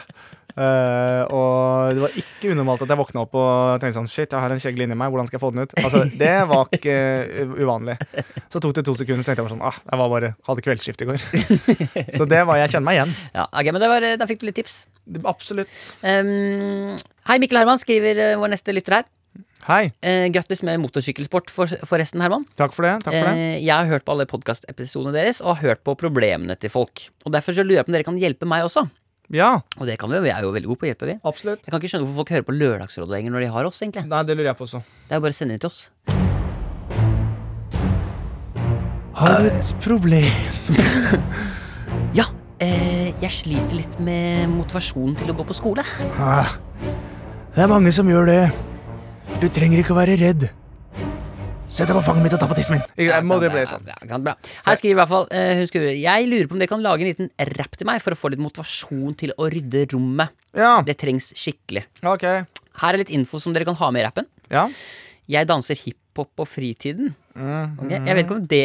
uh, 0.54 1.24
og 1.40 1.98
det 1.98 2.04
var 2.04 2.20
ikke 2.22 2.54
unormalt 2.54 2.86
at 2.86 2.94
jeg 2.94 3.02
våkna 3.02 3.24
opp 3.26 3.34
og 3.42 3.82
tenkte 3.82 3.98
sånn 3.98 4.12
Shit, 4.12 4.30
jeg 4.30 4.44
har 4.46 4.54
en 4.54 4.62
kjegle 4.62 4.86
inni 4.86 5.00
meg, 5.00 5.10
hvordan 5.10 5.30
skal 5.30 5.40
jeg 5.40 5.46
få 5.48 5.52
den 5.56 5.66
ut? 5.66 5.76
Altså, 5.82 6.04
Det 6.22 6.38
var 6.54 6.74
ikke 6.78 6.96
uh, 7.50 7.58
uvanlig. 7.66 7.98
Så 8.46 8.62
tok 8.62 8.78
det 8.78 8.86
to 8.86 8.98
sekunder, 9.02 9.26
så 9.26 9.34
tenkte 9.34 9.42
jeg 9.42 9.50
bare 9.50 9.58
sånn 9.58 9.68
Ah, 9.72 9.82
jeg 9.90 10.04
var 10.04 10.14
bare, 10.14 10.34
hadde 10.52 10.68
kveldsskift 10.70 11.02
i 11.02 11.10
går. 11.10 11.28
så 12.20 12.30
det 12.30 12.46
var 12.46 12.62
Jeg 12.62 12.76
kjenner 12.76 12.90
meg 12.92 13.02
igjen. 13.02 13.18
Ja, 13.34 13.50
ok, 13.50 13.74
men 13.74 13.82
det 13.82 13.94
var, 13.96 14.12
Da 14.22 14.30
fikk 14.30 14.46
du 14.46 14.52
litt 14.52 14.62
tips. 14.62 14.84
Absolutt. 15.26 15.72
Um, 16.06 16.94
hei, 17.26 17.42
Mikkel 17.42 17.58
Herman, 17.64 17.82
skriver 17.82 18.22
eh, 18.22 18.36
vår 18.38 18.54
neste 18.54 18.76
lytter 18.76 19.02
her. 19.02 19.10
Hei. 19.68 19.90
Eh, 20.02 20.30
grattis 20.34 20.62
med 20.64 20.80
motorsykkelsport, 20.82 21.50
for, 21.52 21.68
forresten, 21.90 22.22
Herman. 22.24 22.46
Takk 22.58 22.72
for 22.74 22.88
det. 22.88 22.94
Takk 23.04 23.12
for 23.14 23.28
det. 23.28 23.34
Eh, 23.36 23.58
jeg 23.66 23.74
har 23.76 23.90
hørt 23.90 24.06
på 24.08 24.14
alle 24.16 24.26
podkastepisodene 24.30 25.12
deres 25.14 25.42
og 25.44 25.58
har 25.58 25.62
hørt 25.74 25.84
på 25.86 25.96
problemene 26.00 26.56
til 26.60 26.72
folk. 26.74 27.04
Og 27.28 27.34
Derfor 27.36 27.54
så 27.58 27.66
lurer 27.66 27.82
jeg 27.82 27.86
på 27.90 27.92
om 27.92 27.98
dere 27.98 28.08
kan 28.08 28.18
hjelpe 28.22 28.48
meg 28.50 28.64
også. 28.66 28.86
Ja, 29.30 29.60
Og 29.78 29.86
det 29.86 30.00
kan 30.02 30.10
vi 30.10 30.16
jo, 30.18 30.24
vi 30.26 30.32
er 30.34 30.42
jo 30.42 30.50
veldig 30.56 30.70
gode 30.72 30.80
på 30.82 30.88
å 30.88 30.90
hjelpe, 30.90 31.06
vi. 31.06 31.16
absolutt. 31.22 31.60
Jeg 31.62 31.70
kan 31.70 31.78
ikke 31.84 31.92
skjønne 31.92 32.08
hvorfor 32.08 32.24
folk 32.24 32.32
hører 32.34 32.46
på 32.48 32.56
Lørdagsrådet 32.56 33.14
lenger 33.14 33.32
når 33.36 33.44
de 33.46 33.50
har 33.54 33.68
oss, 33.70 33.82
egentlig. 33.84 34.06
Nei, 34.10 34.24
det 34.26 34.38
lurer 34.40 34.50
jeg 34.50 34.58
på 34.58 34.66
også. 34.66 34.82
Det 35.06 35.14
er 35.14 35.20
jo 35.20 35.26
bare 35.28 35.36
å 35.36 35.38
sende 35.38 35.54
det 35.54 35.62
til 35.62 35.70
oss. 35.70 35.92
Har 39.20 39.44
du 39.44 39.50
et 39.52 39.76
problem? 39.84 40.32
Ja, 42.18 42.26
eh, 42.62 43.12
jeg 43.22 43.30
sliter 43.34 43.76
litt 43.78 44.00
med 44.02 44.50
motivasjonen 44.50 45.14
til 45.20 45.30
å 45.30 45.36
gå 45.38 45.46
på 45.46 45.54
skole. 45.58 45.84
Ah, 46.18 46.50
det 47.54 47.62
er 47.66 47.70
mange 47.70 47.92
som 47.94 48.10
gjør 48.10 48.26
det. 48.30 48.42
Du 49.38 49.46
trenger 49.54 49.80
ikke 49.84 49.94
å 49.94 50.00
være 50.00 50.18
redd. 50.20 50.50
Sett 51.70 51.86
deg 51.86 51.94
på 52.00 52.02
fanget 52.02 52.26
mitt 52.26 52.34
og 52.34 52.42
ta 52.42 52.48
på 52.50 52.56
tissen 52.58 52.76
min. 52.76 52.86
Jeg 52.98 53.24
må 53.30 53.38
det 53.40 53.52
bli 53.54 53.62
sånn. 53.70 53.86
Bra. 54.26 54.34
Her 54.66 54.80
skriver 54.80 54.96
i 54.96 54.98
hvert 54.98 55.12
fall 55.12 55.28
uh, 55.30 55.92
Jeg 55.94 56.26
lurer 56.32 56.50
på 56.50 56.58
om 56.58 56.62
dere 56.64 56.72
kan 56.72 56.82
lage 56.82 57.06
en 57.06 57.12
liten 57.12 57.30
rapp 57.60 57.78
til 57.78 57.86
meg 57.88 58.02
for 58.02 58.16
å 58.16 58.18
få 58.18 58.32
litt 58.34 58.42
motivasjon 58.42 59.14
til 59.20 59.36
å 59.38 59.48
rydde 59.54 59.86
rommet. 59.94 60.34
Ja, 60.58 60.80
Det 60.82 60.98
trengs 60.98 61.30
skikkelig. 61.38 61.86
ok. 62.02 62.26
Her 62.80 62.96
er 62.96 63.02
litt 63.04 63.14
info 63.14 63.38
som 63.44 63.54
dere 63.54 63.68
kan 63.70 63.78
ha 63.78 63.92
med 63.94 64.02
i 64.02 64.08
rappen. 64.08 64.28
Ja. 64.50 64.66
Jeg 65.30 65.46
danser 65.46 65.78
hiphop 65.78 66.09
på 66.26 66.46
fritiden. 66.48 67.14
Mm. 67.36 67.76
Ok, 67.80 67.92
Jeg 67.94 68.16
vet 68.18 68.26
ikke 68.26 68.36
om 68.36 68.48
det 68.52 68.64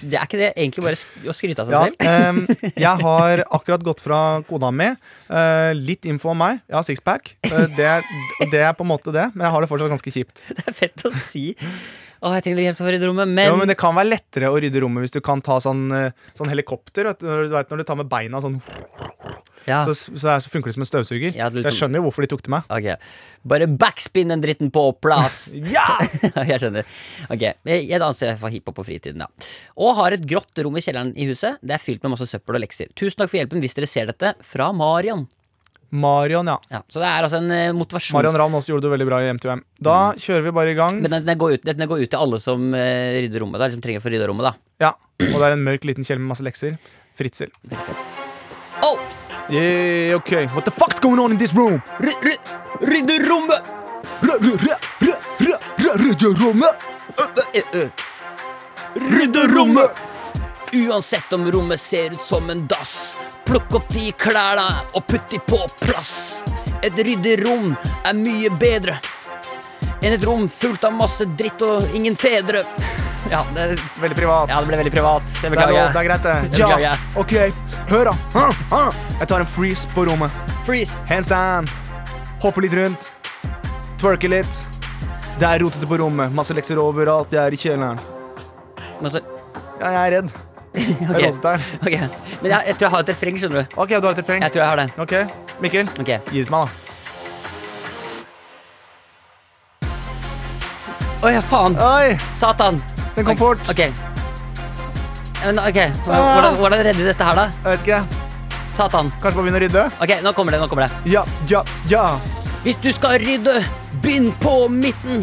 Det 0.00 0.16
Er 0.18 0.24
ikke 0.24 0.38
det 0.40 0.48
egentlig 0.56 0.82
bare 0.82 1.30
å 1.30 1.34
skryte 1.36 1.62
av 1.62 1.68
seg 1.68 1.74
Ja, 1.76 1.82
selv? 1.86 2.32
um, 2.34 2.70
jeg 2.84 3.02
har 3.04 3.42
akkurat 3.54 3.84
gått 3.86 4.00
fra 4.02 4.20
kona 4.48 4.72
mi. 4.74 4.88
Uh, 5.30 5.70
litt 5.78 6.08
info 6.10 6.32
om 6.32 6.40
meg. 6.42 6.58
Jeg 6.66 6.74
har 6.80 6.86
sixpack. 6.88 7.36
Uh, 7.46 7.68
det, 7.78 7.92
det 8.50 8.64
er 8.66 8.74
på 8.74 8.82
en 8.82 8.90
måte 8.90 9.14
det, 9.14 9.28
men 9.36 9.46
jeg 9.46 9.54
har 9.54 9.62
det 9.62 9.70
fortsatt 9.70 9.92
ganske 9.94 10.14
kjipt. 10.16 10.42
Det 10.50 10.66
er 10.66 10.74
fett 10.80 11.06
å 11.06 11.12
si. 11.14 11.44
Å, 12.22 12.30
jeg 12.36 12.54
litt 12.54 12.68
hjelp 12.68 12.78
til 12.78 12.86
å 12.86 12.92
rydde 12.94 13.08
rommet, 13.10 13.30
men, 13.30 13.48
Ja, 13.50 13.56
men 13.58 13.70
det 13.70 13.76
kan 13.80 13.96
være 13.96 14.12
lettere 14.12 14.50
å 14.52 14.58
rydde 14.60 14.80
rommet 14.84 15.04
hvis 15.06 15.14
du 15.16 15.20
kan 15.24 15.42
ta 15.44 15.58
sånn, 15.62 15.86
eh, 15.92 16.28
sånn 16.38 16.50
helikopter. 16.52 17.10
Vet 17.10 17.24
du, 17.24 17.28
vet, 17.52 17.72
når 17.72 17.82
du 17.82 17.84
tar 17.88 17.98
med 18.00 18.08
beina 18.10 18.40
sånn, 18.44 18.60
ja. 19.66 19.82
så, 19.84 19.94
så, 19.96 20.34
så 20.40 20.52
funker 20.52 20.70
det 20.70 20.76
som 20.78 20.84
en 20.86 20.90
støvsuger. 20.90 21.36
Ja, 21.36 21.48
er 21.48 21.56
så 21.56 21.60
jeg 21.62 21.66
sånn- 21.68 21.78
skjønner 21.82 22.00
jo 22.00 22.06
hvorfor 22.06 22.24
de 22.26 22.30
tok 22.32 22.44
til 22.46 22.54
meg. 22.56 22.70
Ok, 22.72 22.88
Bare 23.44 23.68
backspin 23.68 24.32
den 24.32 24.44
dritten 24.44 24.72
på 24.74 24.86
plass. 25.04 25.52
Ja! 25.74 25.98
jeg 26.50 26.60
skjønner. 26.62 26.88
Ok, 27.28 27.46
Jeg 27.68 28.00
danser 28.02 28.32
jeg 28.32 28.40
fall 28.40 28.54
hiphop 28.54 28.78
på 28.80 28.86
fritiden, 28.88 29.24
ja. 29.24 29.28
Og 29.76 29.96
har 30.00 30.16
et 30.16 30.24
grått 30.28 30.64
rom 30.64 30.76
i 30.78 30.84
kjelleren 30.84 31.12
i 31.16 31.28
huset. 31.28 31.58
Det 31.64 31.76
er 31.76 31.82
fylt 31.82 32.04
med 32.04 32.14
masse 32.16 32.28
søppel 32.30 32.58
og 32.60 32.64
lekser. 32.64 32.92
Tusen 32.96 33.20
takk 33.20 33.32
for 33.32 33.40
hjelpen 33.42 33.64
hvis 33.64 33.76
dere 33.76 33.90
ser 33.90 34.12
dette. 34.12 34.34
Fra 34.44 34.70
Marion. 34.76 35.26
Marion, 35.94 36.48
ja. 36.50 36.56
Ja, 36.72 36.80
så 36.90 36.98
det 36.98 37.06
er 37.06 37.26
altså 37.26 37.38
en 37.38 37.50
eh, 37.54 37.68
motivasjons... 37.76 38.16
Marion 38.16 38.34
Ravn 38.40 38.56
også 38.58 38.72
gjorde 38.72 38.88
det 38.88 38.92
veldig 38.96 39.06
bra 39.06 39.20
i 39.22 39.28
M2M. 39.30 39.60
Da 39.86 39.98
kjører 40.18 40.42
vi 40.48 40.52
bare 40.56 40.72
i 40.72 40.78
gang. 40.78 40.96
Men 40.98 41.12
den, 41.12 41.26
den, 41.28 41.38
går 41.38 41.54
ut, 41.54 41.68
den 41.68 41.86
går 41.90 42.02
ut 42.02 42.10
til 42.10 42.18
alle 42.18 42.40
som 42.42 42.64
uh, 42.74 43.18
rydder 43.22 43.44
rommet, 43.44 43.60
da. 43.62 43.68
Liksom 43.68 43.84
trenger 43.84 44.02
å 44.02 44.10
rydde 44.10 44.26
rommet, 44.30 44.48
da. 44.48 44.52
Ja, 44.82 44.90
Og 45.22 45.36
det 45.38 45.46
er 45.46 45.54
en 45.54 45.62
mørk 45.62 45.86
liten 45.86 46.06
kjele 46.06 46.24
med 46.24 46.32
masse 46.32 46.46
lekser. 46.46 46.74
Fritzel. 47.14 47.52
Oh! 48.82 48.98
Yeah, 49.52 50.16
ok. 50.16 50.32
What 50.56 50.66
the 50.66 50.74
fuck's 50.74 50.98
going 50.98 51.20
on 51.22 51.36
in 51.36 51.38
this 51.38 51.54
room? 51.54 51.78
Ry, 52.02 52.16
ry, 52.26 52.34
rydde 52.90 53.20
rommet! 53.28 53.70
Rydde 54.24 54.56
rommet! 56.40 56.74
Rydde 58.94 59.54
rommet! 59.54 59.90
Uansett 60.74 61.32
om 61.32 61.44
rommet 61.52 61.80
ser 61.80 62.12
ut 62.12 62.22
som 62.22 62.50
en 62.50 62.66
dass. 62.66 63.16
Plukk 63.46 63.74
opp 63.78 63.88
de 63.94 64.08
klærne 64.18 64.66
og 64.96 65.04
putt 65.06 65.28
de 65.30 65.38
på 65.46 65.60
plass. 65.80 66.42
Et 66.82 66.96
ryddig 67.06 67.36
rom 67.44 67.72
er 68.04 68.16
mye 68.18 68.50
bedre 68.60 68.96
enn 70.04 70.12
et 70.12 70.24
rom 70.26 70.42
fullt 70.52 70.82
av 70.84 70.92
masse 70.92 71.24
dritt 71.38 71.62
og 71.64 71.94
ingen 71.96 72.16
fedre. 72.18 72.60
Ja, 73.30 73.40
det, 73.54 73.78
Veldig 74.02 74.16
privat. 74.18 74.50
ja, 74.52 74.58
det 74.60 74.68
ble 74.68 74.76
veldig 74.82 74.92
privat. 74.92 75.22
Det 75.40 75.46
er, 75.48 75.54
beklager 75.54 75.78
jeg. 75.78 75.92
det 75.94 76.00
er 76.02 76.08
greit, 76.10 76.26
det. 76.26 76.34
Beklager 76.52 76.84
jeg. 76.84 76.98
ok. 77.16 77.34
Hør, 77.88 78.10
da. 78.10 78.82
Jeg 79.20 79.28
tar 79.30 79.44
en 79.44 79.48
freeze 79.48 79.88
på 79.94 80.04
rommet. 80.10 80.42
Freeze. 80.66 81.00
Handstand. 81.08 81.70
Hopper 82.42 82.66
litt 82.66 82.76
rundt. 82.76 83.08
Twerker 84.02 84.32
litt. 84.34 84.60
Det 85.40 85.48
er 85.48 85.64
rotete 85.64 85.88
på 85.88 85.98
rommet. 86.02 86.34
Masse 86.36 86.56
lekser 86.56 86.80
overalt. 86.82 87.32
Jeg 87.32 87.40
er 87.46 87.56
i 87.56 87.60
kjelleren. 87.64 88.02
Masse... 89.00 89.22
Ja, 89.80 89.88
jeg 89.88 90.02
er 90.02 90.12
redd. 90.18 90.34
Det 90.74 90.82
ok, 91.10 91.22
rotete 91.22 91.48
her. 91.48 91.60
Men 92.42 92.50
jeg, 92.50 92.60
jeg 92.66 92.74
tror 92.74 92.86
jeg 92.86 92.92
har 92.94 93.04
et 93.04 93.10
refreng, 93.12 93.36
skjønner 93.38 93.58
du. 93.62 93.76
Ok, 93.78 93.88
du 93.94 94.06
har 94.08 94.12
et 94.16 94.18
refreng. 94.24 94.40
Jeg 94.42 94.52
tror 94.54 94.62
jeg 94.64 94.70
har 94.72 94.78
det. 94.82 94.88
Ok, 94.98 95.14
Mikkel. 95.62 95.86
okay. 96.00 96.18
Gi 96.32 96.38
det 96.42 96.48
til 96.48 96.54
meg, 96.54 96.62
da. 96.64 96.70
Å 101.24 101.30
ja, 101.32 101.40
faen! 101.40 101.78
Oi, 101.80 102.18
Satan! 102.36 102.82
den 103.14 103.24
kom 103.30 103.38
fort. 103.38 103.62
Ok. 103.70 103.86
Men, 105.44 105.60
ok, 105.60 105.78
Hvordan, 106.08 106.54
hvordan 106.58 106.82
redder 106.88 107.04
dette 107.12 107.24
her, 107.28 107.38
da? 107.38 107.46
Jeg 107.62 107.70
vet 107.70 107.86
ikke. 107.86 108.00
Satan. 108.74 109.12
Kanskje 109.22 109.38
bare 109.38 109.44
begynne 109.46 109.60
å 109.60 109.64
rydde? 109.64 109.84
Ok, 110.02 110.12
nå 110.24 110.32
kommer 110.34 110.56
det. 110.56 110.60
nå 110.64 110.68
kommer 110.72 110.88
det 110.88 111.12
Ja, 111.12 111.22
ja, 111.48 111.62
ja. 111.88 112.04
Hvis 112.64 112.80
du 112.82 112.90
skal 112.96 113.20
rydde, 113.22 113.60
begynn 114.02 114.32
på 114.42 114.66
midten. 114.72 115.22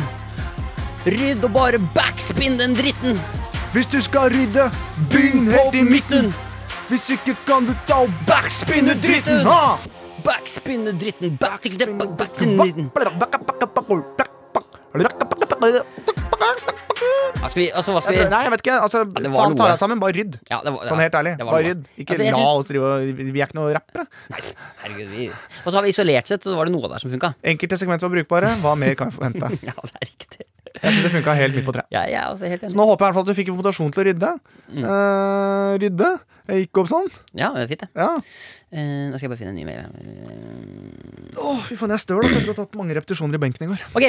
Rydd 1.09 1.43
og 1.43 1.51
bare 1.57 1.81
backspin 1.97 2.55
den 2.61 2.77
dritten. 2.77 3.19
Hvis 3.73 3.87
du 3.87 4.01
skal 4.03 4.31
rydde, 4.33 4.65
begynn 5.11 5.47
helt 5.47 5.75
i 5.79 5.83
midten. 5.87 6.31
Hvis 6.91 7.07
ikke 7.15 7.35
kan 7.47 7.63
du 7.69 7.71
ta 7.87 8.01
og 8.03 8.11
backspinne 8.27 8.97
dritten. 8.99 9.45
Ha! 9.47 9.77
Backspinne 10.25 10.91
dritten. 10.99 11.37
Hva 17.41 17.49
skal 17.49 17.61
vi, 17.61 17.67
altså, 17.73 17.93
hva 17.95 18.01
skal 18.03 18.17
vi 18.17 18.25
Nei, 18.29 18.41
jeg 18.45 18.51
vet 18.53 18.61
ikke. 18.65 18.75
Altså, 18.85 19.01
det 19.07 19.31
var 19.31 19.45
faen, 19.47 19.55
ta 19.55 19.63
noe. 19.63 19.71
deg 19.71 19.79
sammen. 19.81 20.01
Bare 20.03 20.15
rydd. 20.19 20.35
ja, 20.51 20.59
det 20.65 20.73
var, 20.75 20.83
Sånn 20.91 21.01
helt 21.01 21.17
ærlig. 21.21 21.33
det 21.39 21.47
var 21.47 21.55
Bare 21.55 21.71
rydd. 21.71 21.87
Ikke 22.03 22.17
Altså, 22.17 22.27
la 22.35 22.51
oss 22.59 22.69
drive 22.69 22.91
og 22.91 23.21
Vi 23.21 23.31
er 23.31 23.47
ikke 23.47 23.57
noe 23.57 23.73
rappere. 23.79 24.05
Nei, 24.35 24.43
herregud, 24.83 25.09
vi 25.15 25.27
Og 25.31 25.67
så 25.71 25.75
har 25.79 25.87
vi 25.87 25.93
isolert 25.95 26.29
sett, 26.31 26.45
så 26.45 26.59
var 26.59 26.69
det 26.69 26.75
noe 26.75 26.91
der 26.91 27.01
som 27.01 27.13
funka. 27.13 27.33
Enkelte 27.55 27.79
segment 27.81 28.03
var 28.05 28.13
brukbare. 28.13 28.53
Hva 28.61 28.75
mer 28.83 28.99
kan 28.99 29.09
vi 29.09 29.17
forvente? 29.17 29.53
Ja, 29.71 29.73
det 29.79 29.95
er 29.95 30.11
riktig. 30.11 30.50
Jeg 30.81 30.91
synes 30.95 31.03
det 31.05 31.11
funka 31.13 31.33
helt 31.37 31.55
midt 31.55 31.65
på 31.67 31.73
treet. 31.75 31.87
Ja, 31.93 32.01
jeg 32.09 32.17
er 32.17 32.27
også 32.31 32.49
helt 32.49 32.63
Så 32.65 32.77
nå 32.77 32.85
håper 32.89 33.05
jeg 33.05 33.11
i 33.11 33.11
hvert 33.11 33.17
fall 33.19 33.25
at 33.27 33.31
du 33.31 33.37
fikk 33.37 33.51
invitasjon 33.53 33.91
til 33.93 34.01
å 34.01 34.05
rydde. 34.09 34.31
Mm. 34.73 34.85
Uh, 34.87 35.71
rydde. 35.83 36.09
Jeg 36.51 36.63
gikk 36.65 36.79
opp 36.81 36.89
sånn. 36.89 37.09
Ja, 37.37 37.51
det 37.55 37.63
er 37.63 37.69
fint, 37.69 37.83
det. 37.85 37.89
Ja. 38.01 38.07
Uh, 38.73 39.09
nå 39.11 39.19
skal 39.19 39.27
jeg 39.27 39.33
bare 39.33 39.41
finne 39.43 39.53
en 39.53 39.59
ny 39.61 39.65
mail. 39.67 39.81
Å, 39.85 41.37
uh, 41.37 41.41
oh, 41.51 41.59
fy 41.67 41.77
faen, 41.79 41.93
jeg 41.93 41.99
er 41.99 42.03
støl. 42.05 42.21
Jeg 42.25 42.41
Etter 42.41 42.49
å 42.51 42.55
ha 42.55 42.59
tatt 42.63 42.77
mange 42.79 42.95
repetisjoner 42.97 43.37
i 43.37 43.43
benken 43.45 43.67
i 43.67 43.71
går. 43.73 43.83
Ok, 43.97 44.07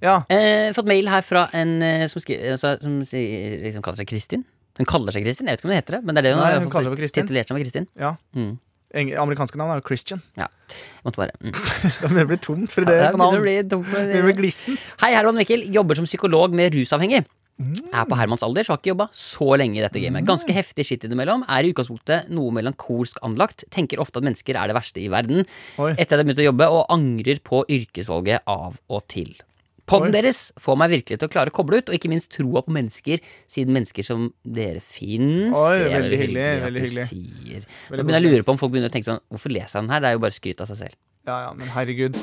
Ja. 0.00 0.16
eh, 0.32 0.70
fått 0.76 0.88
mail 0.88 1.08
her 1.12 1.20
fra 1.22 1.44
en 1.52 1.76
eh, 1.84 2.06
som, 2.08 2.22
skriver, 2.24 2.54
altså, 2.56 2.74
som 2.80 3.00
liksom 3.04 3.84
kaller 3.84 4.00
seg 4.00 4.08
Kristin. 4.10 4.44
Hun 4.80 4.88
kaller 4.88 5.12
seg 5.12 5.26
Kristin, 5.26 5.46
jeg 5.46 5.58
vet 5.58 5.60
ikke 5.60 5.68
om 5.68 5.72
hun 5.74 5.76
heter 5.78 5.96
det. 5.98 6.02
Men 6.08 6.16
det 6.16 6.20
er 6.22 6.26
det 6.26 6.34
hun 6.34 6.40
Nei, 6.40 6.50
har 6.56 6.88
hun 6.88 6.96
Kristin. 6.96 7.26
titulert 7.26 7.50
med 7.52 7.62
Kristin. 7.66 7.86
ja. 8.00 8.14
Mm. 8.34 8.58
Amerikanske 8.94 9.58
navn 9.60 9.70
er 9.74 9.80
jo 9.80 9.86
Christian. 9.86 10.22
Ja, 10.38 10.48
jeg 10.70 11.04
måtte 11.06 11.20
bare 11.22 11.34
mm. 11.38 11.52
Det 12.18 12.24
blir 12.30 12.40
tomt 12.42 12.72
for 12.74 12.86
det 12.88 12.96
Ja, 12.98 13.10
på 13.14 13.20
navn. 13.20 13.36
Det 13.38 13.44
blir, 13.44 13.68
tomt, 13.70 13.90
Det 13.94 14.06
det. 14.12 14.22
blir 14.26 14.38
glissent. 14.40 14.94
Hei, 15.02 15.12
Herman 15.14 15.38
Mikkel. 15.38 15.66
Jobber 15.74 15.98
som 16.00 16.08
psykolog 16.08 16.54
med 16.56 16.74
rusavhengig. 16.74 17.22
Mm. 17.60 17.74
Er 17.92 18.06
på 18.08 18.16
Hermans 18.16 18.42
alder, 18.42 18.64
så 18.64 18.72
har 18.72 18.80
ikke 18.80 18.94
jobba 18.94 19.06
så 19.12 19.50
lenge 19.60 19.76
i 19.76 19.82
dette 19.84 20.00
gamet. 20.00 20.24
Ganske 20.28 20.54
heftig 20.56 20.86
skitt 20.88 21.04
innimellom. 21.04 21.42
Er 21.44 21.66
i 21.66 21.74
utgangspunktet 21.74 22.30
noe 22.32 22.54
melankolsk 22.56 23.20
anlagt. 23.26 23.66
Tenker 23.74 24.00
ofte 24.00 24.22
at 24.22 24.26
mennesker 24.26 24.56
er 24.56 24.72
det 24.72 24.78
verste 24.78 25.02
i 25.02 25.10
verden. 25.12 25.44
Oi. 25.76 25.92
Etter 25.92 26.16
at 26.16 26.22
jeg 26.22 26.30
begynte 26.30 26.46
å 26.46 26.48
jobbe, 26.48 26.70
og 26.72 26.86
angrer 26.96 27.42
på 27.44 27.60
yrkesvalget 27.68 28.48
av 28.48 28.80
og 28.88 29.04
til. 29.12 29.34
Podden 29.90 30.12
deres 30.14 30.40
får 30.60 30.76
meg 30.80 30.90
virkelig 30.94 31.18
til 31.20 31.28
å 31.28 31.32
klare 31.32 31.50
å 31.52 31.56
koble 31.56 31.80
ut, 31.82 31.88
og 31.90 31.96
ikke 31.98 32.10
minst 32.12 32.30
troa 32.36 32.62
på 32.62 32.72
mennesker, 32.76 33.20
siden 33.50 33.74
mennesker 33.76 34.06
som 34.06 34.28
dere 34.46 34.80
fins. 34.84 35.56
Er 35.56 35.88
veldig 35.96 36.20
hyggelig, 36.22 36.44
veldig 36.64 36.84
hyggelig. 36.86 37.06
Sier. 37.10 37.64
Veldig 37.90 38.04
begynner 38.06 38.20
jeg 38.20 38.30
å 38.30 38.34
lure 38.36 38.46
på 38.46 38.54
om 38.54 38.60
folk 38.62 38.72
begynner 38.74 38.92
å 38.92 38.94
tenke 38.94 39.10
sånn 39.10 39.20
Hvorfor 39.30 39.50
leser 39.54 39.80
jeg 39.80 39.82
den 39.88 39.90
her? 39.94 40.00
Det 40.04 40.08
er 40.12 40.16
jo 40.18 40.22
bare 40.26 40.36
skryt 40.38 40.62
av 40.62 40.70
seg 40.70 40.80
selv. 40.84 40.96
Ja, 41.26 41.40
ja, 41.48 41.50
men 41.58 41.68
herregud. 41.74 42.16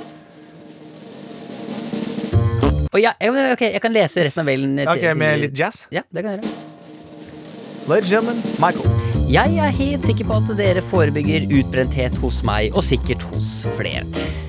Og 2.96 3.02
ja, 3.04 3.12
jeg, 3.22 3.34
ok, 3.54 3.62
jeg 3.76 3.82
kan 3.84 3.94
lese 3.94 4.24
resten 4.26 4.42
av 4.42 4.48
mailen. 4.48 4.78
til- 4.80 4.88
Ok, 4.90 5.18
Med 5.20 5.40
litt 5.44 5.54
jazz. 5.60 5.86
Ja, 5.92 6.02
det 6.12 6.24
kan 6.24 6.38
jeg 6.38 6.42
gjøre. 6.42 6.56
Ladies 7.88 8.12
and 8.14 8.28
gentlemen, 8.28 8.42
Michael. 8.60 9.08
Jeg 9.28 9.58
er 9.60 9.72
helt 9.76 10.04
sikker 10.08 10.26
på 10.28 10.36
at 10.40 10.58
dere 10.58 10.82
forebygger 10.82 11.48
utbrenthet 11.52 12.16
hos 12.24 12.42
meg, 12.44 12.72
og 12.76 12.84
sikkert 12.84 13.22
hos 13.32 13.66
flere. 13.78 14.04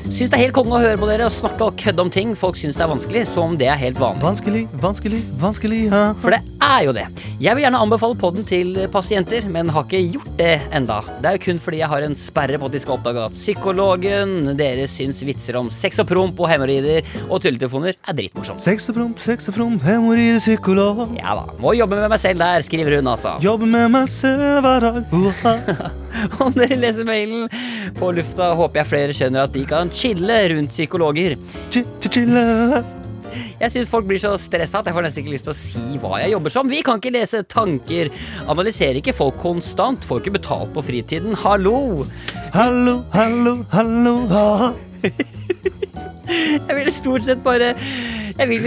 Syns 0.08 0.30
det 0.32 0.38
er 0.38 0.46
helt 0.46 0.54
konge 0.56 0.72
å 0.72 0.80
høre 0.80 0.96
på 0.98 1.06
dere 1.06 1.26
og 1.28 1.32
snakke 1.34 1.66
og 1.68 1.76
kødde 1.78 2.00
om 2.00 2.10
ting 2.12 2.30
folk 2.38 2.56
syns 2.58 2.78
er 2.80 2.88
vanskelig, 2.90 3.26
som 3.28 3.52
om 3.52 3.56
det 3.60 3.68
er 3.68 3.76
helt 3.78 3.98
vanlig. 4.00 4.24
Vanskelig, 4.24 4.62
vanskelig, 4.80 5.20
vanskelig 5.38 5.80
ja. 5.90 6.00
For 6.22 6.32
det 6.32 6.40
er 6.64 6.80
jo 6.86 6.94
det. 6.96 7.04
Jeg 7.38 7.54
vil 7.54 7.64
gjerne 7.66 7.80
anbefale 7.84 8.16
podden 8.18 8.46
til 8.48 8.72
pasienter, 8.90 9.44
men 9.52 9.68
har 9.72 9.84
ikke 9.84 10.00
gjort 10.16 10.30
det 10.40 10.54
enda. 10.74 10.96
Det 11.20 11.28
er 11.28 11.36
jo 11.36 11.42
kun 11.44 11.60
fordi 11.62 11.82
jeg 11.82 11.90
har 11.92 12.06
en 12.06 12.16
sperre 12.18 12.58
på 12.58 12.70
at 12.70 12.74
de 12.74 12.80
skal 12.82 12.96
oppdage 12.96 13.26
at 13.28 13.36
psykologen 13.36 14.56
deres 14.58 14.96
syns 14.96 15.20
vitser 15.28 15.60
om 15.60 15.68
sex 15.74 16.00
og 16.02 16.08
promp 16.10 16.40
og 16.40 16.50
hemoroider 16.50 17.04
og 17.28 17.44
tulletelefoner 17.44 17.94
er 18.00 18.18
dritmorsomt. 18.18 18.64
Sex 18.64 18.88
og 18.90 18.98
promp, 18.98 19.22
sex 19.22 19.52
og 19.52 19.58
promp, 19.60 19.84
hemoroider, 19.86 20.40
psykolog. 20.42 21.04
Ja 21.20 21.36
da. 21.38 21.46
Må 21.60 21.76
jobbe 21.76 22.00
med 22.00 22.10
meg 22.14 22.24
selv 22.24 22.40
der, 22.42 22.64
skriver 22.66 22.98
hun 22.98 23.12
altså. 23.12 23.36
Jobbe 23.44 23.68
med 23.68 23.92
meg 23.92 24.08
selv 24.10 24.64
hver 24.64 24.88
dag. 24.88 25.04
Om 26.42 26.56
dere 26.56 26.80
leser 26.80 27.06
mailen 27.06 27.46
på 27.98 28.10
lufta, 28.16 28.50
håper 28.58 28.82
jeg 28.82 28.90
flere 28.90 29.14
skjønner 29.14 29.46
at 29.46 29.54
de 29.54 29.62
kan 29.68 29.92
chille 29.98 30.38
rundt 30.54 30.72
psykologer. 30.74 31.36
Ch- 31.74 31.84
ch- 31.98 32.12
chille. 32.14 32.44
Jeg 33.60 33.70
syns 33.74 33.90
folk 33.92 34.06
blir 34.08 34.20
så 34.22 34.30
stressa 34.40 34.80
at 34.80 34.86
jeg 34.88 34.94
får 34.96 35.04
nesten 35.04 35.20
ikke 35.24 35.34
lyst 35.34 35.44
til 35.48 35.52
å 35.52 35.58
si 35.58 35.98
hva 36.00 36.20
jeg 36.22 36.32
jobber 36.32 36.54
som. 36.54 36.70
Vi 36.70 36.78
kan 36.86 37.00
ikke 37.00 37.12
lese 37.12 37.42
tanker. 37.50 38.08
Analyserer 38.48 39.00
ikke 39.02 39.12
folk 39.16 39.36
konstant. 39.42 40.06
Får 40.08 40.22
ikke 40.22 40.36
betalt 40.38 40.72
på 40.74 40.84
fritiden. 40.86 41.36
Hallo! 41.42 42.06
Hallo, 42.54 43.02
hallo, 43.12 43.58
hallo. 43.74 44.14
ha. 44.32 44.72
Jeg 46.28 46.74
vil 46.76 46.88
stort 46.92 47.24
sett 47.24 47.40
bare 47.44 47.70
Jeg 48.38 48.48
vil, 48.50 48.66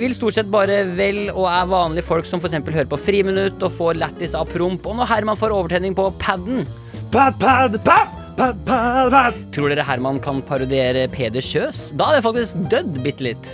vil 0.00 0.14
stort 0.16 0.36
sett 0.36 0.50
bare 0.52 0.82
vel 0.98 1.28
og 1.32 1.46
er 1.50 1.68
vanlige 1.70 2.04
folk 2.06 2.26
som 2.28 2.42
f.eks. 2.42 2.58
hører 2.68 2.88
på 2.90 2.98
Friminutt 3.00 3.62
og 3.64 3.72
får 3.76 3.98
lættis 4.02 4.34
av 4.38 4.48
promp, 4.52 4.84
og 4.86 4.98
når 5.00 5.10
Herman 5.14 5.38
får 5.40 5.54
overtenning 5.56 5.96
på 5.98 6.08
paden. 6.20 6.64
Pad, 7.12 7.38
pad, 7.40 7.40
pad, 7.40 7.80
pad, 7.82 7.84
pad, 7.84 7.84
pad. 7.88 8.17
Tror 8.38 9.72
dere 9.72 9.82
Herman 9.82 10.20
kan 10.22 10.38
parodiere 10.46 11.08
Peder 11.10 11.42
Kjøs? 11.42 11.88
Da 11.98 12.06
hadde 12.06 12.20
jeg 12.20 12.26
faktisk 12.28 12.60
dødd 12.70 13.00
bitte 13.02 13.26
litt. 13.26 13.50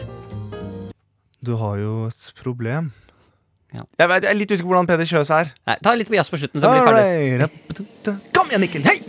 Du 1.45 1.55
har 1.61 1.81
jo 1.81 1.95
et 2.11 2.27
problem. 2.41 2.91
Ja. 3.75 3.87
Jeg, 3.99 4.11
vet, 4.11 4.27
jeg 4.27 4.31
er 4.31 4.39
litt 4.39 4.53
usikker 4.53 4.69
på 4.69 4.75
hvordan 4.75 4.91
Peder 4.91 5.09
Kjøs 5.09 5.33
er. 5.35 5.55
Nei, 5.71 5.79
Ta 5.83 5.95
litt 5.97 6.11
på 6.11 6.19
jazz 6.19 6.29
på 6.33 6.41
slutten, 6.43 6.61
så 6.61 6.69
blir 6.69 6.85
vi 6.85 6.91
ferdig. 6.93 8.19
Kom 8.37 8.53
igjen, 8.53 8.65
Mikkel! 8.67 8.85
Hei! 8.85 9.01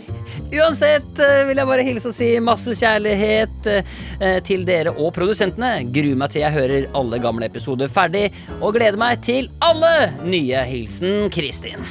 Uansett 0.56 1.20
eh, 1.20 1.42
vil 1.48 1.58
jeg 1.60 1.68
bare 1.68 1.84
hilse 1.84 2.08
og 2.08 2.16
si 2.16 2.30
masse 2.40 2.72
kjærlighet 2.78 3.68
eh, 3.72 4.40
til 4.46 4.64
dere 4.68 4.94
og 4.96 5.12
produsentene. 5.16 5.74
Gruer 5.92 6.16
meg 6.22 6.32
til 6.32 6.46
jeg 6.46 6.56
hører 6.56 6.88
alle 6.96 7.20
gamle 7.20 7.50
episoder 7.52 7.92
ferdig, 7.92 8.30
og 8.62 8.78
gleder 8.78 8.96
meg 9.00 9.20
til 9.26 9.52
alle 9.66 9.94
nye. 10.24 10.64
Hilsen 10.72 11.28
Kristin. 11.34 11.84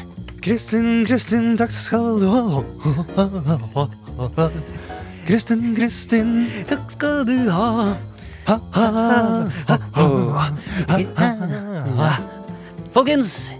Kristin, 0.45 1.05
Kristin, 1.09 1.55
takk 1.57 1.71
skal 1.73 2.19
du 2.21 2.27
ha. 2.29 2.61
Kristin, 5.25 5.73
Kristin, 5.73 6.45
takk 6.69 6.91
skal 6.93 7.23
du 7.25 7.49
ha. 7.49 7.97
Folkens, 12.93 13.55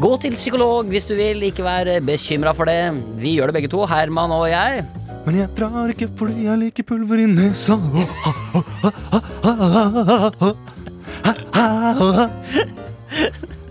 gå 0.00 0.12
til 0.24 0.38
psykolog 0.40 0.88
hvis 0.88 1.04
du 1.04 1.12
vil. 1.20 1.44
Ikke 1.50 1.66
vær 1.66 2.00
bekymra 2.00 2.56
for 2.56 2.64
det. 2.64 2.96
Vi 3.20 3.36
gjør 3.36 3.52
det 3.52 3.58
begge 3.58 3.72
to, 3.76 3.84
Herman 3.84 4.32
og 4.32 4.48
jeg. 4.48 4.86
Men 5.26 5.36
jeg 5.42 5.52
drar 5.58 5.92
ikke 5.92 6.08
fordi 6.16 6.48
jeg 6.48 6.56
liker 6.64 6.88
pulver 6.94 7.20
i 7.20 7.28
nesa. 7.28 7.76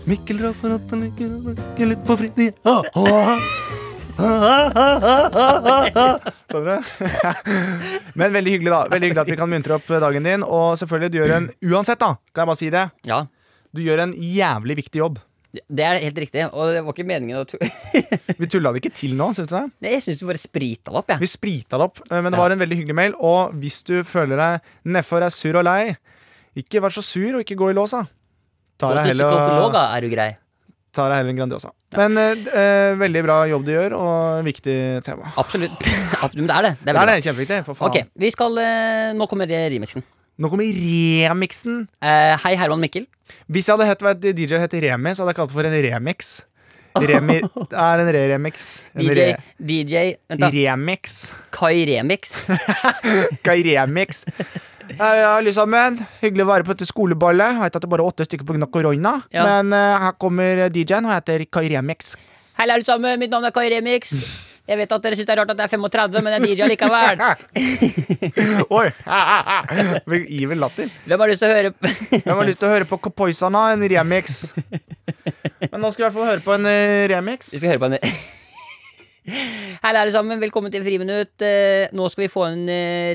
Mikkel 0.06 0.38
drar 0.38 0.52
for 0.54 0.70
at 0.76 0.92
han 0.94 1.00
liker 1.02 1.30
å 1.34 1.38
bruke 1.48 1.86
litt 1.90 2.02
på 2.06 2.14
fritida. 2.20 2.74
Skjønner 6.46 6.68
du? 6.70 6.76
Men 8.20 8.32
veldig 8.32 8.52
hyggelig 8.54 8.72
da 8.72 8.78
Veldig 8.92 9.08
hyggelig 9.10 9.22
at 9.24 9.30
vi 9.32 9.36
kan 9.40 9.50
muntre 9.50 9.76
opp 9.76 9.88
dagen 10.06 10.24
din. 10.28 10.44
Og 10.46 10.76
selvfølgelig, 10.80 11.10
du 11.12 11.18
gjør 11.20 11.34
en 11.36 11.48
Uansett, 11.72 12.00
da, 12.00 12.12
kan 12.32 12.44
jeg 12.44 12.50
bare 12.52 12.60
si 12.62 12.70
det. 12.72 12.84
Ja, 13.10 13.18
Du 13.74 13.82
gjør 13.84 14.04
en 14.06 14.14
jævlig 14.16 14.78
viktig 14.84 15.02
jobb. 15.02 15.18
det 15.68 15.84
er 15.84 15.98
helt 16.04 16.18
riktig. 16.22 16.46
Og 16.52 16.70
det 16.72 16.82
var 16.86 16.92
ikke 16.94 17.08
meningen 17.08 17.42
å. 17.42 17.44
Vi 18.40 18.46
tulla 18.52 18.72
det 18.72 18.84
ikke 18.84 18.94
til 18.96 19.14
nå, 19.18 19.32
syns 19.36 19.50
du 19.50 19.56
det? 19.58 19.64
Nei, 19.84 19.94
Jeg 19.98 20.02
syns 20.06 20.20
du 20.22 20.26
bare 20.30 20.40
sprita 20.40 20.92
det 20.92 20.98
opp, 21.02 21.10
Ja. 21.10 21.18
Vi 21.20 21.26
sprita 21.30 21.76
det 21.80 21.84
opp, 21.90 21.98
eh, 22.06 22.20
men 22.22 22.30
det 22.30 22.38
var 22.40 22.50
en 22.54 22.62
veldig 22.62 22.78
hyggelig 22.78 22.96
mail. 23.02 23.12
Og 23.18 23.56
hvis 23.58 23.82
du 23.88 23.96
føler 24.06 24.36
deg 24.38 24.60
nedfor 24.96 25.20
er 25.26 25.32
sur 25.34 25.56
og 25.58 25.64
lei, 25.66 25.96
ikke 26.56 26.80
vær 26.84 26.92
så 26.94 27.02
sur 27.04 27.34
og 27.36 27.42
ikke 27.42 27.58
gå 27.58 27.66
i 27.72 27.76
låsa. 27.76 28.06
Ta 28.06 28.12
Gå 28.80 28.90
til 29.02 29.12
psykolog, 29.16 29.74
er 29.80 30.04
du 30.04 30.10
grei. 30.12 30.30
ta 30.96 31.06
deg 31.10 31.18
heller 31.20 31.32
en 31.34 31.38
Grandiosa. 31.38 31.70
Men 31.96 32.16
eh, 32.20 32.46
eh, 32.56 32.94
veldig 32.96 33.22
bra 33.24 33.36
jobb 33.50 33.64
du 33.66 33.72
gjør, 33.74 33.94
og 34.00 34.44
viktig 34.46 34.76
tema. 35.04 35.28
Absolutt. 35.36 35.76
Absolutt. 36.24 36.48
Det 36.48 36.56
er 36.56 36.62
det. 36.68 36.74
Det 36.80 36.86
Det 36.86 36.94
er 36.96 37.00
er 37.02 37.10
det, 37.12 37.24
kjempeviktig. 37.26 37.58
For 37.66 37.74
faen. 37.78 37.90
Ok, 37.90 38.12
vi 38.24 38.30
skal 38.32 38.58
eh, 38.62 39.12
Nå 39.16 39.26
kommer 39.28 39.48
det 39.50 39.60
remixen. 39.74 40.04
Nå 40.36 40.50
kommer 40.52 40.64
remixen. 40.68 41.86
Eh, 42.00 42.34
hei, 42.44 42.54
Herman 42.60 42.80
Mikkel. 42.84 43.06
Hvis 43.48 43.68
jeg 43.68 43.76
hadde 43.76 43.88
hett 43.88 44.04
hva 44.04 44.12
et 44.16 44.28
DJ 44.36 44.60
het 44.60 44.76
Remi, 44.84 45.12
så 45.16 45.24
hadde 45.24 45.32
jeg 45.34 45.40
kalt 45.40 45.52
det 45.52 45.56
for 45.58 45.68
en 45.68 45.78
remix. 45.90 46.34
Remi 46.96 47.38
er 47.84 48.02
en 48.02 48.08
re-remix. 48.16 48.68
DJ, 48.96 49.32
DJ, 49.60 50.04
DJ. 50.32 50.46
Remix. 50.64 51.16
Kai 51.52 51.84
Remix. 51.88 52.36
Er 53.44 53.60
remix? 53.68 54.24
Ja, 54.94 55.36
alle 55.36 55.52
sammen. 55.54 55.98
Hyggelig 56.22 56.44
å 56.46 56.48
være 56.50 56.66
på 56.66 56.74
dette 56.76 56.86
skoleballet. 56.88 57.56
Jeg 57.56 57.64
vet 57.64 57.76
at 57.78 57.82
det 57.82 57.88
er 57.88 57.94
bare 57.96 58.06
åtte 58.06 58.26
stykker 58.26 58.46
pga. 58.46 58.68
korona. 58.70 59.16
Ja. 59.34 59.46
Men 59.48 59.74
uh, 59.74 59.98
her 60.06 60.14
kommer 60.22 60.66
DJ-en, 60.70 61.08
og 61.08 61.14
heter 61.16 61.42
Kai 61.50 61.66
Remix. 61.72 62.14
Hei, 62.56 62.68
alle 62.68 62.84
sammen. 62.86 63.18
Mitt 63.20 63.32
navn 63.34 63.48
er 63.48 63.54
Kai 63.56 63.66
Remix. 63.72 64.14
Jeg 64.66 64.80
vet 64.80 64.90
at 64.90 65.02
dere 65.04 65.14
syns 65.14 65.28
det 65.28 65.34
er 65.34 65.38
rart 65.38 65.50
at 65.52 65.60
jeg 65.62 65.68
er 65.68 65.78
35, 65.78 66.22
men 66.26 66.34
jeg 66.34 66.40
er 66.40 66.46
DJ 66.46 66.66
likevel. 66.72 67.20
Oi! 68.78 68.86
Evil 70.40 70.58
latter. 70.58 70.90
Hvem 71.06 71.22
har 71.22 71.30
lyst 71.30 71.44
til 71.44 71.52
å 71.52 71.54
høre 71.54 71.70
Hvem 71.76 72.32
har 72.32 72.48
lyst 72.48 72.58
til 72.62 72.66
å 72.66 72.72
høre 72.72 72.88
på 72.90 72.98
Kopoisana, 73.04 73.62
en 73.76 73.84
remix? 73.92 74.40
Men 75.70 75.84
nå 75.84 75.92
skal 75.94 76.02
vi 76.02 76.02
i 76.02 76.08
hvert 76.08 76.16
fall 76.18 76.30
høre 76.32 76.42
på 76.42 76.56
en 76.56 76.66
eh, 76.66 77.04
remix. 77.14 77.52
Vi 77.54 77.62
skal 77.62 77.76
høre 77.76 77.84
på 77.84 77.92
en 77.92 77.98
Hei, 79.86 79.90
alle 79.92 80.10
sammen. 80.14 80.42
Velkommen 80.42 80.74
til 80.74 80.82
Friminutt. 80.86 81.42
Eh, 81.46 81.86
Nå 81.94 82.10
skal 82.10 82.26
vi 82.26 82.32
få 82.34 82.48
en 82.50 82.66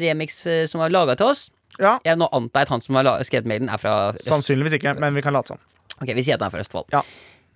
remix 0.03 0.43
som 0.71 0.83
er 0.83 0.91
laga 0.95 1.19
til 1.19 1.33
oss. 1.33 1.49
Ja, 1.81 1.95
Jeg 2.05 2.17
nå 2.21 2.27
antar 2.31 2.61
jeg 2.63 2.69
at 2.69 2.73
han 2.75 2.81
som 2.85 2.95
har 2.99 3.09
skrevet 3.27 3.49
mailen, 3.49 3.69
er 3.73 3.81
fra 3.81 3.95
Øst. 4.13 4.27
Sannsynligvis 4.29 4.77
ikke, 4.77 4.93
men 5.01 5.13
vi 5.17 5.21
kan 5.25 5.33
late 5.33 5.53
som. 5.55 5.59
Ok, 6.01 6.13
Vi 6.15 6.23
sier 6.23 6.35
at 6.37 6.41
han 6.45 6.49
er 6.51 6.55
fra 6.55 6.61
Østfold. 6.63 6.91
Ja. 6.93 7.01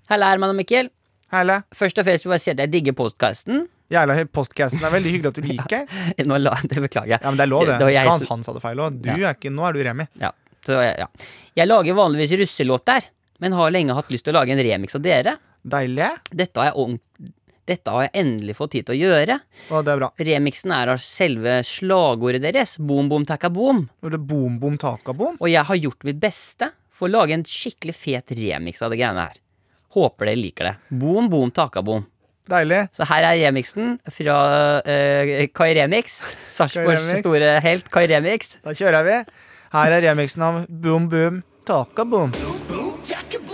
Helle, 0.09 0.25
Herman 0.33 0.51
og 0.53 0.57
Mikkel. 0.59 0.89
Helle. 1.33 1.59
Først 1.73 1.97
og 2.01 2.05
fremst 2.07 2.25
vil 2.27 2.35
jeg 2.37 2.43
si 2.43 2.51
at 2.53 2.59
jeg 2.65 2.71
digger 2.73 2.93
postkasten. 2.97 3.67
Jævla 3.93 4.15
postcasten 4.33 4.81
er 4.81 4.89
veldig 4.93 5.11
hyggelig 5.13 5.29
at 5.29 5.37
du 5.37 5.47
liker. 5.51 5.85
Nå 6.29 6.37
la, 6.41 6.55
det 6.65 6.81
beklager 6.87 7.15
jeg. 7.15 7.21
Ja, 7.21 7.29
men 7.29 7.37
det 7.37 7.45
er 7.45 7.51
lov, 7.53 7.65
det. 7.69 7.77
Det 7.81 7.91
jeg 7.93 8.09
han, 8.09 8.25
han 8.29 8.43
sa 8.47 8.53
det 8.57 8.63
feil 8.65 8.81
òg. 8.81 8.99
Du 9.01 9.09
Ja. 9.13 9.33
ikke 9.33 9.51
Nå 9.53 9.65
er 9.69 9.77
du 9.77 9.83
Remi. 9.85 10.07
Ja. 10.21 10.31
Så, 10.65 10.79
ja. 10.81 11.05
Jeg 11.57 11.67
lager 11.69 11.93
vanligvis 11.97 12.33
russelåter, 12.41 13.05
men 13.43 13.53
har 13.53 13.69
lenge 13.73 13.93
hatt 13.93 14.09
lyst 14.09 14.25
til 14.25 14.33
å 14.33 14.39
lage 14.39 14.55
en 14.55 14.61
remix 14.65 14.95
av 14.97 15.03
dere. 15.05 15.35
Deilig. 15.65 16.07
Dette 16.33 16.61
har 16.61 16.71
jeg, 16.71 17.31
dette 17.65 17.91
har 17.91 18.05
jeg 18.05 18.13
endelig 18.21 18.55
fått 18.57 18.75
tid 18.75 18.87
til 18.87 18.95
å 18.95 19.09
gjøre. 19.09 19.37
Å, 19.73 19.81
det 19.85 19.93
er 19.93 20.01
bra. 20.01 20.09
Remixen 20.29 20.73
er 20.75 20.93
av 20.93 21.01
selve 21.01 21.57
slagordet 21.65 22.43
deres, 22.45 22.75
boom 22.77 23.09
boom 23.11 23.25
takka 23.27 23.49
boom. 23.53 23.85
Er 24.05 24.15
det 24.15 24.21
boom 24.21 24.59
boom 24.61 24.77
taka 24.81 25.15
boom. 25.17 25.39
Og 25.41 25.49
jeg 25.51 25.65
har 25.65 25.79
gjort 25.81 26.05
mitt 26.07 26.19
beste 26.21 26.69
for 26.95 27.09
å 27.09 27.15
lage 27.17 27.35
en 27.35 27.45
skikkelig 27.47 27.95
fet 27.97 28.35
remix 28.37 28.85
av 28.85 28.93
det 28.93 29.01
greiene 29.01 29.27
her. 29.27 29.41
Håper 29.95 30.29
dere 30.29 30.41
liker 30.41 30.69
det. 30.69 30.75
Boom 31.01 31.31
boom 31.31 31.53
taka 31.55 31.83
boom. 31.85 32.05
Deilig. 32.45 32.83
Så 32.93 33.07
her 33.09 33.25
er 33.25 33.39
remixen 33.41 33.95
fra 34.13 34.37
uh, 34.85 35.33
Kai 35.57 35.71
Remix. 35.79 36.19
Sarpsborgs 36.53 37.09
store 37.23 37.55
helt 37.65 37.89
Kai 37.93 38.05
Remix. 38.11 38.59
Da 38.61 38.75
kjører 38.77 39.07
vi. 39.07 39.17
Her 39.73 39.97
er 39.97 40.05
remixen 40.11 40.45
av 40.45 40.61
Boom 40.69 41.09
Boom 41.09 41.41
Taka 41.65 42.05
Boom. 42.05 42.35
boom, 42.37 42.61
boom 42.69 42.85
det 43.35 43.44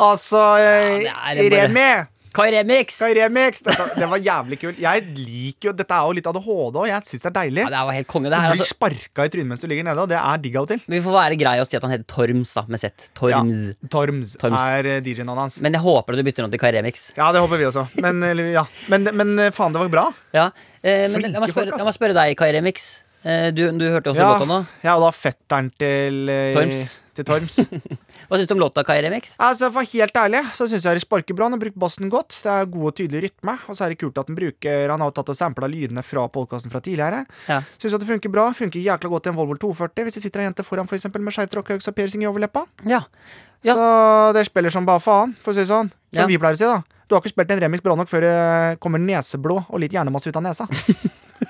er 0.00 1.04
ja, 1.04 1.18
Remi! 1.36 1.90
Kai 2.30 2.44
Remix! 2.54 2.94
Kai 3.02 3.08
Remix! 3.18 3.58
Dette, 3.66 3.84
det 3.98 4.06
var 4.06 4.20
jævlig 4.22 4.56
kult. 4.60 4.76
Jeg 4.78 5.02
liker 5.16 5.66
jo 5.66 5.72
Dette 5.74 5.96
er 5.96 6.04
jo 6.06 6.12
litt 6.14 6.28
ADHD 6.30 6.76
òg. 6.78 6.84
Jeg 6.86 7.02
syns 7.08 7.24
det 7.24 7.26
er 7.26 7.34
deilig. 7.40 7.64
Ja, 7.64 7.70
det 7.72 7.80
var 7.88 7.96
helt 7.96 8.06
konge. 8.12 8.30
Det 8.30 8.38
Du 8.38 8.44
blir 8.44 8.52
altså. 8.54 8.68
sparka 8.70 9.26
i 9.26 9.32
trynet 9.34 9.50
mens 9.50 9.64
du 9.64 9.66
ligger 9.66 9.86
nede, 9.88 10.04
og 10.04 10.12
det 10.12 10.18
er 10.20 10.38
digg 10.44 10.54
av 10.60 10.68
og 10.68 10.70
til. 10.70 10.84
Vi 10.94 11.00
får 11.02 11.16
være 11.16 11.38
greie 11.40 11.64
og 11.64 11.66
si 11.66 11.74
at 11.80 11.86
han 11.88 11.94
heter 11.96 12.06
Torms, 12.14 12.52
da, 12.54 12.62
med 12.70 12.78
Z. 12.84 13.08
Torms. 13.18 13.58
Ja, 13.74 13.90
Torms, 13.96 14.36
Torms. 14.38 14.62
er 14.78 14.90
eh, 14.92 15.00
DJ-navnet 15.08 15.42
hans. 15.48 15.58
Men 15.66 15.74
jeg 15.74 15.82
håper 15.88 16.14
at 16.14 16.22
du 16.22 16.28
bytter 16.30 16.46
navn 16.46 16.54
til 16.54 16.62
Kai 16.62 16.70
Remix. 16.78 17.08
Ja, 17.18 17.32
det 17.34 17.42
håper 17.42 17.58
vi 17.64 17.66
også. 17.72 17.86
Men, 18.06 18.22
ja. 18.54 18.64
men, 18.94 19.10
men 19.10 19.34
eh, 19.48 19.50
faen, 19.58 19.74
det 19.74 19.82
var 19.82 19.90
bra. 19.98 20.06
Ja, 20.38 20.46
eh, 20.86 21.08
men 21.10 21.18
Flinke 21.18 21.34
la 21.34 21.42
meg, 21.48 21.50
spørre, 21.56 21.74
folk, 21.74 21.82
la 21.82 21.90
meg 21.90 21.98
spørre 21.98 22.18
deg, 22.22 22.38
Kai 22.38 22.52
Remix. 22.54 22.88
Eh, 23.26 23.50
Du, 23.50 23.66
du 23.74 23.88
hørte 23.90 24.14
også 24.14 24.22
Ja. 24.22 24.30
godt 24.36 24.46
om 24.46 24.54
det? 24.54 24.62
Ja, 24.86 24.94
og 24.94 25.08
da 25.08 25.10
fetteren 25.18 25.74
til 25.82 26.30
eh, 26.30 26.54
Torms. 26.54 26.86
Til 27.20 27.26
Torms. 27.28 27.58
Hva 28.30 28.38
syns 28.40 28.48
du 28.48 28.54
om 28.56 28.60
låta, 28.62 28.82
Kai 28.88 28.96
Remix? 29.04 29.34
altså, 29.38 29.68
For 29.74 29.84
helt 29.92 30.16
ærlig 30.16 30.40
så 30.56 30.66
syns 30.70 30.86
jeg 30.88 30.96
det 30.96 31.02
sparker 31.04 31.36
bra. 31.36 31.50
Han 31.50 31.56
har 31.58 31.62
brukt 31.62 31.76
bassen 31.80 32.08
godt. 32.12 32.38
Det 32.40 32.50
er 32.54 32.68
god 32.72 32.86
og 32.90 32.94
tydelig 32.96 33.22
rytme. 33.26 33.56
Og 33.68 33.76
så 33.76 33.84
er 33.86 33.92
det 33.94 33.98
kult 34.00 34.16
at 34.22 34.30
den 34.30 34.38
bruker 34.38 34.88
Han 34.94 35.04
har 35.04 35.12
tatt 35.16 35.32
og 35.34 35.36
sampla 35.38 35.68
lydene 35.68 36.02
fra 36.06 36.24
podkasten 36.32 36.72
fra 36.72 36.80
tidligere. 36.84 37.24
Ja. 37.50 37.60
Syns 37.76 37.98
at 37.98 38.04
det 38.04 38.08
funker 38.08 38.32
bra. 38.32 38.48
Funker 38.56 38.80
jækla 38.80 39.12
godt 39.12 39.28
i 39.28 39.32
en 39.34 39.36
Volvo 39.38 39.58
240 39.60 40.08
hvis 40.08 40.16
det 40.18 40.24
sitter 40.24 40.40
ei 40.44 40.48
jente 40.48 40.64
foran 40.66 40.88
for 40.88 40.96
eksempel, 40.96 41.20
med 41.22 41.36
skeivt 41.36 41.58
rockhøgs 41.60 41.90
og 41.92 41.98
piercing 42.00 42.24
i 42.24 42.30
overleppa. 42.30 42.64
Ja. 42.88 43.02
Ja. 43.66 43.74
Så 43.76 43.84
det 44.38 44.46
spiller 44.48 44.72
som 44.72 44.86
bare 44.88 45.02
faen, 45.04 45.34
for 45.44 45.52
å 45.52 45.54
si 45.58 45.60
det 45.60 45.68
sånn. 45.68 45.90
Som 46.14 46.22
Ja. 46.24 46.26
vi 46.30 46.38
pleier 46.40 46.56
å 46.56 46.60
si, 46.62 46.64
da. 46.64 46.80
Du 47.10 47.14
har 47.16 47.20
ikke 47.20 47.34
spilt 47.34 47.50
en 47.52 47.60
remix 47.60 47.82
bra 47.84 47.96
nok 47.98 48.08
før 48.08 48.24
det 48.24 48.80
kommer 48.80 49.02
neseblod 49.02 49.66
og 49.68 49.80
litt 49.82 49.92
hjernemasse 49.92 50.30
ut 50.32 50.36
av 50.40 50.46
nesa. 50.46 50.68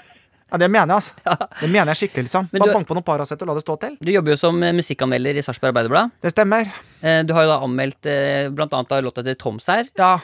ja, 0.50 0.58
det 0.58 0.68
mener 0.70 0.90
jeg, 0.94 0.96
altså. 0.96 1.36
Det 1.60 1.70
mener 1.70 1.92
jeg 1.94 2.00
skikkelig, 2.02 2.24
liksom. 2.28 2.48
Men 2.52 2.60
Bare 2.64 2.72
du- 2.72 2.74
bank 2.80 2.88
på 2.90 2.94
noen 2.98 3.06
Paracet 3.06 3.42
og 3.42 3.48
la 3.48 3.54
det 3.54 3.62
stå 3.64 3.78
til. 3.80 3.96
Du 4.00 4.10
jobber 4.12 4.34
jo 4.34 4.40
som 4.42 4.62
eh, 4.62 4.72
musikkanmelder 4.72 5.38
i 5.38 5.42
Sarpsborg 5.46 5.70
Arbeiderblad. 5.74 6.10
Det 6.22 6.34
stemmer. 6.34 6.68
Eh, 7.02 7.22
Du 7.22 7.32
har 7.34 7.46
jo 7.46 7.54
da 7.54 7.60
anmeldt 7.64 8.06
eh, 8.10 8.48
blant 8.50 8.72
annet 8.74 8.88
da 8.88 9.00
låta 9.00 9.22
til 9.24 9.34
Toms 9.40 9.66
her. 9.70 9.86
Ja. 9.98 10.18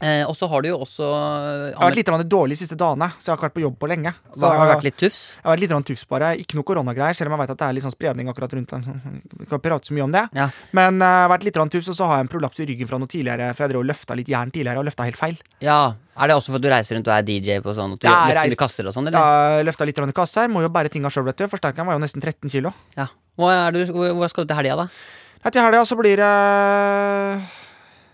Eh, 0.00 0.22
Og 0.24 0.32
så 0.32 0.46
har 0.48 0.62
du 0.64 0.68
jo 0.70 0.78
også 0.80 1.04
Jeg 1.04 1.12
eh, 1.12 1.12
har 1.12 1.68
vært 1.68 1.76
anmeldt 1.76 1.96
litt 2.00 2.06
grann 2.08 2.22
dårlig 2.32 2.56
de 2.56 2.60
siste 2.62 2.76
dagene, 2.80 3.10
så 3.20 3.26
jeg 3.28 3.32
har 3.34 3.36
ikke 3.36 3.48
vært 3.50 3.56
på 3.58 3.64
jobb 3.66 3.74
på 3.82 3.88
lenge. 3.90 4.12
Så 4.32 4.48
Har 4.48 4.62
det 4.64 4.74
vært 4.78 4.86
litt 4.88 4.96
tufs? 5.02 5.18
Jeg 5.36 5.44
har 5.44 5.52
vært 5.52 5.60
litt 5.60 5.70
grann 5.74 5.84
tufs 5.90 6.04
bare. 6.08 6.30
Ikke 6.40 6.56
noe 6.56 6.64
koronagreier, 6.70 7.12
selv 7.18 7.28
om 7.28 7.36
jeg 7.36 7.42
vet 7.42 7.52
at 7.52 7.58
det 7.60 7.66
er 7.68 7.76
litt 7.76 7.84
sånn 7.84 7.92
spredning 7.92 8.30
akkurat 8.32 8.54
rundt. 8.56 8.70
den. 8.72 9.20
Vi 9.42 9.44
kan 9.50 9.60
prate 9.60 9.84
så 9.90 9.92
mye 9.92 10.06
om 10.08 10.14
det. 10.16 10.24
Ja. 10.40 10.48
Men 10.72 11.02
eh, 11.04 11.04
jeg 11.04 11.26
har 11.28 11.32
vært 11.36 11.44
litt 11.44 11.54
grann 11.60 11.68
tufs, 11.76 11.88
og 11.92 11.98
så 12.00 12.08
har 12.08 12.16
jeg 12.22 12.28
en 12.30 12.32
prolaps 12.32 12.60
i 12.64 12.68
ryggen 12.72 12.88
fra 12.88 12.96
noe 13.02 13.12
tidligere, 13.12 13.52
for 13.52 13.66
jeg 13.66 13.74
drev 13.74 13.84
og 13.84 13.90
løfta 13.92 14.16
litt 14.16 14.32
jern 14.32 14.50
tidligere, 14.56 14.80
og 14.80 14.88
løfta 14.88 15.04
helt 15.04 15.20
feil. 15.20 15.36
ja. 15.60 15.82
Er 16.20 16.28
det 16.28 16.36
også 16.36 16.52
for 16.52 16.60
at 16.60 16.64
du 16.66 16.68
reiser 16.68 16.96
rundt 16.98 17.08
og 17.08 17.14
er 17.16 17.24
DJ 17.24 17.60
på 17.64 17.72
sånn 17.76 17.94
at 17.96 18.02
du 18.02 18.06
Ja, 18.08 18.16
løfter 18.28 18.50
mye 18.52 18.60
kasser 18.60 18.88
og 18.90 18.94
sånn, 18.96 19.08
eller? 19.08 19.24
Jeg 19.56 19.66
løfta 19.70 19.86
litt 19.88 20.00
i 20.02 20.12
kasser. 20.12 20.48
må 20.52 20.60
jo 20.62 20.68
bære 20.68 20.90
tinga 20.92 21.08
sjøl, 21.12 21.24
vet 21.30 21.40
du. 21.40 21.46
Forsterkeren 21.48 21.88
var 21.88 21.96
jo 21.96 22.02
nesten 22.04 22.20
13 22.20 22.50
kilo. 22.52 22.72
Ja. 22.98 23.06
Hva, 23.40 23.70
du, 23.72 23.80
hvor 23.88 24.28
skal 24.28 24.44
du 24.44 24.52
til 24.52 24.58
helga, 24.60 24.84
da? 24.84 25.50
Til 25.50 25.62
helga 25.64 25.84
så 25.88 25.96
blir 25.96 26.20
det 26.20 26.32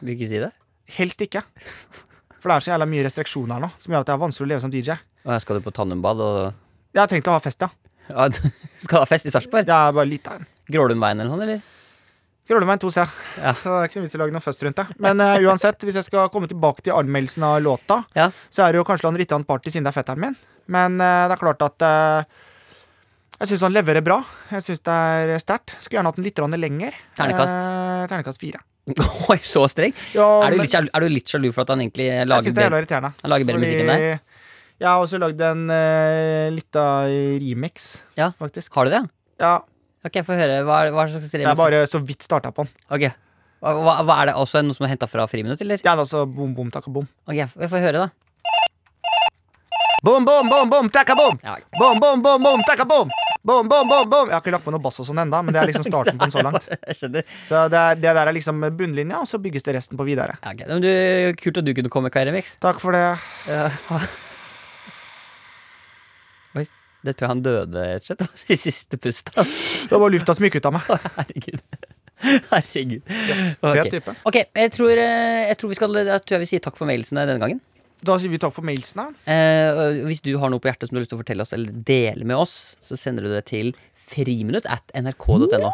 Vil 0.00 0.12
du 0.12 0.14
ikke 0.14 0.30
si 0.30 0.38
det? 0.44 0.52
helst 0.96 1.18
ikke. 1.24 1.42
For 2.38 2.46
det 2.52 2.56
er 2.56 2.62
så 2.62 2.70
jævla 2.70 2.86
mye 2.86 3.02
restriksjoner 3.08 3.58
nå, 3.64 3.70
som 3.82 3.90
gjør 3.90 4.04
at 4.04 4.06
det 4.06 4.14
er 4.14 4.20
vanskelig 4.22 4.46
å 4.46 4.50
leve 4.52 4.62
som 4.62 4.70
DJ. 4.70 4.94
Og 5.26 5.32
her 5.34 5.40
skal 5.42 5.58
du 5.58 5.64
på 5.64 5.72
Tannum-bad 5.74 6.20
og 6.22 6.36
Jeg 6.94 7.00
har 7.02 7.10
tenkt 7.10 7.26
å 7.26 7.34
ha 7.34 7.40
fest, 7.42 7.64
ja. 7.64 7.72
ja, 8.06 8.28
du 8.34 8.38
Skal 8.78 9.02
ha 9.02 9.08
fest 9.10 9.26
i 9.26 9.32
Sarpsborg? 9.34 9.66
Er 9.66 9.96
bare 9.96 10.06
litt 10.06 10.28
en 10.30 10.46
Grålundveien 10.70 11.18
eller 11.18 11.32
sånn, 11.32 11.42
eller? 11.42 11.64
Gråleveien 12.46 12.78
2C. 12.82 13.04
Ja. 13.42 13.52
Så 13.58 13.72
det 13.72 13.78
er 13.80 13.88
ikke 13.90 13.98
noe 14.00 14.06
vits 14.06 14.14
i 14.14 14.18
å 14.18 14.22
lage 14.22 14.34
noe 14.36 14.44
først 14.44 14.60
rundt 14.66 14.78
det. 14.78 14.86
Men 15.02 15.22
uh, 15.22 15.34
uansett, 15.48 15.82
hvis 15.86 15.98
jeg 15.98 16.06
skal 16.06 16.28
komme 16.34 16.46
tilbake 16.50 16.84
til 16.86 16.94
anmeldelsen 16.94 17.42
av 17.46 17.56
låta, 17.64 18.02
Ja. 18.14 18.28
så 18.50 18.66
er 18.66 18.72
det 18.74 18.80
jo 18.82 18.86
kanskje 18.86 19.08
han 19.10 19.18
Rittan 19.18 19.46
Party 19.48 19.72
siden 19.74 19.86
det 19.88 19.90
er 19.94 19.98
fetteren 19.98 20.22
min. 20.22 20.36
Men 20.70 21.00
uh, 21.02 21.26
det 21.26 21.34
er 21.36 21.42
klart 21.42 21.64
at 21.66 21.86
uh, 21.86 22.44
jeg 23.40 23.50
syns 23.50 23.66
han 23.66 23.74
leverer 23.74 24.04
bra. 24.06 24.20
Jeg 24.54 24.64
syns 24.64 24.80
det 24.86 24.94
er 24.94 25.34
sterkt. 25.42 25.74
Skulle 25.82 25.98
gjerne 25.98 26.12
hatt 26.14 26.22
den 26.22 26.28
litt 26.28 26.40
lenger. 26.62 26.94
Ternekast? 27.18 27.58
Ternekast 28.14 28.40
fire. 28.40 28.62
Oi, 29.32 29.38
så 29.42 29.66
streng? 29.66 29.92
Ja, 30.14 30.24
Er 30.46 30.54
du, 30.54 30.60
litt, 30.62 30.74
er 30.78 31.02
du 31.02 31.08
litt 31.10 31.26
sjalu 31.28 31.50
for 31.50 31.66
at 31.66 31.72
han 31.74 31.82
egentlig 31.82 32.06
jeg 32.06 32.28
lager 32.30 32.54
det 32.54 32.62
er 32.62 32.70
bedre, 32.70 33.10
han 33.18 33.32
lager 33.32 33.48
bedre 33.48 33.62
musikk 33.64 33.82
enn 33.82 33.90
deg? 33.90 34.04
Jeg 34.76 34.86
har 34.92 35.00
også 35.02 35.18
lagd 35.18 35.40
en 35.42 35.62
uh, 35.72 36.46
lita 36.54 36.84
remix, 37.42 37.96
Ja. 38.14 38.30
faktisk. 38.38 38.70
Har 38.76 38.86
du 38.86 38.92
det? 38.94 39.02
Ja, 39.42 39.56
Ok, 40.06 40.20
få 40.26 40.36
høre. 40.38 40.60
Hva, 40.66 40.82
hva 40.94 41.06
slags 41.10 41.32
jeg 41.32 41.42
remix? 41.42 41.52
er 41.52 41.58
bare 41.58 41.86
så 41.90 42.00
vidt 42.04 42.26
starta 42.26 42.52
på 42.54 42.66
den. 42.66 42.74
Ok. 42.94 43.08
Hva, 43.64 43.96
hva, 44.04 44.20
er 44.20 44.30
det 44.30 44.36
også 44.38 44.62
noe 44.62 44.76
som 44.76 44.86
er 44.86 44.92
henta 44.94 45.08
fra 45.10 45.24
Friminutt, 45.30 45.62
eller? 45.64 45.80
Ja, 45.80 45.96
det 45.96 45.98
er 45.98 46.04
altså 46.04 46.26
bom, 46.28 46.52
bom, 46.54 46.70
takka, 46.70 46.92
bom. 46.92 47.08
Ok, 47.26 47.40
vi 47.56 47.68
får 47.72 47.82
høre, 47.88 48.06
da. 48.06 48.26
Bom, 50.04 50.24
bom, 50.28 50.48
bom, 50.48 50.68
bom, 50.70 50.88
takka, 50.92 51.16
bom! 51.18 51.38
Ja. 51.42 51.56
Bom, 51.80 51.98
bom, 51.98 52.20
bom, 52.22 52.42
bom, 52.42 52.60
takka, 52.68 52.84
bom! 52.86 53.08
Bom, 53.42 53.68
bom, 53.68 53.88
bom, 53.88 54.04
bom! 54.10 54.28
Jeg 54.28 54.36
har 54.36 54.42
ikke 54.44 54.52
lagt 54.54 54.66
på 54.66 54.74
noe 54.74 54.82
bass 54.84 55.00
og 55.02 55.08
sånn 55.08 55.18
enda, 55.24 55.40
men 55.42 55.56
det 55.56 55.62
er 55.62 55.70
liksom 55.70 55.86
starten 55.90 56.20
på 56.20 56.28
den 56.28 56.34
så 56.34 56.44
langt. 56.44 56.68
Jeg. 56.86 56.96
Så 57.00 57.08
det, 57.10 57.24
er, 57.80 57.98
det 57.98 58.12
der 58.12 58.20
er 58.22 58.36
liksom 58.36 58.60
bunnlinja, 58.76 59.24
og 59.24 59.30
så 59.30 59.40
bygges 59.42 59.66
det 59.66 59.74
resten 59.78 59.98
på 59.98 60.06
videre. 60.06 60.36
Ja, 60.44 60.52
ok. 60.52 60.62
Men 60.68 60.84
du, 60.84 60.92
kult 61.40 61.58
at 61.62 61.66
du 61.66 61.72
kunne 61.80 61.90
komme, 61.90 62.12
Kai 62.14 62.22
Remix. 62.28 62.54
Takk 62.62 62.78
for 62.82 62.94
det. 62.94 63.02
Ja. 63.48 63.70
Oi, 66.60 66.68
det 67.06 67.14
tror 67.16 67.26
jeg 67.28 67.32
han 67.34 67.42
døde, 67.46 67.84
rett 67.96 68.04
og 68.04 68.10
slett. 68.10 68.24
Siste 68.66 68.98
pust 69.00 69.30
hans. 69.36 69.60
Det 69.90 70.00
var 70.02 70.12
lufta 70.12 70.34
som 70.36 70.46
gikk 70.48 70.58
ut 70.60 70.68
av 70.70 70.76
meg. 70.76 70.90
Herregud. 71.20 71.62
Herregud. 72.50 73.02
Fet 73.06 73.80
Ok. 73.86 73.90
type. 73.92 74.14
Ok, 74.28 74.38
jeg 74.56 74.72
tror, 74.74 74.92
eh, 74.98 75.40
jeg 75.50 75.58
tror 75.60 75.72
vi 75.72 75.78
skal 75.78 75.98
Jeg 76.00 76.22
tror 76.24 76.36
jeg 76.38 76.44
vil 76.46 76.50
si 76.54 76.60
takk 76.64 76.78
for 76.78 76.88
mailsene 76.90 77.26
denne 77.28 77.42
gangen. 77.42 77.60
Da 78.06 78.18
sier 78.20 78.30
vi 78.32 78.38
takk 78.40 78.52
for 78.54 78.64
mailsene. 78.66 79.08
Eh, 79.24 80.02
hvis 80.06 80.20
du 80.24 80.34
har 80.40 80.50
noe 80.52 80.60
på 80.62 80.68
hjertet 80.68 80.88
som 80.90 80.94
du 80.96 81.00
har 81.00 81.04
lyst 81.06 81.12
til 81.14 81.18
å 81.18 81.22
fortelle 81.24 81.44
oss 81.46 81.54
eller 81.56 81.72
dele 81.88 82.26
med 82.28 82.36
oss, 82.38 82.76
så 82.84 82.96
sender 83.00 83.24
du 83.24 83.32
det 83.32 83.44
til 83.48 83.72
friminutt 84.06 84.68
at 84.70 84.92
nrk.no. 84.94 85.70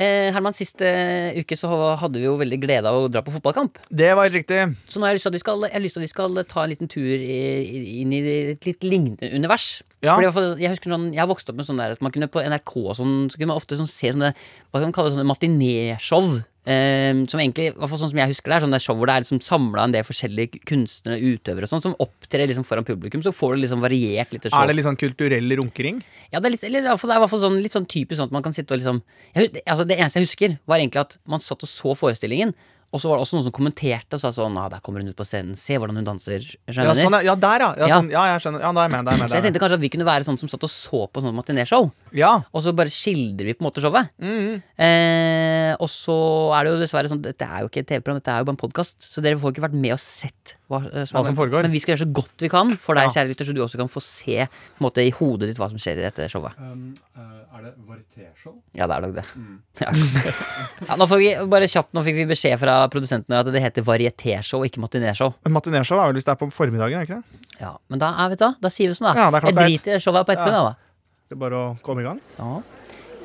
Eh, 0.00 0.30
Herman, 0.32 0.54
Siste 0.56 0.88
uke 1.36 1.56
så 1.60 1.68
hadde 2.00 2.16
vi 2.16 2.24
jo 2.24 2.38
veldig 2.40 2.56
glede 2.62 2.88
av 2.88 2.96
å 3.02 3.08
dra 3.12 3.20
på 3.20 3.34
fotballkamp. 3.34 3.76
Det 3.92 4.14
var 4.16 4.24
helt 4.30 4.38
riktig. 4.38 4.62
Så 4.88 4.96
nå 4.96 5.04
har 5.04 5.12
jeg 5.12 5.18
lyst 5.18 5.26
til 5.28 5.32
at 5.34 5.36
vi 5.36 5.42
skal, 5.42 5.66
jeg 5.68 5.74
har 5.76 5.84
lyst 5.84 5.96
til 5.98 6.00
at 6.00 6.06
vi 6.06 6.12
skal 6.14 6.38
ta 6.48 6.62
en 6.64 6.72
liten 6.72 6.88
tur 6.88 7.04
i, 7.04 7.36
i- 7.60 8.00
inn 8.00 8.14
i 8.16 8.20
et 8.54 8.64
litt 8.64 8.80
lignende 8.88 9.28
univers. 9.36 9.82
Ja. 10.00 10.14
Fordi 10.16 10.56
jeg 10.64 10.72
husker 10.72 10.94
sånn, 10.94 11.10
jeg 11.12 11.20
har 11.20 11.28
vokst 11.28 11.50
opp 11.52 11.58
med 11.60 11.68
sånn 11.68 11.76
der 11.82 11.92
at 11.92 12.00
man 12.00 12.14
kunne 12.16 12.30
på 12.32 12.40
NRK 12.40 12.72
og 12.80 12.96
sånn, 12.96 13.28
så 13.28 13.36
kunne 13.36 13.52
man 13.52 13.60
ofte 13.60 13.76
sånn 13.76 13.90
se 13.92 14.08
sånne 14.14 14.32
Hva 14.72 14.80
kan 14.80 14.88
man 14.88 14.96
kalle 14.96 15.10
det, 15.12 15.18
sånne 15.18 15.28
matinéshow. 15.28 16.40
Eh, 16.68 17.16
som 17.30 17.40
egentlig, 17.40 17.70
sånn 17.72 18.10
som 18.12 18.18
jeg 18.20 18.30
husker 18.34 18.52
det, 18.52 18.56
er 18.58 18.64
sånn 18.66 18.74
det 18.74 18.82
show 18.84 18.96
hvor 18.98 19.08
det 19.08 19.14
er 19.16 19.24
liksom 19.24 19.40
samla 19.44 19.86
en 19.88 19.94
del 19.94 20.04
forskjellige 20.04 20.60
kunstnere, 20.68 21.16
utøvere 21.16 21.64
og 21.64 21.72
sånn, 21.72 21.84
som 21.86 21.94
opptrer 22.04 22.50
liksom 22.50 22.66
foran 22.68 22.86
publikum. 22.88 23.24
Så 23.24 23.32
får 23.32 23.56
du 23.56 23.62
liksom 23.64 23.84
variert 23.84 24.34
litt 24.34 24.48
show. 24.48 24.58
Er 24.60 24.68
det 24.68 24.76
litt 24.76 24.88
sånn 24.88 25.00
kulturell 25.00 25.56
runkering? 25.62 26.02
Ja, 26.28 26.38
det 26.38 26.50
er 26.50 26.56
litt, 26.56 26.66
eller 26.68 26.84
det 26.84 26.92
er 26.92 27.00
hvert 27.00 27.32
fall 27.32 27.44
sånn, 27.46 27.60
litt 27.64 27.76
sånn 27.76 27.88
typisk 27.88 28.20
sånn 28.20 28.28
at 28.28 28.36
man 28.36 28.44
kan 28.44 28.56
sitte 28.56 28.76
og 28.76 28.82
liksom 28.82 29.00
jeg, 29.34 29.62
altså 29.64 29.86
Det 29.88 29.96
eneste 29.96 30.20
jeg 30.20 30.28
husker, 30.28 30.58
var 30.68 30.82
egentlig 30.82 31.02
at 31.06 31.16
man 31.28 31.42
satt 31.42 31.64
og 31.64 31.70
så 31.70 31.96
forestillingen, 31.96 32.52
og 32.92 32.98
så 33.00 33.06
var 33.10 33.18
det 33.20 33.22
også 33.26 33.36
noen 33.38 33.44
som 33.46 33.54
kommenterte 33.54 34.18
og 34.18 34.20
sa 34.22 34.30
sånn 34.34 34.56
ah, 34.58 34.68
'Der 34.68 34.80
kommer 34.82 35.00
hun 35.00 35.08
ut 35.12 35.16
på 35.16 35.24
scenen. 35.26 35.54
Se 35.56 35.78
hvordan 35.78 35.94
hun 35.94 36.04
danser.' 36.04 36.42
Skjønner 36.66 36.90
Ja, 36.90 36.94
sånn, 36.94 37.22
ja. 37.24 37.34
der, 37.34 37.60
ja. 37.60 37.70
Ja, 37.78 37.86
Ja. 37.86 37.94
sånn, 38.00 38.10
ja 38.10 38.24
jeg 38.34 38.40
skjønner. 38.42 38.60
Ja, 38.60 38.72
da 38.72 38.80
er 38.80 38.88
jeg 38.88 38.90
med. 38.90 39.04
Da 39.04 39.10
er 39.10 39.14
jeg 39.14 39.20
med, 39.20 39.30
Så 39.30 39.34
jeg 39.38 39.44
tenkte 39.46 39.60
kanskje 39.62 39.78
at 39.78 39.84
vi 39.84 39.88
kunne 39.94 40.04
være 40.08 40.24
sånn 40.26 40.38
som 40.38 40.48
satt 40.48 40.64
og 40.64 40.70
så 40.70 41.06
på 41.10 41.22
sånn 41.22 41.34
matinérshow, 41.34 41.84
med. 41.86 42.18
Ja. 42.18 42.42
og 42.52 42.62
så 42.62 42.74
bare 42.74 42.90
skildrer 42.90 43.44
vi 43.46 43.54
på 43.54 43.62
en 43.62 43.70
måte 43.70 43.80
showet. 43.80 44.08
Mhm. 44.18 44.62
Eh, 44.78 45.76
og 45.78 45.86
så 45.88 46.50
er 46.58 46.64
det 46.64 46.72
jo 46.74 46.80
dessverre 46.82 47.08
sånn 47.08 47.22
Dette 47.22 47.42
er 47.46 47.60
jo 47.62 47.68
ikke 47.68 47.80
et 47.84 47.86
TV-program, 47.86 48.18
dette 48.18 48.32
er 48.32 48.38
jo 48.40 48.44
bare 48.50 48.56
en 48.58 48.64
podkast, 48.68 48.96
så 48.98 49.22
dere 49.22 49.36
får 49.38 49.52
ikke 49.54 49.66
vært 49.68 49.78
med 49.78 49.92
og 49.92 50.00
sett 50.00 50.56
hva, 50.68 50.82
eh, 50.86 51.04
Hva 51.06 51.24
som 51.26 51.36
foregår. 51.36 51.62
Men 51.62 51.70
vi 51.70 51.78
skal 51.80 51.94
gjøre 51.94 52.06
så 52.06 52.12
godt 52.12 52.38
vi 52.40 52.48
kan 52.48 52.76
for 52.76 52.94
deg, 52.94 53.04
Ja. 53.06 53.10
kjære 53.22 53.28
lytter, 53.34 53.44
så 53.46 53.54
du 53.54 53.60
også 53.62 53.76
kan 53.78 53.88
få 53.88 54.02
se 54.02 54.46
på 54.48 54.80
en 54.80 54.84
måte 54.90 54.98
i 55.06 55.10
hodet 55.10 55.46
ditt 55.48 55.58
hva 55.58 55.68
som 55.68 55.78
skjer 55.78 55.98
i 55.98 56.10
dette 56.10 56.26
showet. 56.30 56.52
Um, 56.58 56.94
eh, 57.16 57.58
er 57.58 57.62
det 57.62 57.74
varieté-show? 57.86 58.54
Ja, 58.74 58.86
det 58.86 58.96
er 58.96 59.00
nok 59.00 59.14
det. 59.14 59.24
Mm. 59.36 59.60
ja, 60.88 60.96
nå, 60.96 61.06
får 61.08 61.18
vi, 61.18 61.34
bare 61.50 61.66
kjapt, 61.68 61.92
nå 61.92 62.02
fikk 62.04 62.14
vi 62.16 62.26
beskjed 62.26 62.58
fra 62.58 62.79
produsentene 62.92 63.40
at 63.40 63.48
det 63.52 63.62
heter 63.62 63.84
varietéshow, 63.86 64.64
ikke 64.66 64.80
matinéshow. 64.82 65.34
Men 65.44 65.56
Matinérshow 65.56 66.00
er 66.00 66.10
vel 66.10 66.18
hvis 66.20 66.28
det 66.28 66.34
er 66.34 66.40
på 66.40 66.50
formiddagen, 66.54 67.00
er 67.00 67.06
det 67.06 67.10
ikke 67.10 67.20
det? 67.20 67.46
Ja, 67.60 67.76
men 67.92 68.00
da, 68.00 68.14
er, 68.16 68.32
vet 68.32 68.40
du, 68.40 68.46
da. 68.46 68.52
da 68.64 68.72
sier 68.72 68.90
vi 68.90 68.96
sånn, 68.96 69.10
da. 69.10 69.14
Ja, 69.18 69.28
det 69.28 69.40
er 69.40 69.44
jeg 69.44 69.48
klokka 69.48 69.64
ett. 69.64 69.72
driter 69.74 69.96
i 69.98 70.04
showet 70.04 70.28
på 70.28 70.36
ettermiddag, 70.36 70.70
da. 70.70 71.08
Det 71.28 71.36
er 71.36 71.42
bare 71.42 71.58
å 71.60 71.66
komme 71.86 72.02
i 72.02 72.06
gang. 72.08 72.22
Ja. 72.38 72.48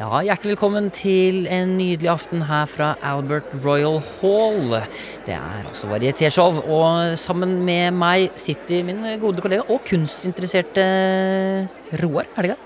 ja, 0.02 0.10
hjertelig 0.28 0.58
velkommen 0.58 0.92
til 0.94 1.46
en 1.48 1.78
nydelig 1.80 2.12
aften 2.12 2.44
her 2.50 2.68
fra 2.70 2.92
Albert 3.14 3.50
Royal 3.64 4.02
Hall. 4.18 4.76
Det 5.26 5.38
er 5.38 5.66
altså 5.72 5.90
varietéshow, 5.94 6.62
og 6.66 7.16
sammen 7.22 7.58
med 7.66 7.96
meg 7.96 8.36
sitter 8.42 8.86
min 8.86 9.02
gode 9.24 9.46
kollega 9.46 9.66
og 9.70 9.82
kunstinteresserte 9.88 10.86
Roar, 12.04 12.28
er 12.36 12.42
det 12.42 12.52
ikke 12.52 12.58
det? 12.58 12.65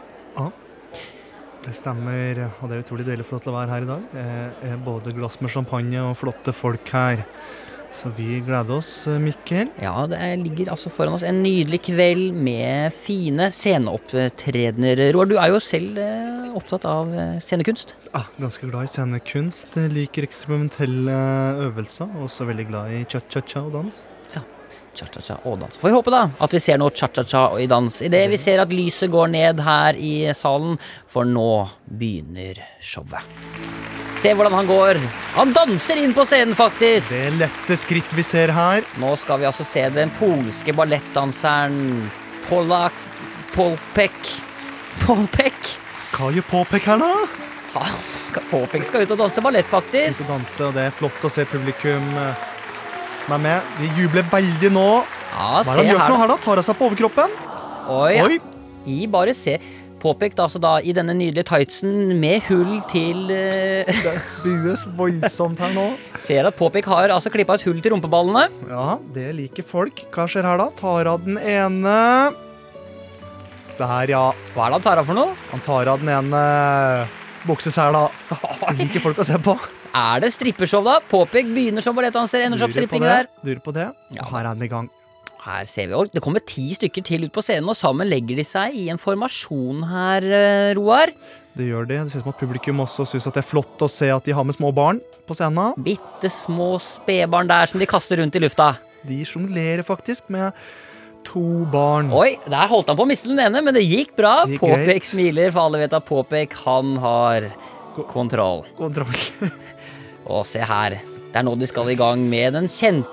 Det 1.65 1.73
stemmer, 1.75 2.39
og 2.61 2.69
det 2.71 2.77
er 2.77 2.83
utrolig 2.85 3.05
deilig 3.07 3.25
å 3.25 3.29
få 3.29 3.35
lov 3.37 3.41
til 3.45 3.51
å 3.51 3.57
være 3.57 3.73
her 3.73 3.85
i 3.85 3.89
dag. 3.89 4.03
Det 4.13 4.69
er 4.71 4.77
både 4.85 5.11
glass 5.15 5.35
med 5.43 5.51
champagne 5.53 5.99
og 6.07 6.15
flotte 6.17 6.53
folk 6.55 6.87
her. 6.95 7.25
Så 7.91 8.11
vi 8.13 8.37
gleder 8.45 8.75
oss, 8.77 8.91
Mikkel. 9.19 9.71
Ja, 9.81 10.05
det 10.07 10.17
er- 10.21 10.37
ligger 10.37 10.69
altså 10.71 10.91
foran 10.93 11.13
oss 11.17 11.23
en 11.23 11.41
nydelig 11.43 11.81
kveld 11.89 12.33
med 12.37 12.93
fine 12.93 13.49
sceneopptredener. 13.51 15.11
Roar, 15.11 15.25
du 15.25 15.35
er 15.41 15.49
jo 15.49 15.59
selv 15.59 15.97
eh, 15.97 16.53
opptatt 16.55 16.85
av 16.85 17.09
eh, 17.13 17.39
scenekunst. 17.41 17.95
Ja, 18.13 18.23
ganske 18.39 18.69
glad 18.69 18.83
i 18.85 18.91
scenekunst. 18.93 19.73
Liker 19.89 20.23
eksperimentelle 20.29 21.17
øvelser. 21.65 22.07
Og 22.15 22.29
også 22.29 22.45
veldig 22.47 22.67
glad 22.69 22.93
i 22.93 23.03
cha-cha-cha 23.09 23.65
og 23.65 23.73
dans. 23.73 24.05
Cha-cha-cha 24.95 25.37
og 25.45 25.59
dans. 25.61 25.77
Får 25.77 25.87
vi 25.89 25.93
håpe 25.95 26.11
da 26.13 26.23
at 26.41 26.53
vi 26.55 26.59
ser 26.63 26.79
noe 26.81 26.89
cha-cha-cha 26.95 27.43
i 27.61 27.67
dans 27.69 27.99
idet 28.05 28.25
vi 28.31 28.37
ser 28.41 28.61
at 28.63 28.71
lyset 28.73 29.11
går 29.13 29.29
ned 29.31 29.61
her 29.63 29.97
i 29.99 30.13
salen, 30.35 30.79
for 31.07 31.27
nå 31.29 31.67
begynner 31.85 32.59
showet. 32.81 33.21
Se 34.19 34.33
hvordan 34.35 34.53
han 34.57 34.67
går. 34.67 34.97
Han 35.37 35.53
danser 35.55 36.01
inn 36.01 36.11
på 36.17 36.25
scenen, 36.27 36.55
faktisk! 36.57 37.13
Det 37.15 37.29
lette 37.39 37.77
skritt 37.79 38.09
vi 38.17 38.25
ser 38.25 38.51
her. 38.51 38.83
Nå 38.99 39.13
skal 39.21 39.39
vi 39.39 39.47
altså 39.47 39.63
se 39.63 39.85
den 39.95 40.11
polske 40.19 40.73
ballettdanseren 40.75 42.09
Polak 42.49 42.95
Polpek 43.53 44.17
Polpek? 45.05 45.75
Hva 46.17 46.33
gjør 46.35 46.49
Polpek 46.49 46.89
her, 46.89 46.99
da? 46.99 47.13
Han 47.77 47.97
skal, 48.09 49.03
ut 49.05 49.11
og 49.13 49.19
danse 49.21 49.41
ballett, 49.45 49.67
Ut 49.69 49.75
faktisk. 49.77 50.25
og 50.25 50.31
danse, 50.39 50.63
og 50.65 50.73
det 50.75 50.87
er 50.89 50.95
flott 50.97 51.21
å 51.23 51.29
se 51.31 51.45
publikum 51.47 52.07
som 53.29 53.37
er 53.37 53.43
med. 53.45 53.73
De 53.77 53.89
jubler 53.99 54.25
veldig 54.31 54.71
nå. 54.73 54.87
Ja, 55.29 55.59
Hva 55.61 55.61
er 55.61 55.67
det 55.69 55.83
han 55.83 55.91
gjør 55.91 56.01
for 56.01 56.13
noe 56.15 56.21
her, 56.23 56.31
da? 56.31 56.37
Tar 56.45 56.61
av 56.61 56.65
seg 56.65 56.79
på 56.79 56.87
overkroppen? 56.89 57.35
Oi, 57.93 58.15
Oi! 58.23 58.39
I 58.89 58.97
bare 59.11 59.35
se. 59.37 59.59
Påpekt 59.99 60.39
altså 60.39 60.61
da 60.63 60.77
i 60.79 60.93
denne 60.95 61.11
nydelige 61.13 61.43
tightsen 61.49 62.13
med 62.21 62.45
hull 62.47 62.77
til 62.89 63.27
eh, 63.35 63.89
Bues 64.45 64.85
voldsomt 64.95 65.59
her 65.59 65.73
nå. 65.75 65.85
Ser 66.25 66.47
at 66.47 66.55
Påpek 66.57 66.87
har 66.89 67.11
altså 67.13 67.29
klippa 67.33 67.57
et 67.59 67.65
hull 67.67 67.81
til 67.83 67.93
rumpeballene. 67.93 68.47
Ja, 68.71 68.95
det 69.13 69.27
liker 69.37 69.67
folk. 69.67 70.05
Hva 70.15 70.25
skjer 70.31 70.47
her, 70.47 70.61
da? 70.63 70.69
Tar 70.79 71.11
av 71.11 71.25
den 71.27 71.37
ene 71.37 71.97
Der, 73.75 74.13
ja. 74.15 74.23
Hva 74.55 74.65
er 74.65 74.71
det 74.71 74.79
han 74.79 74.87
tar 74.87 75.03
av 75.03 75.11
for 75.11 75.19
noe? 75.19 75.35
Han 75.51 75.65
tar 75.67 75.91
av 75.91 76.01
den 76.01 76.15
ene 76.15 76.45
buksesela. 77.45 78.07
Det 78.69 78.79
liker 78.79 79.03
folk 79.03 79.19
å 79.21 79.27
se 79.27 79.37
på. 79.43 79.59
Er 79.99 80.23
det 80.23 80.31
strippeshow, 80.35 80.83
da? 80.85 80.99
Påpek 81.11 81.49
begynner 81.51 81.83
som 81.83 81.97
ballettdanser, 81.97 82.45
ender 82.45 82.61
som 82.61 82.71
stripping 82.73 83.03
der. 83.03 83.27
Lurer 83.43 83.61
på 83.63 83.73
det. 83.75 83.89
Ja. 84.15 84.27
Her 84.31 84.45
er 84.45 84.53
den 84.53 84.67
i 84.67 84.71
gang. 84.71 84.89
Her 85.39 85.67
ser 85.71 85.87
vi 85.87 85.95
også, 85.95 86.13
Det 86.13 86.21
kommer 86.23 86.43
ti 86.43 86.67
stykker 86.75 87.03
til 87.05 87.23
ut 87.25 87.33
på 87.35 87.41
scenen, 87.43 87.69
og 87.71 87.77
sammen 87.79 88.09
legger 88.11 88.35
de 88.35 88.43
seg 88.43 88.75
i 88.75 88.89
en 88.91 88.99
formasjon 88.99 89.85
her, 89.87 90.23
eh, 90.23 90.73
Roar. 90.75 91.13
Det 91.55 91.67
gjør 91.67 91.87
de. 91.87 91.97
Det 92.03 92.11
ser 92.11 92.19
ut 92.19 92.25
som 92.27 92.33
at 92.33 92.41
publikum 92.43 92.83
også 92.83 93.07
syns 93.07 93.23
det 93.29 93.41
er 93.41 93.47
flott 93.47 93.79
å 93.79 93.89
se 93.89 94.09
at 94.11 94.23
de 94.23 94.35
har 94.35 94.43
med 94.43 94.55
små 94.55 94.73
barn 94.75 94.99
på 95.27 95.35
scenen. 95.35 95.75
Bitte 95.79 96.29
små 96.31 96.75
spedbarn 96.79 97.47
der 97.47 97.65
som 97.71 97.79
de 97.79 97.87
kaster 97.89 98.19
rundt 98.19 98.35
i 98.35 98.43
lufta. 98.43 98.77
De 99.07 99.23
sjonglerer 99.23 99.83
faktisk 99.87 100.29
med 100.29 100.53
to 101.23 101.65
barn. 101.71 102.11
Oi, 102.15 102.35
der 102.47 102.67
holdt 102.71 102.91
han 102.91 102.99
på 102.99 103.05
å 103.05 103.09
miste 103.09 103.31
den 103.31 103.39
ene, 103.39 103.63
men 103.63 103.75
det 103.75 103.83
gikk 103.83 104.15
bra. 104.19 104.43
Det 104.47 104.59
Påpek 104.59 105.07
smiler, 105.07 105.51
for 105.51 105.67
alle 105.67 105.83
vet 105.83 105.95
at 105.95 106.07
Påpek, 106.07 106.55
han 106.65 106.97
har 107.03 107.49
kontroll. 108.11 108.65
Kontroll. 108.77 109.15
Og 110.29 110.45
se 110.45 110.61
her. 110.65 110.99
Det 111.29 111.37
er 111.41 111.45
nå 111.45 111.55
de 111.59 111.67
skal 111.69 111.89
i 111.91 111.97
gang 111.97 112.21
med 112.29 112.53
den 112.57 112.67
kjente 112.69 113.07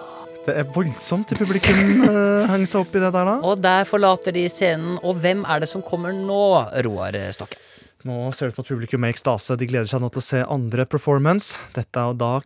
Det 0.46 0.54
er 0.62 0.68
voldsomt 0.72 1.26
til 1.28 1.40
publikum 1.42 2.04
uh, 2.06 2.46
henger 2.52 2.68
seg 2.70 2.84
opp 2.84 2.92
i 2.94 3.00
det 3.02 3.08
der, 3.12 3.26
da. 3.26 3.32
Og 3.44 3.56
der 3.64 3.88
forlater 3.88 4.32
de 4.36 4.44
scenen. 4.52 4.98
Og 5.02 5.16
hvem 5.24 5.42
er 5.48 5.64
det 5.64 5.68
som 5.72 5.82
kommer 5.84 6.14
nå, 6.14 6.42
Roar 6.86 7.16
Stokke? 7.34 7.58
Nå 8.06 8.28
ser 8.30 8.46
det 8.46 8.54
ut 8.54 8.60
som 8.60 8.62
at 8.66 8.70
publikum 8.70 9.02
er 9.04 9.10
i 9.10 9.16
ekstase. 9.16 9.56
De 9.58 9.66
gleder 9.66 9.90
seg 9.90 10.04
nå 10.04 10.12
til 10.14 10.22
å 10.22 10.26
se 10.28 10.44
andre 10.46 10.84
performance. 10.86 11.56
Dette 11.74 11.98
er 11.98 12.14
da 12.20 12.36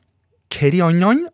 Kerianan. 0.50 1.26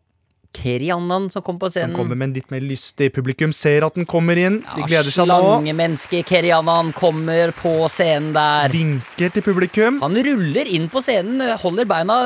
Kerianan 0.57 1.29
som 1.31 1.45
kommer 1.47 1.61
på 1.67 1.71
scenen. 1.71 1.93
som 1.95 2.01
kommer 2.01 2.17
med 2.19 2.31
en 2.31 2.35
litt 2.41 2.51
mer 2.51 2.65
lystig 2.65 3.13
publikum. 3.15 3.53
Ser 3.55 3.85
at 3.87 3.95
den 3.95 4.09
kommer 4.09 4.35
inn. 4.41 4.63
De 4.75 4.83
Ja, 4.83 4.87
gleder 4.89 5.13
seg 5.13 5.29
nå. 5.29 5.37
Slangemennesket 5.39 6.27
Kerianan 6.27 6.91
kommer 6.97 7.53
på 7.55 7.77
scenen 7.93 8.33
der. 8.35 8.73
Vinker 8.75 9.31
til 9.37 9.45
publikum. 9.47 10.01
Han 10.03 10.17
ruller 10.17 10.67
inn 10.67 10.89
på 10.91 11.05
scenen, 11.05 11.45
holder 11.63 11.87
beina 11.87 12.19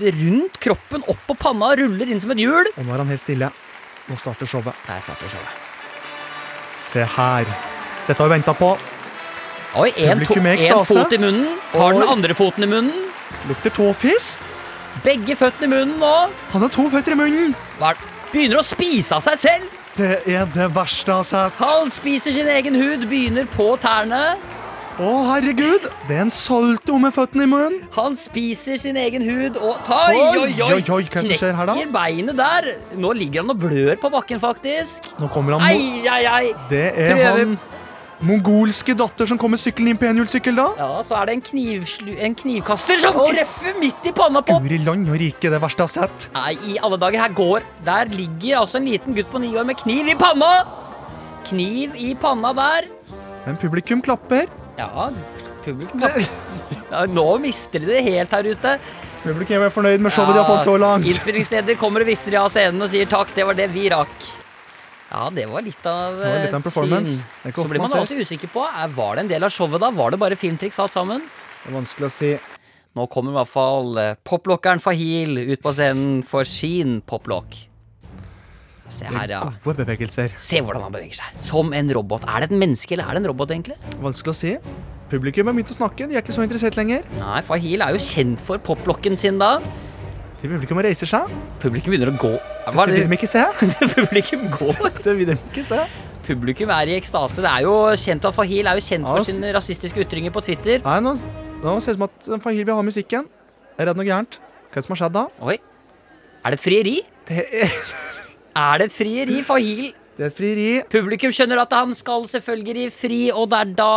rundt 0.00 0.58
kroppen, 0.62 1.02
opp 1.08 1.20
på 1.28 1.36
panna, 1.38 1.72
ruller 1.78 2.10
inn 2.10 2.20
som 2.22 2.30
et 2.34 2.40
hjul. 2.42 2.70
Og 2.76 2.86
nå 2.86 2.94
er 2.94 3.02
han 3.04 3.10
helt 3.12 3.22
stille. 3.22 3.50
Nå 4.10 4.16
starter 4.18 4.48
showet. 4.50 4.74
Der 4.88 5.00
starter 5.04 5.28
showet. 5.30 5.66
Se 6.76 7.04
her. 7.16 7.50
Dette 8.08 8.18
har 8.18 8.28
vi 8.30 8.34
venta 8.38 8.54
på. 8.56 8.72
Oi, 9.78 9.90
en, 10.02 10.24
to, 10.26 10.34
en 10.34 10.84
fot 10.88 11.12
i 11.14 11.18
munnen. 11.22 11.52
Har 11.76 11.92
den 11.94 12.08
andre 12.10 12.34
foten 12.34 12.64
i 12.66 12.70
munnen. 12.70 13.04
Lukter 13.46 13.70
tåfis. 13.70 14.32
Begge 15.04 15.36
føttene 15.38 15.68
i 15.68 15.74
munnen 15.76 16.00
nå. 16.02 16.14
Han 16.54 16.64
har 16.66 16.72
to 16.74 16.88
føtter 16.90 17.14
i 17.14 17.20
munnen. 17.20 17.54
Er- 17.80 18.08
Begynner 18.30 18.60
å 18.60 18.66
spise 18.66 19.16
av 19.16 19.22
seg 19.26 19.38
selv. 19.42 19.76
Det 19.96 20.10
er 20.30 20.44
det 20.54 20.68
verste 20.74 21.10
jeg 21.10 21.16
har 21.18 21.24
sett. 21.26 21.56
Han 21.58 21.90
spiser 21.90 22.32
sin 22.34 22.46
egen 22.48 22.76
hud, 22.78 23.08
begynner 23.10 23.46
på 23.56 23.72
tærne. 23.82 24.36
Å, 24.98 25.10
herregud. 25.30 25.86
Det 26.08 26.16
er 26.16 26.24
en 26.26 26.32
salto 26.34 26.98
med 27.00 27.14
føttene 27.14 27.46
i 27.46 27.48
munnen. 27.48 27.78
Han 27.94 28.16
spiser 28.20 28.76
sin 28.80 28.98
egen 29.00 29.22
hud 29.24 29.56
og 29.62 29.78
tar 29.86 30.10
Oi, 30.10 30.18
oi, 30.18 30.50
oi! 30.50 30.70
Oi, 30.74 30.82
hva 30.82 30.98
er 31.22 31.30
skjer 31.38 31.54
her 31.56 31.68
da? 31.70 31.76
Knekker 31.76 31.92
beinet 31.94 32.36
der. 32.40 32.68
Nå 33.00 33.12
ligger 33.16 33.44
han 33.44 33.54
og 33.54 33.60
blør 33.62 33.94
på 34.02 34.10
bakken, 34.12 34.42
faktisk. 34.42 35.12
Nå 35.22 35.30
kommer 35.32 35.56
han. 35.56 35.64
Ai, 35.70 36.02
ai, 36.10 36.24
ai. 36.28 36.46
det 36.72 36.88
er 36.90 37.14
Prøver- 37.14 37.38
han 37.38 37.58
mongolske 38.20 38.92
datter 38.98 39.30
som 39.30 39.38
kommer 39.40 39.56
sykkelen 39.56 39.94
inn 39.94 40.00
på 40.00 40.04
enhjulssykkel, 40.10 40.58
da. 40.58 40.66
Ja, 40.76 40.88
så 41.06 41.16
er 41.16 41.30
det 41.30 41.38
en, 41.38 41.44
knivslu 41.46 42.10
en 42.20 42.34
knivkaster 42.36 43.00
som 43.00 43.16
Oi. 43.22 43.30
treffer 43.32 43.78
midt 43.80 44.10
i 44.10 44.12
panna 44.12 44.42
på 44.44 44.58
Guri 44.60 44.82
land 44.84 45.08
og 45.08 45.16
rike, 45.22 45.48
det 45.48 45.62
verste 45.62 45.86
jeg 45.86 45.88
har 45.88 45.94
sett. 46.10 46.28
Nei, 46.36 46.52
i 46.68 46.76
alle 46.84 46.98
dager, 47.00 47.22
her 47.24 47.32
går 47.32 47.64
Der 47.86 48.12
ligger 48.12 48.60
altså 48.60 48.76
en 48.82 48.90
liten 48.90 49.16
gutt 49.16 49.30
på 49.32 49.40
ni 49.40 49.54
år 49.56 49.64
med 49.64 49.80
kniv 49.80 50.12
i 50.12 50.18
panna! 50.20 50.52
Kniv 51.48 51.96
i 51.96 52.12
panna 52.20 52.52
der. 52.52 52.90
Men 53.46 53.56
publikum 53.56 54.02
klapper. 54.04 54.50
Ja, 54.80 55.10
publikum 55.64 56.00
ja, 56.90 57.04
Nå 57.12 57.26
mister 57.42 57.82
de 57.82 57.90
det 57.90 58.02
helt 58.06 58.32
her 58.32 58.50
ute. 58.50 58.76
Publikum 59.20 59.66
er 59.66 59.72
fornøyd 59.74 60.00
med 60.00 60.14
showet 60.14 60.32
de 60.32 60.40
har 60.40 60.48
fått 60.48 60.68
så 60.68 60.76
langt. 60.80 61.08
Innspillingsleder 61.08 61.76
kommer 61.80 62.04
og 62.04 62.08
vifter 62.08 62.38
av 62.40 62.48
scenen 62.52 62.80
og 62.80 62.88
sier 62.92 63.08
takk, 63.10 63.34
det 63.36 63.44
var 63.44 63.58
det 63.58 63.68
vi 63.74 63.90
rakk. 63.92 64.30
Ja, 65.10 65.26
det 65.34 65.44
var 65.50 65.64
litt 65.66 65.86
av 65.90 66.20
var 66.20 66.38
litt 66.38 66.54
av 66.54 66.54
en 66.54 66.60
eh, 66.60 66.64
performance. 66.64 67.16
er 67.44 67.54
Så 67.56 67.66
blir 67.68 67.82
man 67.82 67.96
alltid 67.98 68.22
usikker 68.22 68.52
på 68.52 68.62
er, 68.64 68.92
Var 68.94 69.18
det 69.18 69.24
en 69.24 69.32
del 69.32 69.46
av 69.48 69.52
showet 69.52 69.82
da. 69.82 69.90
Var 69.90 70.14
det 70.14 70.20
bare 70.22 70.38
filmtriks 70.38 70.78
alt 70.80 70.94
sammen? 70.94 71.26
Det 71.60 71.72
er 71.72 71.76
vanskelig 71.76 72.06
å 72.08 72.14
si. 72.14 72.30
Nå 72.96 73.06
kommer 73.10 73.34
i 73.34 73.38
hvert 73.40 73.50
fall 73.50 73.98
eh, 74.02 74.14
poplockeren 74.26 74.80
Fahil 74.82 75.36
ut 75.42 75.60
på 75.62 75.74
scenen 75.74 76.22
for 76.26 76.48
sin 76.48 77.00
poplock. 77.06 77.58
Se 78.90 79.06
her, 79.06 79.28
ja. 79.36 79.40
Gode 79.64 79.84
bevegelser. 79.84 80.32
Se 80.40 80.60
hvordan 80.60 80.82
han 80.88 80.92
beveger 80.94 81.14
seg. 81.20 81.36
Som 81.40 81.72
en 81.76 81.90
robot. 81.94 82.24
Er 82.28 82.42
det 82.44 82.50
et 82.50 82.58
menneske, 82.58 82.92
eller 82.96 83.06
er 83.08 83.16
det 83.18 83.22
en 83.24 83.28
robot, 83.32 83.50
egentlig? 83.54 83.76
Vanskelig 84.02 84.32
å 84.34 84.36
si. 84.36 84.56
Publikum 85.10 85.46
har 85.50 85.54
begynt 85.56 85.70
å 85.72 85.76
snakke. 85.78 86.06
De 86.10 86.14
er 86.18 86.22
ikke 86.24 86.34
så 86.36 86.42
interessert 86.46 86.76
lenger. 86.78 87.06
Nei, 87.18 87.40
Fahil 87.46 87.82
er 87.86 87.94
jo 87.96 88.02
kjent 88.02 88.42
for 88.46 88.58
poplocken 88.62 89.16
sin 89.18 89.38
da. 89.42 89.56
Til 90.40 90.52
publikum 90.54 90.78
reiser 90.80 91.08
seg. 91.10 91.32
Publikum 91.60 91.92
begynner 91.94 92.12
å 92.12 92.18
gå. 92.18 92.30
Hva 92.70 92.86
Det 92.86 92.94
er 92.94 93.02
vil 93.02 93.10
de 93.10 93.18
ikke 93.18 93.28
se. 93.30 93.42
Publikum 93.96 94.46
går. 94.54 94.78
Det 95.04 95.16
vil 95.18 95.26
de 95.32 95.36
ikke 95.50 95.64
se. 95.66 95.80
Publikum 96.26 96.70
er 96.70 96.92
i 96.92 96.94
ekstase. 97.00 97.42
Det 97.42 97.50
er 97.50 97.64
jo 97.66 97.74
kjent 97.98 98.24
at 98.30 98.36
Fahil 98.36 98.68
er 98.70 98.78
jo 98.78 98.84
kjent 98.86 99.06
for 99.08 99.20
s- 99.24 99.32
sine 99.34 99.50
rasistiske 99.56 100.00
ytringer 100.04 100.30
på 100.32 100.42
Twitter. 100.46 100.78
Nei, 100.86 100.98
nå, 101.04 101.16
nå 101.64 101.74
ser 101.82 101.96
det 101.98 102.06
ut 102.06 102.24
som 102.30 102.36
at 102.38 102.44
Fahil 102.46 102.62
vil 102.64 102.74
ha 102.78 102.84
musikken. 102.86 103.26
Er 103.80 103.90
det 103.90 103.96
noe 103.98 104.06
gærent? 104.06 104.38
Hva 104.70 104.78
er 104.78 104.80
det 104.80 104.86
som 104.86 104.94
har 104.94 105.00
skjedd 105.02 105.16
da? 105.18 105.26
Oi. 105.42 105.58
Er 106.44 106.54
det 106.54 106.60
et 106.60 106.62
frieri? 106.64 106.96
Det 107.28 107.42
er, 107.50 107.74
Er 108.56 108.78
det 108.82 108.86
et 108.90 108.94
frieri, 108.96 109.42
Fahil? 109.46 109.92
det 110.16 110.24
er 110.26 110.30
et 110.32 110.36
frieri. 110.36 110.68
Publikum 110.90 111.32
skjønner 111.32 111.60
at 111.62 111.72
han 111.72 111.94
skal 111.96 112.26
selvfølgelig 112.28 112.90
fri, 112.92 113.20
og 113.32 113.48
det 113.52 113.58
er 113.62 113.74
da 113.78 113.90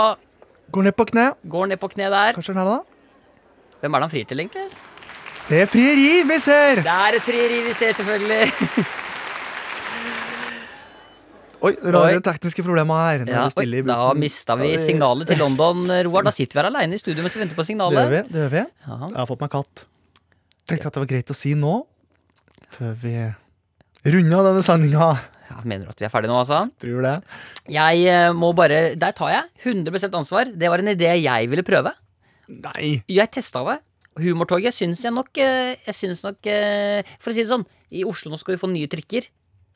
Går 0.74 0.84
ned 0.88 0.95
på 0.97 1.06
kne. 1.10 1.26
går 1.49 1.68
ned 1.74 1.78
på 1.82 1.89
kne 1.91 2.10
der. 2.10 2.34
Kanskje 2.38 2.54
den 2.54 2.62
her, 2.64 2.70
da? 2.70 2.80
Hvem 3.82 3.93
er 3.93 3.99
det 3.99 4.08
han 4.08 4.14
frir 4.14 4.26
til, 4.30 4.39
egentlig? 4.39 4.68
Det 5.49 5.62
er 5.62 5.66
frieri 5.68 6.24
vi 6.30 6.38
ser! 6.39 6.80
Det 6.86 6.93
er 6.93 7.18
et 7.18 7.22
frieri 7.26 7.60
vi 7.68 7.74
ser, 7.76 7.91
selvfølgelig. 7.91 8.47
Oi, 11.64 11.72
rare 11.95 12.20
tekniske 12.24 12.64
problemer 12.66 12.97
her. 12.99 13.22
Ja, 13.30 13.43
oi, 13.56 13.68
da 13.88 13.97
mista 14.20 14.56
vi 14.60 14.74
signalet 14.82 15.30
til 15.32 15.39
London, 15.39 15.86
Roar. 16.10 16.26
Da 16.28 16.34
sitter 16.36 16.58
vi 16.58 16.64
her 16.64 16.68
aleine 16.72 16.97
i 16.97 16.99
studio 16.99 17.24
mens 17.24 17.38
vi 17.38 17.43
venter 17.43 17.56
på 17.60 17.64
signalet. 17.68 17.95
Det 17.95 18.04
gjør 18.04 18.12
vi. 18.16 18.34
det 18.34 18.41
gjør 18.41 18.51
vi. 18.56 18.64
Ja. 18.88 18.97
Jeg 19.06 19.20
har 19.22 19.30
fått 19.30 19.43
meg 19.45 19.51
katt. 19.54 19.86
Tenkte 20.68 20.89
at 20.89 20.97
det 20.97 21.04
var 21.06 21.12
greit 21.14 21.32
å 21.32 21.38
si 21.38 21.54
nå, 21.60 21.76
før 22.76 22.97
vi 23.04 23.14
runder 24.04 24.49
denne 24.49 24.64
sendinga. 24.66 25.14
Ja, 25.49 25.62
mener 25.68 25.88
du 25.88 25.93
at 25.93 26.01
vi 26.01 26.08
er 26.08 26.12
ferdige 26.12 26.32
nå, 26.32 26.39
altså? 26.41 26.64
Tror 26.82 27.06
det. 27.06 27.16
Jeg 27.72 28.06
eh, 28.10 28.32
må 28.36 28.54
bare 28.58 28.95
Der 28.99 29.16
tar 29.16 29.32
jeg 29.32 29.76
100% 29.76 30.18
ansvar. 30.20 30.49
Det 30.49 30.72
var 30.72 30.82
en 30.82 30.93
idé 30.95 31.12
jeg 31.22 31.49
ville 31.51 31.66
prøve. 31.68 31.93
Nei. 32.49 33.04
Jeg 33.12 33.32
testa 33.32 33.64
det. 33.68 33.80
Humortoget 34.20 34.76
syns 34.76 35.01
jeg 35.01 35.14
nok 35.14 35.39
eh, 35.41 35.74
Jeg 35.88 35.95
syns 35.97 36.20
nok 36.22 36.45
eh, 36.45 37.01
For 37.18 37.32
å 37.32 37.34
si 37.34 37.41
det 37.41 37.49
sånn, 37.49 37.64
i 37.89 38.04
Oslo 38.06 38.30
nå 38.30 38.38
skal 38.41 38.56
vi 38.56 38.62
få 38.62 38.70
nye 38.72 38.89
trikker. 38.91 39.30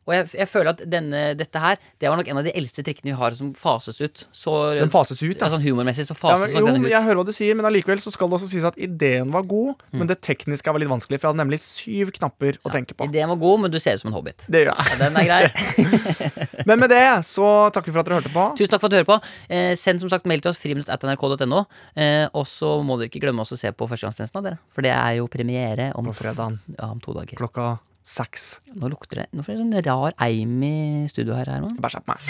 Og 0.07 0.13
jeg, 0.15 0.27
jeg 0.39 0.47
føler 0.47 0.69
at 0.71 0.81
denne, 0.87 1.21
dette 1.35 1.59
her 1.59 1.75
Det 1.99 2.07
var 2.07 2.15
nok 2.15 2.29
en 2.31 2.37
av 2.39 2.45
de 2.47 2.53
eldste 2.55 2.83
trikkene 2.87 3.11
vi 3.11 3.15
har 3.19 3.35
som 3.35 3.49
fases 3.59 3.99
ut. 4.01 4.21
Så, 4.31 4.53
Den 4.79 4.89
fases 4.93 5.19
ut, 5.21 5.33
ja, 5.35 5.45
ja. 5.45 5.49
sånn 5.51 5.63
humormessig 5.65 6.05
så 6.07 6.15
ja 6.15 6.19
fases 6.21 6.53
men, 6.55 6.63
nok 6.63 6.79
jo, 6.79 6.85
ut. 6.87 6.91
jeg 6.93 7.03
hører 7.09 7.19
hva 7.21 7.25
du 7.27 7.33
sier, 7.35 7.57
men 7.59 7.67
allikevel 7.67 7.99
så 8.03 8.13
skal 8.15 8.31
det 8.31 8.37
også 8.39 8.47
sies 8.53 8.63
at 8.67 8.77
ideen 8.79 9.31
var 9.35 9.43
god, 9.47 9.75
Mm. 9.91 9.99
men 10.01 10.07
det 10.09 10.17
tekniske 10.23 10.71
var 10.71 10.79
litt 10.81 10.89
vanskelig, 10.89 11.17
for 11.19 11.27
jeg 11.27 11.33
hadde 11.33 11.41
nemlig 11.43 11.57
syv 11.63 12.09
knapper 12.15 12.57
å 12.65 12.71
tenke 12.73 12.95
på. 12.97 13.05
Ideen 13.07 13.29
var 13.31 13.37
god, 13.41 13.61
men 13.65 13.71
du 13.71 13.77
ser 13.79 13.95
ut 13.95 14.01
som 14.01 14.09
en 14.11 14.15
hobbit. 14.17 14.45
Det 14.51 14.63
gjør 14.65 14.71
jeg. 14.73 14.87
Ja, 14.91 14.97
den 15.01 15.17
er 15.19 15.27
grei. 15.27 16.07
Men 16.67 16.79
med 16.81 16.89
det 16.91 17.03
så 17.27 17.47
takker 17.73 17.91
vi 17.91 17.95
for 17.95 18.01
at 18.03 18.09
dere 18.09 18.17
hørte 18.19 18.31
på. 18.33 18.43
Tusen 18.59 18.71
takk 18.73 18.81
for 18.83 18.89
at 18.89 18.95
du 18.95 18.97
hører 18.99 19.09
på. 19.09 19.17
Eh, 19.53 19.71
send 19.79 20.01
som 20.03 20.11
sagt 20.11 20.27
mail 20.29 20.41
til 20.43 20.51
oss 20.51 20.59
friminutt.nrk.no. 20.61 21.61
Eh, 21.95 22.25
og 22.35 22.47
så 22.49 22.73
må 22.83 22.97
dere 22.99 23.07
ikke 23.11 23.21
glemme 23.23 23.43
også 23.45 23.55
å 23.57 23.61
se 23.61 23.71
på 23.71 23.87
Førstegangstjenesten 23.89 24.41
av 24.41 24.47
dere. 24.49 24.59
For 24.73 24.83
det 24.85 24.91
er 24.95 25.17
jo 25.21 25.27
premiere 25.31 25.91
om, 25.97 26.07
På 26.11 26.15
fredagen 26.17 26.59
ja, 26.75 26.89
om 26.91 26.99
to 27.03 27.15
dager. 27.15 27.37
klokka 27.39 27.77
seks. 28.07 28.59
Nå 28.79 28.87
lukter 28.91 29.21
det 29.21 29.27
Nå 29.35 29.43
får 29.43 29.53
jeg 29.53 29.59
sånn 29.61 29.75
rar 29.85 30.15
eim 30.23 30.63
i 30.63 31.07
studio 31.11 31.35
her. 31.35 31.47
Herman. 31.51 31.75
Bare 31.83 31.99
på 31.99 32.13
meg. 32.13 32.23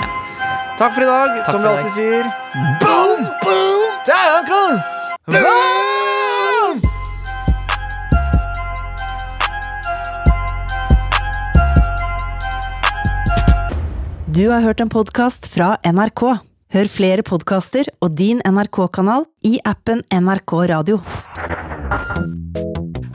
Takk 0.77 0.93
for 0.93 1.05
i 1.05 1.09
dag, 1.09 1.37
Takk 1.37 1.53
som 1.53 1.61
vi 1.63 1.69
alltid 1.71 1.93
sier. 1.95 2.25
Boom, 2.81 3.21
boom, 3.45 3.81
down, 4.09 4.41
boom! 4.49 4.75
Du 14.37 14.43
har 14.51 14.61
hørt 14.61 14.81
en 14.83 14.89
podkast 14.93 15.47
fra 15.49 15.79
NRK. 15.81 16.21
Hør 16.75 16.89
flere 16.91 17.23
podkaster 17.25 17.89
og 18.05 18.13
din 18.19 18.43
NRK-kanal 18.45 19.25
i 19.49 19.57
appen 19.65 20.03
NRK 20.13 20.53
Radio. 20.75 21.01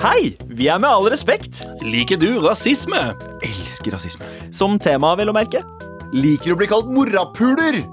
Hei, 0.03 0.32
vi 0.50 0.66
er 0.66 0.80
Med 0.82 0.90
all 0.90 1.05
respekt. 1.12 1.61
Liker 1.86 2.18
du 2.18 2.40
rasisme? 2.42 2.98
Elsker 3.46 3.94
rasisme. 3.94 4.26
Som 4.50 4.74
tema, 4.82 5.12
vel 5.14 5.30
å 5.30 5.34
merke. 5.36 5.61
Liker 6.11 6.57
å 6.57 6.59
bli 6.59 6.66
kalt 6.66 6.88
morapuler. 6.90 7.84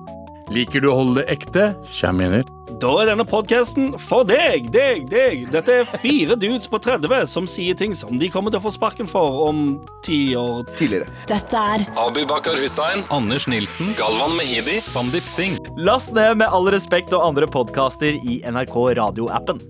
Liker 0.50 0.82
du 0.82 0.88
å 0.90 0.96
holde 0.98 1.22
det 1.22 1.36
ekte? 1.36 1.68
Kjem 1.94 2.24
inn 2.26 2.40
Da 2.82 2.96
er 3.04 3.12
denne 3.12 3.28
podkasten 3.30 3.92
for 4.02 4.26
deg, 4.26 4.72
deg, 4.74 5.06
deg. 5.12 5.46
Dette 5.54 5.76
er 5.84 5.94
fire 6.02 6.34
dudes 6.34 6.66
på 6.72 6.82
30 6.82 7.30
som 7.30 7.46
sier 7.46 7.78
ting 7.78 7.94
som 7.94 8.18
de 8.18 8.32
kommer 8.34 8.50
til 8.50 8.58
å 8.58 8.66
få 8.66 8.74
sparken 8.74 9.06
for 9.06 9.44
om 9.46 9.78
ti 10.02 10.34
år. 10.34 10.66
Tidligere. 10.74 11.14
Dette 11.30 11.62
er 11.76 11.86
Abu 11.94 12.24
Bakar 12.26 12.58
Hussein, 12.58 13.06
Anders 13.14 13.46
Nilsen, 13.46 13.94
Galvan 14.02 14.34
Mehidi, 14.40 14.82
Sandeep 14.82 15.30
Singh. 15.30 15.62
Last 15.78 16.18
ned 16.18 16.42
Med 16.42 16.50
all 16.50 16.74
respekt 16.74 17.14
og 17.14 17.36
andre 17.36 17.46
podkaster 17.46 18.18
i 18.18 18.42
NRK 18.50 18.80
radioappen. 18.98 19.62